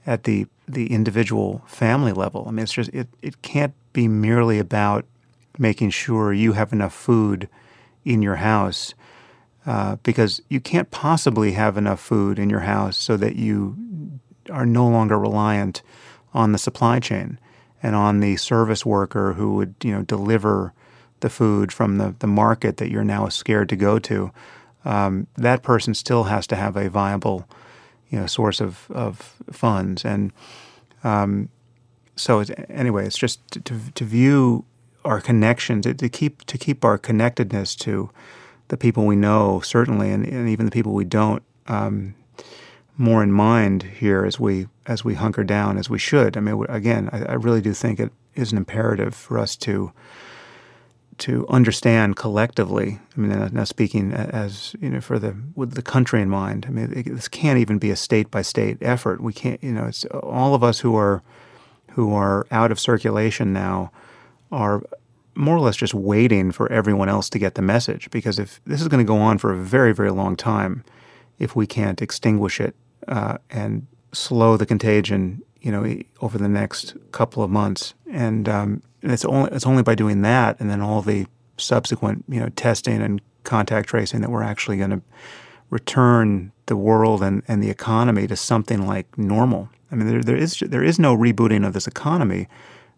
[0.07, 2.45] at the the individual family level.
[2.47, 5.05] I mean, it's just it it can't be merely about
[5.59, 7.49] making sure you have enough food
[8.05, 8.95] in your house
[9.67, 13.77] uh, because you can't possibly have enough food in your house so that you
[14.51, 15.83] are no longer reliant
[16.33, 17.39] on the supply chain
[17.83, 20.73] and on the service worker who would you know deliver
[21.21, 24.31] the food from the, the market that you're now scared to go to.
[24.85, 27.49] Um, that person still has to have a viable
[28.09, 30.33] you know source of, of funds and
[31.05, 31.49] um,
[32.17, 34.65] so it's, anyway it's just to, to, to view
[35.05, 38.11] our connections, to, to keep to keep our connectedness to
[38.69, 42.15] the people we know certainly and, and even the people we don't um,
[42.97, 46.37] more in mind here as we as we hunker down as we should.
[46.37, 49.93] I mean, again, I, I really do think it is an imperative for us to
[51.19, 52.99] to understand collectively.
[53.17, 56.67] I mean, now speaking as you know, for the with the country in mind.
[56.67, 59.21] I mean, this can't even be a state by state effort.
[59.21, 61.23] We can't, you know, it's all of us who are
[61.93, 63.91] who are out of circulation now
[64.53, 64.83] are
[65.35, 68.11] more or less just waiting for everyone else to get the message.
[68.11, 70.85] Because if this is going to go on for a very, very long time,
[71.39, 72.75] if we can't extinguish it
[73.07, 78.83] uh, and slow the contagion, you know, over the next couple of months, and, um,
[79.03, 81.27] and it's only it's only by doing that, and then all the
[81.57, 85.03] subsequent, you know, testing and contact tracing that we're actually going to
[85.71, 89.69] return the world and, and the economy to something like normal.
[89.91, 92.49] I mean, there, there is there is no rebooting of this economy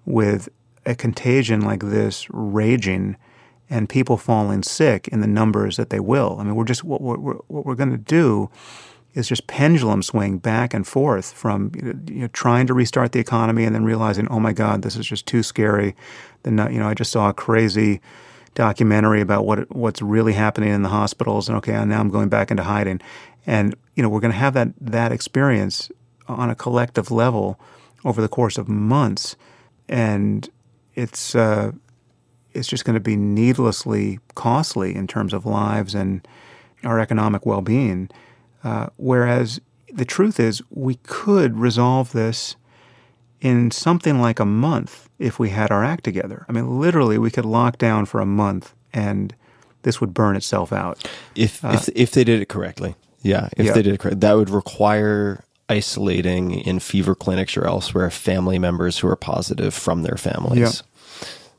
[0.04, 0.48] with
[0.86, 3.16] a contagion like this raging
[3.68, 6.36] and people falling sick in the numbers that they will.
[6.40, 8.50] I mean, we're just what we're, what we're going to do
[9.14, 11.72] is just pendulum swing back and forth from
[12.06, 15.06] you know, trying to restart the economy and then realizing, oh my God, this is
[15.06, 15.96] just too scary.
[16.42, 18.00] Then you know, I just saw a crazy
[18.54, 22.50] documentary about what what's really happening in the hospitals, and okay, now I'm going back
[22.50, 23.00] into hiding.
[23.46, 25.90] And you know, we're going to have that that experience
[26.28, 27.58] on a collective level
[28.04, 29.36] over the course of months,
[29.88, 30.48] and
[30.94, 31.72] it's uh,
[32.52, 36.26] it's just going to be needlessly costly in terms of lives and
[36.84, 38.08] our economic well-being.
[38.62, 39.60] Uh, whereas
[39.92, 42.56] the truth is, we could resolve this
[43.40, 46.44] in something like a month if we had our act together.
[46.48, 49.34] I mean, literally, we could lock down for a month and
[49.82, 51.08] this would burn itself out.
[51.34, 53.48] If uh, if if they did it correctly, yeah.
[53.56, 53.72] If yeah.
[53.72, 58.98] they did it correctly, that would require isolating in fever clinics or elsewhere family members
[58.98, 60.82] who are positive from their families.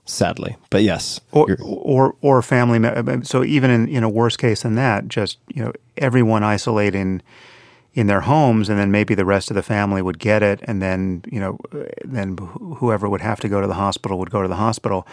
[0.05, 0.57] Sadly.
[0.69, 3.23] But yes, or or or family.
[3.23, 7.21] So even in in a worse case than that, just you know everyone isolating
[7.93, 10.81] in their homes, and then maybe the rest of the family would get it, and
[10.81, 11.59] then you know
[12.03, 12.37] then
[12.77, 15.07] whoever would have to go to the hospital would go to the hospital.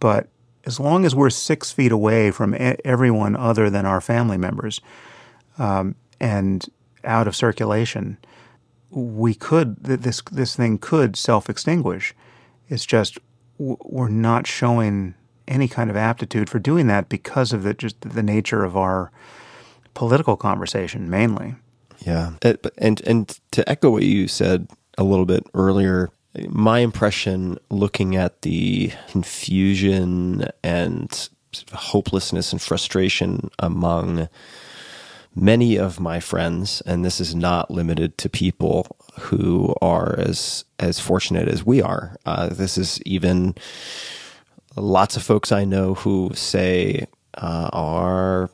[0.00, 0.28] But
[0.66, 2.54] as long as we're six feet away from
[2.84, 4.80] everyone other than our family members,
[5.58, 6.66] um, and
[7.04, 8.18] out of circulation,
[8.90, 12.14] we could this this thing could self extinguish.
[12.68, 13.18] It's just
[13.58, 15.14] we're not showing
[15.48, 19.10] any kind of aptitude for doing that because of the just the nature of our
[19.94, 21.54] political conversation mainly.
[22.00, 22.32] Yeah,
[22.78, 24.68] and and to echo what you said
[24.98, 26.10] a little bit earlier,
[26.48, 31.28] my impression looking at the confusion and
[31.72, 34.28] hopelessness and frustration among
[35.36, 40.98] many of my friends, and this is not limited to people who are as as
[40.98, 42.16] fortunate as we are.
[42.24, 43.54] Uh, this is even
[44.74, 48.50] lots of folks I know who say uh, are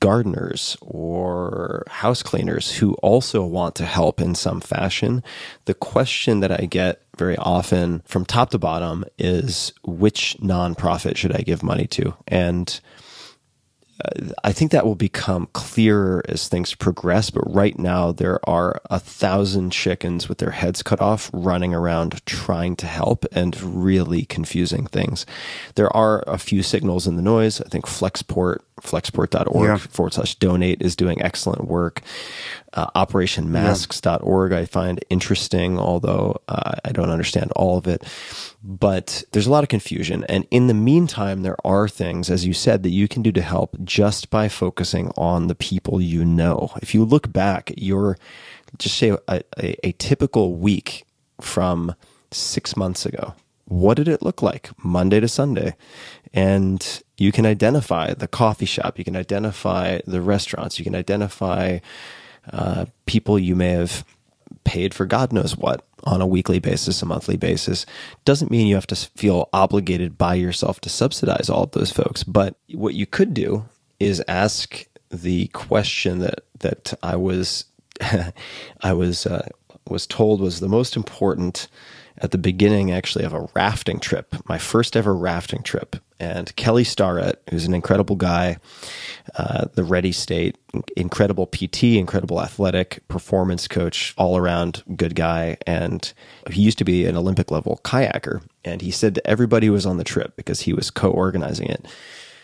[0.00, 5.22] gardeners or house cleaners who also want to help in some fashion.
[5.64, 11.34] The question that I get very often from top to bottom is which nonprofit should
[11.34, 12.14] I give money to?
[12.26, 12.78] And
[14.44, 17.30] I think that will become clearer as things progress.
[17.30, 22.24] But right now, there are a thousand chickens with their heads cut off running around
[22.24, 25.26] trying to help and really confusing things.
[25.74, 27.60] There are a few signals in the noise.
[27.60, 29.76] I think Flexport, flexport.org Yeah.
[29.78, 32.00] forward slash donate is doing excellent work.
[32.74, 38.04] Uh, OperationMasks.org I find interesting, although uh, I don't understand all of it.
[38.62, 40.24] But there's a lot of confusion.
[40.28, 43.40] And in the meantime, there are things, as you said, that you can do to
[43.40, 46.72] help just by focusing on the people you know.
[46.82, 48.18] If you look back at your,
[48.76, 51.06] just say a, a, a typical week
[51.40, 51.94] from
[52.30, 53.34] six months ago,
[53.64, 55.74] what did it look like Monday to Sunday?
[56.32, 61.78] And you can identify the coffee shop, you can identify the restaurants, you can identify
[62.52, 64.04] uh, people you may have
[64.64, 67.86] paid for God knows what on a weekly basis, a monthly basis.
[68.24, 72.22] Doesn't mean you have to feel obligated by yourself to subsidize all of those folks.
[72.22, 73.64] But what you could do
[73.98, 77.64] is ask the question that that I was
[78.82, 79.48] I was uh,
[79.88, 81.68] was told was the most important
[82.20, 85.96] at the beginning actually of a rafting trip, my first ever rafting trip.
[86.20, 88.58] And Kelly Starrett, who's an incredible guy,
[89.36, 90.58] uh, the Ready State,
[90.96, 95.58] incredible PT, incredible athletic performance coach, all around good guy.
[95.66, 96.12] And
[96.50, 98.42] he used to be an Olympic level kayaker.
[98.64, 101.68] And he said to everybody who was on the trip, because he was co organizing
[101.68, 101.86] it,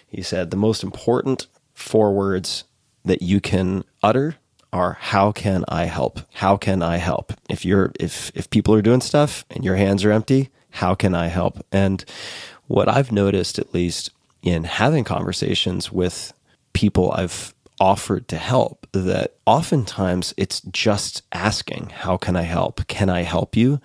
[0.07, 2.65] he said, the most important four words
[3.05, 4.37] that you can utter
[4.75, 6.21] are how can I help?
[6.35, 7.33] How can I help?
[7.49, 11.15] If you're if if people are doing stuff and your hands are empty, how can
[11.15, 11.65] I help?
[11.73, 12.05] And
[12.67, 14.11] what I've noticed at least
[14.43, 16.33] in having conversations with
[16.73, 22.87] people I've offered to help that oftentimes it's just asking, how can I help?
[22.89, 23.81] Can I help you?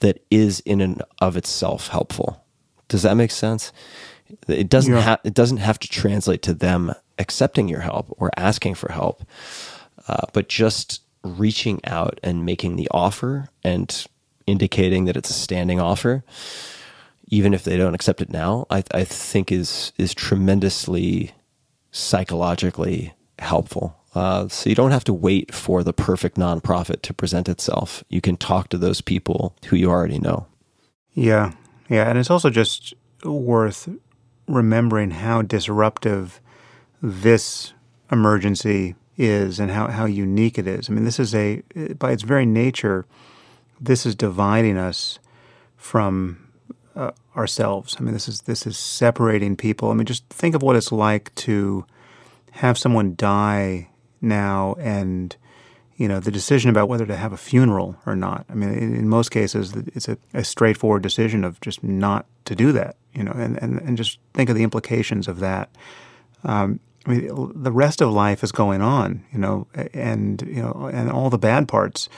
[0.00, 2.44] That is in and of itself helpful.
[2.88, 3.72] Does that make sense?
[4.46, 5.00] It doesn't Yeah.
[5.00, 9.24] have it doesn't have to translate to them accepting your help or asking for help
[10.08, 14.06] uh, but just reaching out and making the offer and
[14.46, 16.24] indicating that it's a standing offer,
[17.28, 21.32] even if they don't accept it now, I, I think is is tremendously
[21.90, 23.96] psychologically helpful.
[24.14, 28.02] Uh, so you don't have to wait for the perfect nonprofit to present itself.
[28.08, 30.46] You can talk to those people who you already know.
[31.12, 31.52] Yeah,
[31.88, 33.88] yeah, and it's also just worth
[34.46, 36.40] remembering how disruptive
[37.02, 37.74] this
[38.10, 40.88] emergency is and how, how unique it is.
[40.88, 41.62] I mean, this is a,
[41.98, 43.04] by its very nature,
[43.80, 45.18] this is dividing us
[45.76, 46.48] from
[46.94, 47.96] uh, ourselves.
[47.98, 49.90] I mean, this is this is separating people.
[49.90, 51.84] I mean, just think of what it's like to
[52.52, 53.88] have someone die
[54.20, 55.36] now, and
[55.96, 58.46] you know the decision about whether to have a funeral or not.
[58.50, 62.56] I mean, in, in most cases, it's a, a straightforward decision of just not to
[62.56, 62.96] do that.
[63.14, 65.70] You know, and and, and just think of the implications of that.
[66.44, 70.90] Um, I mean, the rest of life is going on, you know, and you know,
[70.92, 72.08] and all the bad parts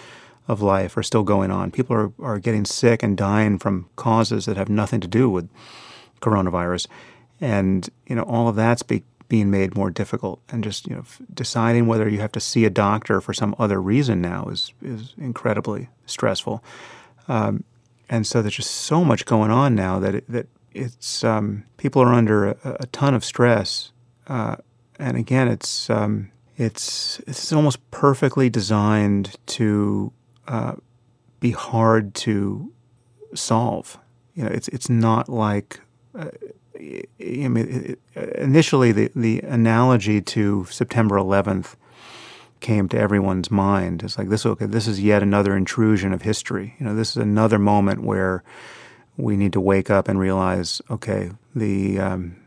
[0.48, 1.70] of life are still going on.
[1.70, 5.48] People are, are getting sick and dying from causes that have nothing to do with
[6.20, 6.88] coronavirus,
[7.40, 10.40] and you know, all of that's be, being made more difficult.
[10.48, 13.54] And just you know, f- deciding whether you have to see a doctor for some
[13.60, 16.64] other reason now is is incredibly stressful.
[17.28, 17.62] Um,
[18.08, 22.02] and so there's just so much going on now that it, that it's um, people
[22.02, 23.92] are under a, a ton of stress.
[24.26, 24.56] Uh,
[25.00, 30.12] and again, it's um, it's it's almost perfectly designed to
[30.46, 30.74] uh,
[31.40, 32.72] be hard to
[33.34, 33.98] solve.
[34.34, 35.80] You know, it's it's not like.
[36.14, 36.28] Uh,
[36.74, 41.74] I mean, it, it, initially, the, the analogy to September 11th
[42.60, 44.02] came to everyone's mind.
[44.02, 44.46] It's like this.
[44.46, 46.76] Okay, this is yet another intrusion of history.
[46.78, 48.42] You know, this is another moment where
[49.18, 52.39] we need to wake up and realize, okay, the um,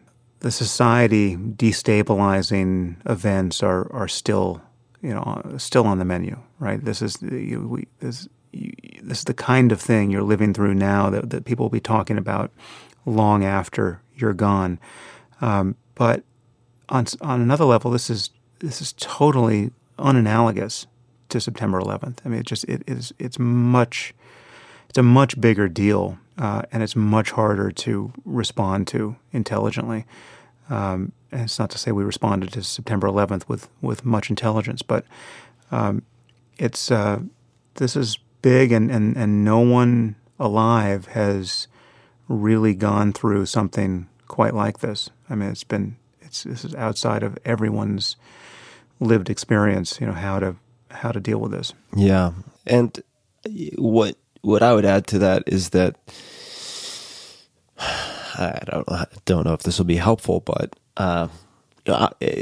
[0.44, 4.62] the society destabilizing events are, are still
[5.02, 6.84] you know still on the menu right?
[6.84, 8.72] This is you, we, this you,
[9.02, 11.82] this is the kind of thing you're living through now that, that people will be
[11.82, 12.52] talking about
[13.06, 14.80] long after you're gone.
[15.42, 16.24] Um, but
[16.90, 18.30] on on another level this is
[18.60, 20.86] this is totally unanalogous
[21.30, 24.14] to September 11th I mean it just it is it's much
[24.90, 30.06] it's a much bigger deal uh, and it's much harder to respond to intelligently
[30.70, 34.82] um, and it's not to say we responded to September 11th with, with much intelligence,
[34.82, 35.06] but
[35.72, 36.04] um,
[36.58, 37.20] it's uh,
[37.76, 41.68] this is big, and, and, and no one alive has
[42.28, 45.10] really gone through something quite like this.
[45.30, 48.16] I mean, it's been it's this is outside of everyone's
[49.00, 50.00] lived experience.
[50.00, 50.56] You know how to
[50.92, 51.74] how to deal with this.
[51.96, 52.34] Yeah,
[52.68, 53.02] and
[53.78, 55.98] what what I would add to that is that
[57.78, 58.88] I don't
[59.26, 61.28] don't know if this will be helpful, but uh,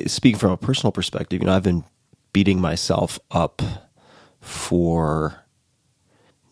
[0.07, 1.83] speaking from a personal perspective, you know, I've been
[2.33, 3.61] beating myself up
[4.41, 5.43] for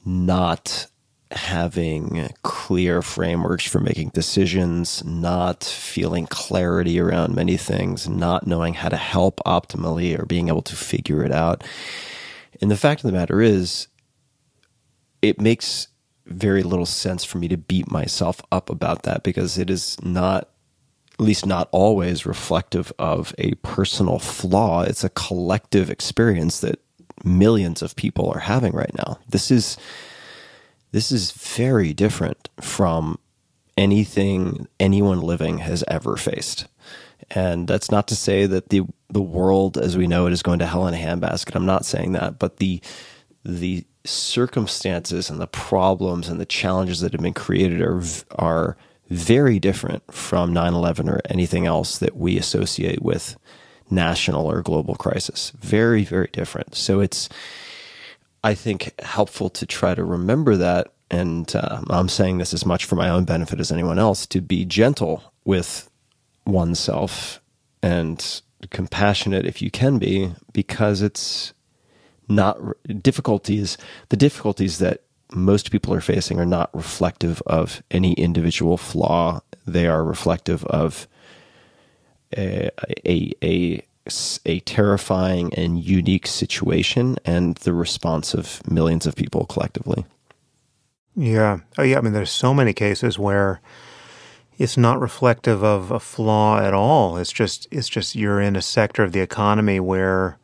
[0.06, 0.88] not
[1.32, 8.90] having clear frameworks for making decisions, not feeling clarity around many things, not knowing how
[8.90, 11.64] to help optimally or being able to figure it out.
[12.62, 13.88] And the fact of the matter is,
[15.22, 15.88] it makes
[16.26, 20.50] very little sense for me to beat myself up about that because it is not
[21.14, 24.84] at least not always reflective of a personal flaw.
[24.84, 26.80] It's a collective experience that
[27.26, 29.20] millions of people are having right now.
[29.28, 29.78] This is
[30.92, 33.20] this is very different from
[33.78, 36.68] anything anyone living has ever faced.
[37.32, 40.60] And that's not to say that the the world as we know it is going
[40.60, 41.56] to hell in a handbasket.
[41.56, 42.82] I'm not saying that, but the
[43.44, 48.04] the circumstances and the problems and the challenges that have been created are
[48.38, 48.78] are
[49.10, 53.36] very different from 9/11 or anything else that we associate with
[53.90, 55.52] national or global crisis.
[55.60, 56.76] Very very different.
[56.76, 57.30] So it's
[58.44, 62.86] I think helpful to try to remember that and uh, I'm saying this as much
[62.86, 65.90] for my own benefit as anyone else to be gentle with
[66.46, 67.42] oneself
[67.82, 71.54] and compassionate if you can be because it's
[72.30, 72.58] not
[73.02, 73.78] difficulties
[74.10, 75.02] the difficulties that
[75.34, 81.08] most people are facing are not reflective of any individual flaw they are reflective of
[82.38, 82.70] a
[83.06, 83.84] a, a
[84.46, 90.06] a terrifying and unique situation and the response of millions of people collectively.
[91.16, 91.60] Yeah.
[91.78, 91.98] Oh, yeah.
[91.98, 93.62] I mean, there's so many cases where
[94.58, 97.18] it's not reflective of a flaw at all.
[97.18, 100.38] It's just it's just you're in a sector of the economy where,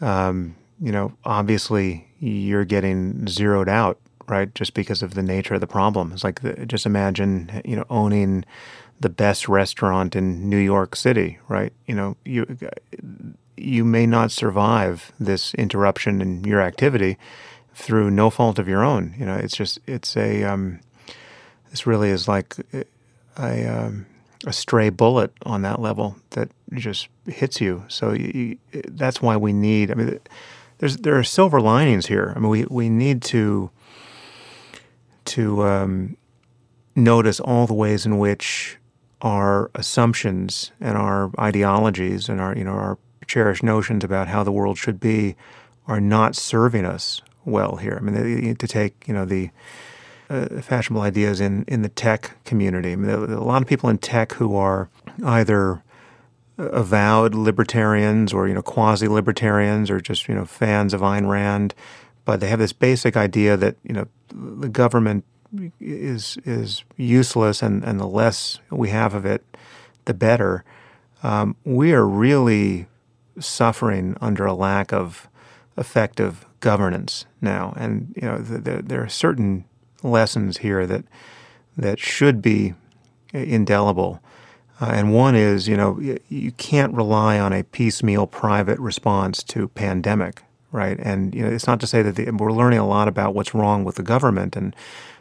[0.00, 3.98] um, you know, obviously you're getting zeroed out,
[4.28, 4.54] right?
[4.54, 6.12] Just because of the nature of the problem.
[6.12, 8.44] It's like the, just imagine, you know, owning
[9.00, 11.72] the best restaurant in New York City, right?
[11.86, 12.56] You know, you
[13.56, 17.18] you may not survive this interruption in your activity
[17.74, 19.14] through no fault of your own.
[19.18, 20.80] You know, it's just it's a um,
[21.70, 22.56] this really is like
[23.38, 24.06] a um,
[24.46, 27.84] a stray bullet on that level that just hits you.
[27.88, 29.90] So you, you, that's why we need.
[29.90, 30.20] I mean,
[30.78, 32.32] there's there are silver linings here.
[32.34, 33.70] I mean, we we need to
[35.26, 36.16] to um,
[36.96, 38.78] notice all the ways in which
[39.20, 44.52] our assumptions and our ideologies and our you know our cherished notions about how the
[44.52, 45.36] world should be
[45.86, 47.98] are not serving us well here.
[48.00, 49.50] I mean, to take you know the
[50.30, 52.92] uh, fashionable ideas in in the tech community.
[52.92, 54.88] I mean, a lot of people in tech who are
[55.24, 55.82] either
[56.58, 61.74] avowed libertarians or you know quasi libertarians or just you know fans of Ayn Rand,
[62.24, 65.24] but they have this basic idea that you know the government
[65.80, 69.44] is is useless, and, and the less we have of it,
[70.04, 70.64] the better.
[71.22, 72.86] Um, we are really
[73.40, 75.28] suffering under a lack of
[75.76, 79.64] effective governance now, and you know the, the, there are certain
[80.02, 81.04] lessons here that
[81.76, 82.74] that should be
[83.32, 84.20] indelible.
[84.80, 85.98] Uh, and one is, you know,
[86.28, 90.98] you can't rely on a piecemeal private response to pandemic, right?
[91.00, 93.54] And you know, it's not to say that the, we're learning a lot about what's
[93.54, 94.74] wrong with the government and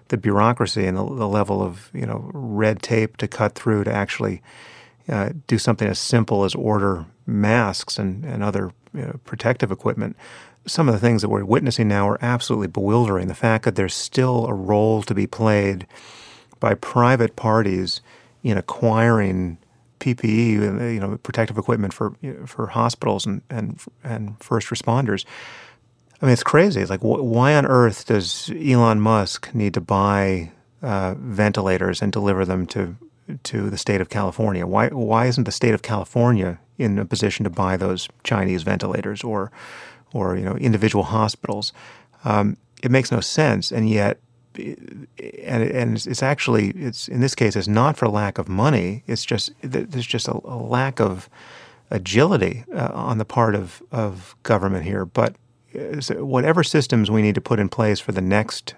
[0.10, 3.94] the bureaucracy and the, the, level of you know red tape to cut through to
[3.94, 4.42] actually
[5.10, 10.16] uh, do something as simple as order masks and, and other you know, protective equipment.
[10.66, 13.28] Some of the things that we're witnessing now are absolutely bewildering.
[13.28, 15.88] The fact that there's still a role to be played
[16.60, 18.02] by private parties
[18.44, 19.58] in acquiring
[20.00, 22.16] PPE, you know, protective equipment for
[22.46, 25.26] for hospitals and, and and first responders.
[26.22, 26.82] I mean, it's crazy.
[26.82, 30.52] It's like, wh- why on earth does Elon Musk need to buy
[30.82, 32.96] uh, ventilators and deliver them to
[33.44, 34.66] to the state of California?
[34.66, 39.24] Why why isn't the state of California in a position to buy those Chinese ventilators
[39.24, 39.52] or
[40.14, 41.74] or you know individual hospitals?
[42.24, 44.20] Um, it makes no sense, and yet.
[44.58, 45.08] And,
[45.64, 49.52] and it's actually it's in this case it's not for lack of money it's just
[49.62, 51.30] there's just a, a lack of
[51.92, 55.36] agility uh, on the part of, of government here but
[56.16, 58.74] whatever systems we need to put in place for the next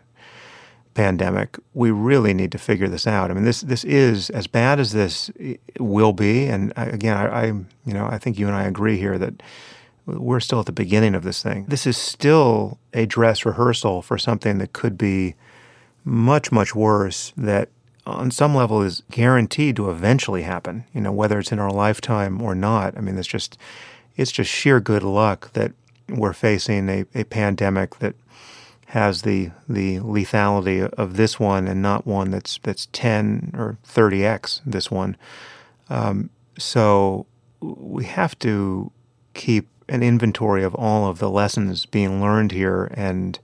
[0.93, 3.31] pandemic, we really need to figure this out.
[3.31, 5.31] I mean, this this is as bad as this
[5.79, 9.17] will be, and again, I, I you know I think you and I agree here
[9.17, 9.41] that
[10.05, 11.65] we're still at the beginning of this thing.
[11.67, 15.35] This is still a dress rehearsal for something that could be
[16.09, 17.33] much much worse.
[17.37, 17.69] That
[18.05, 20.85] on some level is guaranteed to eventually happen.
[20.93, 22.97] You know, whether it's in our lifetime or not.
[22.97, 23.57] I mean, it's just
[24.17, 25.71] it's just sheer good luck that
[26.09, 28.15] we're facing a, a pandemic that
[28.87, 34.61] has the the lethality of this one and not one that's that's 10 or 30x
[34.65, 35.15] this one.
[35.89, 37.25] Um, so
[37.61, 38.91] we have to
[39.33, 43.39] keep an inventory of all of the lessons being learned here and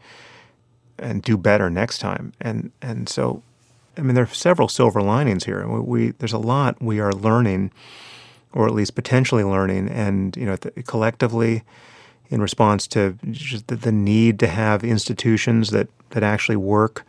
[0.98, 2.34] and do better next time.
[2.40, 3.44] And and so,
[3.98, 5.68] I mean, there are several silver linings here.
[5.68, 7.72] We, we there's a lot we are learning,
[8.54, 11.64] or at least potentially learning, and you know, collectively,
[12.30, 13.18] in response to
[13.68, 17.06] the, the need to have institutions that that actually work,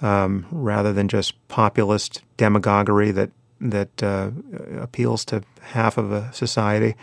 [0.00, 3.30] um, rather than just populist demagoguery that
[3.60, 4.30] that uh,
[4.80, 6.96] appeals to half of a society,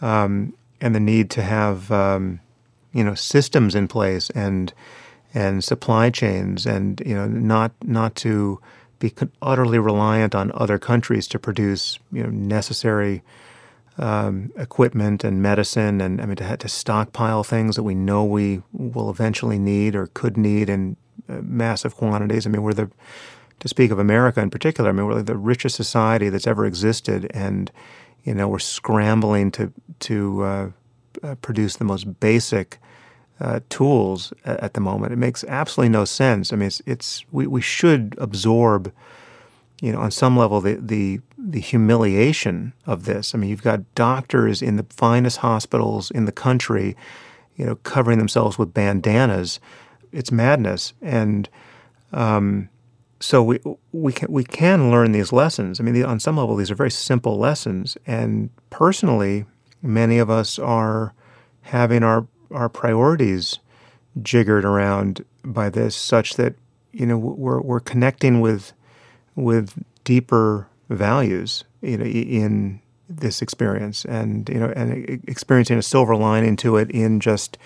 [0.00, 2.40] um, and the need to have um,
[2.92, 4.72] you know systems in place and
[5.34, 8.60] and supply chains, and you know not not to
[8.98, 13.22] be utterly reliant on other countries to produce you know necessary
[13.98, 18.62] um, equipment and medicine, and I mean to to stockpile things that we know we
[18.72, 20.96] will eventually need or could need in
[21.28, 22.46] uh, massive quantities.
[22.46, 22.90] I mean we're the
[23.60, 27.30] to speak of America in particular, I mean, we're the richest society that's ever existed,
[27.32, 27.70] and
[28.24, 30.70] you know, we're scrambling to to uh,
[31.22, 32.78] uh, produce the most basic
[33.40, 35.12] uh, tools at, the moment.
[35.12, 36.52] It makes absolutely no sense.
[36.52, 38.92] I mean, it's, it's we, we should absorb,
[39.80, 43.34] you know, on some level the, the the humiliation of this.
[43.34, 46.96] I mean, you've got doctors in the finest hospitals in the country,
[47.56, 49.58] you know, covering themselves with bandanas.
[50.12, 51.48] It's madness, and
[52.12, 52.68] um,
[53.20, 53.60] so we
[53.92, 55.80] we can we can learn these lessons.
[55.80, 57.96] I mean, on some level, these are very simple lessons.
[58.06, 59.46] And personally,
[59.82, 61.14] many of us are
[61.62, 63.58] having our our priorities
[64.22, 66.54] jiggered around by this, such that
[66.92, 68.72] you know we're we're connecting with
[69.36, 76.16] with deeper values, you know, in this experience, and you know, and experiencing a silver
[76.16, 77.58] lining to it in just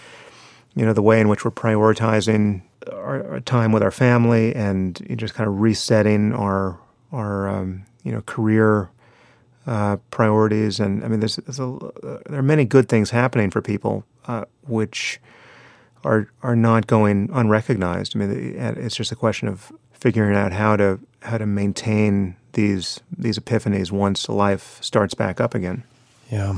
[0.74, 2.62] you know the way in which we're prioritizing
[2.92, 6.78] our, our time with our family and just kind of resetting our
[7.12, 8.90] our um, you know career
[9.66, 10.80] uh, priorities.
[10.80, 14.04] And I mean, there's, there's a, uh, there are many good things happening for people,
[14.26, 15.20] uh, which
[16.04, 18.14] are are not going unrecognized.
[18.14, 23.00] I mean, it's just a question of figuring out how to how to maintain these
[23.16, 25.84] these epiphanies once life starts back up again.
[26.30, 26.56] Yeah.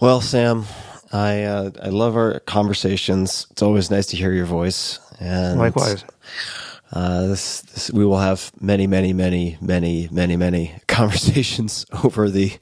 [0.00, 0.64] Well, Sam,
[1.12, 3.46] I uh, I love our conversations.
[3.50, 4.98] It's always nice to hear your voice.
[5.20, 6.04] And likewise.
[6.92, 12.52] Uh, this, this, we will have many, many, many, many, many, many conversations over the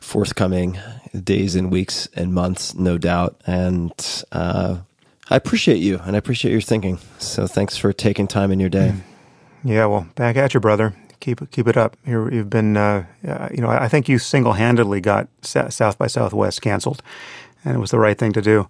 [0.00, 0.78] forthcoming
[1.22, 3.40] days and weeks and months, no doubt.
[3.46, 3.92] And
[4.32, 4.78] uh,
[5.30, 6.98] I appreciate you, and I appreciate your thinking.
[7.18, 8.92] So thanks for taking time in your day.
[8.94, 9.00] Mm.
[9.66, 10.94] Yeah, well, back at you, brother.
[11.20, 11.96] Keep keep it up.
[12.04, 13.06] you have been, uh,
[13.50, 17.00] you know, I think you single handedly got South by Southwest canceled
[17.64, 18.68] and it was the right thing to do.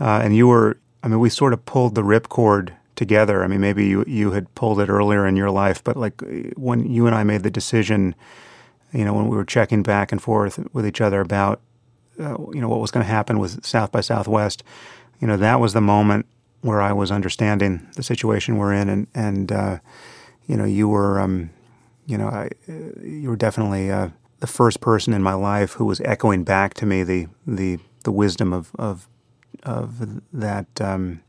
[0.00, 3.42] Uh, and you were, I mean, we sort of pulled the ripcord together.
[3.42, 6.22] I mean, maybe you you had pulled it earlier in your life, but like
[6.54, 8.14] when you and I made the decision,
[8.92, 11.62] you know, when we were checking back and forth with each other about,
[12.20, 14.62] uh, you know, what was going to happen with South by Southwest,
[15.18, 16.26] you know, that was the moment
[16.60, 19.78] where I was understanding the situation we're in, and and uh,
[20.46, 21.48] you know, you were, um,
[22.04, 22.50] you know, I,
[23.02, 24.10] you were definitely uh,
[24.40, 28.12] the first person in my life who was echoing back to me the the the
[28.12, 29.08] wisdom of of
[29.62, 31.22] of that um,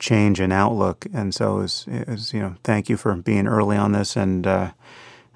[0.00, 1.06] change in outlook.
[1.14, 4.72] And so, was, you know, thank you for being early on this, and uh,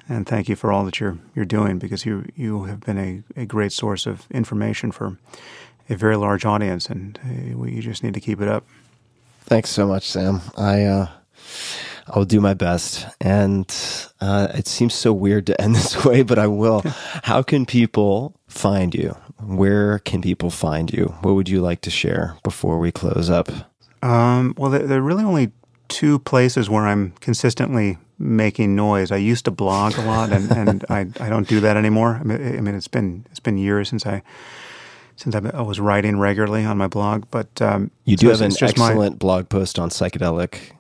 [0.09, 3.23] and thank you for all that you're you're doing because you you have been a,
[3.41, 5.17] a great source of information for
[5.89, 8.65] a very large audience, and uh, we, you just need to keep it up.
[9.43, 10.41] Thanks so much, Sam.
[10.57, 10.83] I.
[10.83, 11.09] Uh...
[12.07, 13.07] I will do my best.
[13.21, 13.67] And
[14.21, 16.83] uh, it seems so weird to end this way, but I will.
[17.23, 19.17] How can people find you?
[19.43, 21.15] Where can people find you?
[21.23, 23.49] What would you like to share before we close up?
[24.05, 25.51] Um, well, there, there, are really only
[25.89, 29.11] two places where I'm consistently making noise.
[29.11, 32.19] I used to blog a lot, and, and I, I don't do that anymore.
[32.21, 34.23] I mean, I mean, it's been it's been years since I
[35.17, 37.25] since I was writing regularly on my blog.
[37.31, 40.73] But um, you do so have an excellent my, blog post on psychedelic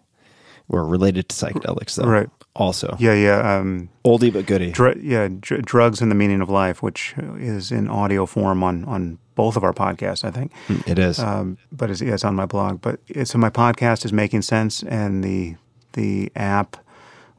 [0.69, 2.07] or related to psychedelics, though.
[2.07, 2.29] Right.
[2.57, 2.97] Also.
[3.01, 3.57] Yeah, yeah.
[3.59, 4.71] Um, Oldie but goodie.
[4.71, 8.85] Dr- yeah, dr- drugs and the meaning of life, which is in audio form on
[8.85, 10.53] on both of our podcasts, I think.
[10.69, 11.19] Mm, it is.
[11.19, 12.81] Um, but it's, yeah, it's on my blog.
[12.81, 15.57] But so my podcast is making sense, and the
[15.95, 16.77] the app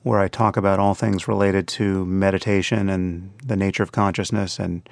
[0.04, 4.88] where I talk about all things related to meditation and the nature of consciousness and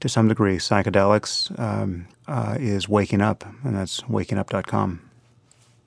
[0.00, 5.00] to some degree psychedelics um, uh, is Waking Up, and that's wakingup.com.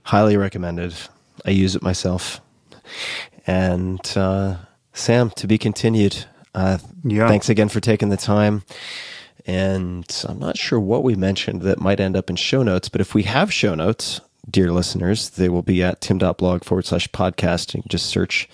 [0.03, 0.93] Highly recommended.
[1.45, 2.39] I use it myself.
[3.45, 4.57] And uh,
[4.93, 6.25] Sam, to be continued.
[6.55, 7.27] Uh, yeah.
[7.27, 8.63] Thanks again for taking the time.
[9.45, 13.01] And I'm not sure what we mentioned that might end up in show notes, but
[13.01, 17.73] if we have show notes, dear listeners, they will be at tim.blog forward slash podcast.
[17.73, 18.47] You can just search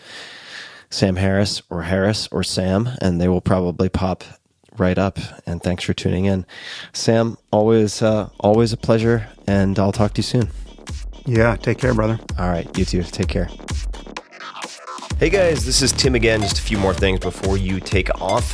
[0.90, 4.24] Sam Harris or Harris or Sam, and they will probably pop
[4.78, 5.20] right up.
[5.45, 6.45] And thanks for tuning in,
[6.94, 7.38] Sam.
[7.52, 10.49] Always, uh, always a pleasure, and I'll talk to you soon.
[11.26, 12.20] Yeah, take care, brother.
[12.40, 13.03] All right, you too.
[13.03, 13.49] Take care.
[15.20, 16.40] Hey guys, this is Tim again.
[16.40, 18.54] Just a few more things before you take off.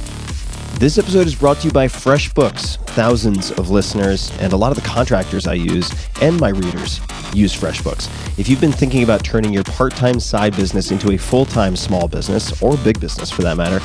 [0.81, 2.77] This episode is brought to you by FreshBooks.
[2.87, 5.91] Thousands of listeners and a lot of the contractors I use
[6.23, 6.99] and my readers
[7.35, 8.09] use FreshBooks.
[8.39, 11.75] If you've been thinking about turning your part time side business into a full time
[11.75, 13.79] small business, or big business for that matter,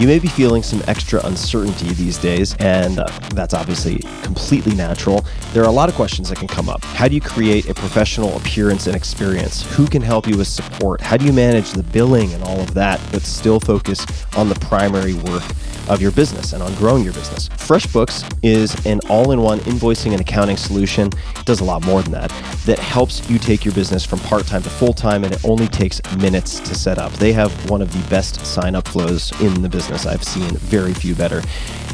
[0.00, 5.26] you may be feeling some extra uncertainty these days, and uh, that's obviously completely natural.
[5.52, 6.82] There are a lot of questions that can come up.
[6.82, 9.70] How do you create a professional appearance and experience?
[9.76, 11.02] Who can help you with support?
[11.02, 14.54] How do you manage the billing and all of that, but still focus on the
[14.54, 15.44] primary work?
[15.88, 17.48] Of your business and on growing your business.
[17.50, 21.08] FreshBooks is an all in one invoicing and accounting solution.
[21.08, 22.30] It does a lot more than that,
[22.66, 25.68] that helps you take your business from part time to full time, and it only
[25.68, 27.12] takes minutes to set up.
[27.14, 30.06] They have one of the best sign up flows in the business.
[30.06, 31.42] I've seen very few better.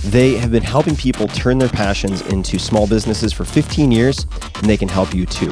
[0.05, 4.27] They have been helping people turn their passions into small businesses for 15 years,
[4.57, 5.51] and they can help you too.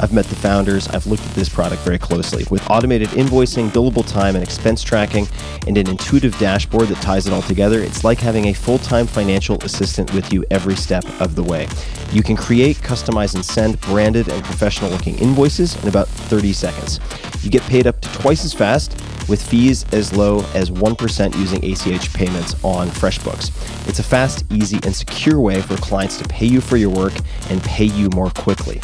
[0.00, 0.86] I've met the founders.
[0.88, 2.44] I've looked at this product very closely.
[2.50, 5.26] With automated invoicing, billable time, and expense tracking,
[5.66, 7.42] and an intuitive dashboard that ties it all
[7.78, 11.42] together, it's like having a full time financial assistant with you every step of the
[11.42, 11.68] way.
[12.12, 17.00] You can create, customize, and send branded and professional looking invoices in about 30 seconds.
[17.42, 18.92] You get paid up to twice as fast
[19.28, 23.88] with fees as low as 1% using ACH payments on FreshBooks.
[23.88, 27.12] It's a fast, easy, and secure way for clients to pay you for your work
[27.50, 28.80] and pay you more quickly.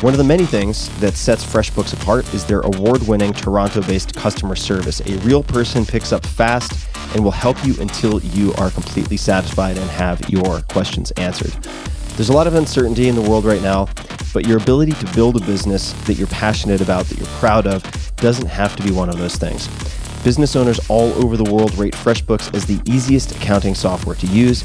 [0.00, 4.14] One of the many things that sets FreshBooks apart is their award winning Toronto based
[4.14, 5.00] customer service.
[5.00, 9.76] A real person picks up fast and will help you until you are completely satisfied
[9.76, 11.52] and have your questions answered.
[12.16, 13.88] There's a lot of uncertainty in the world right now,
[14.32, 17.84] but your ability to build a business that you're passionate about, that you're proud of,
[18.16, 19.68] doesn't have to be one of those things.
[20.24, 24.64] Business owners all over the world rate FreshBooks as the easiest accounting software to use.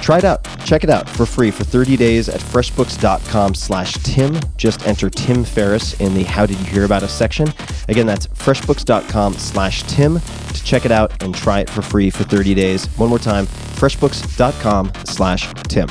[0.00, 0.46] Try it out.
[0.64, 4.38] Check it out for free for 30 days at freshbooks.com slash Tim.
[4.56, 7.52] Just enter Tim Ferriss in the How Did You Hear About Us section.
[7.88, 12.24] Again, that's freshbooks.com slash Tim to check it out and try it for free for
[12.24, 12.86] 30 days.
[12.98, 15.88] One more time, freshbooks.com slash Tim.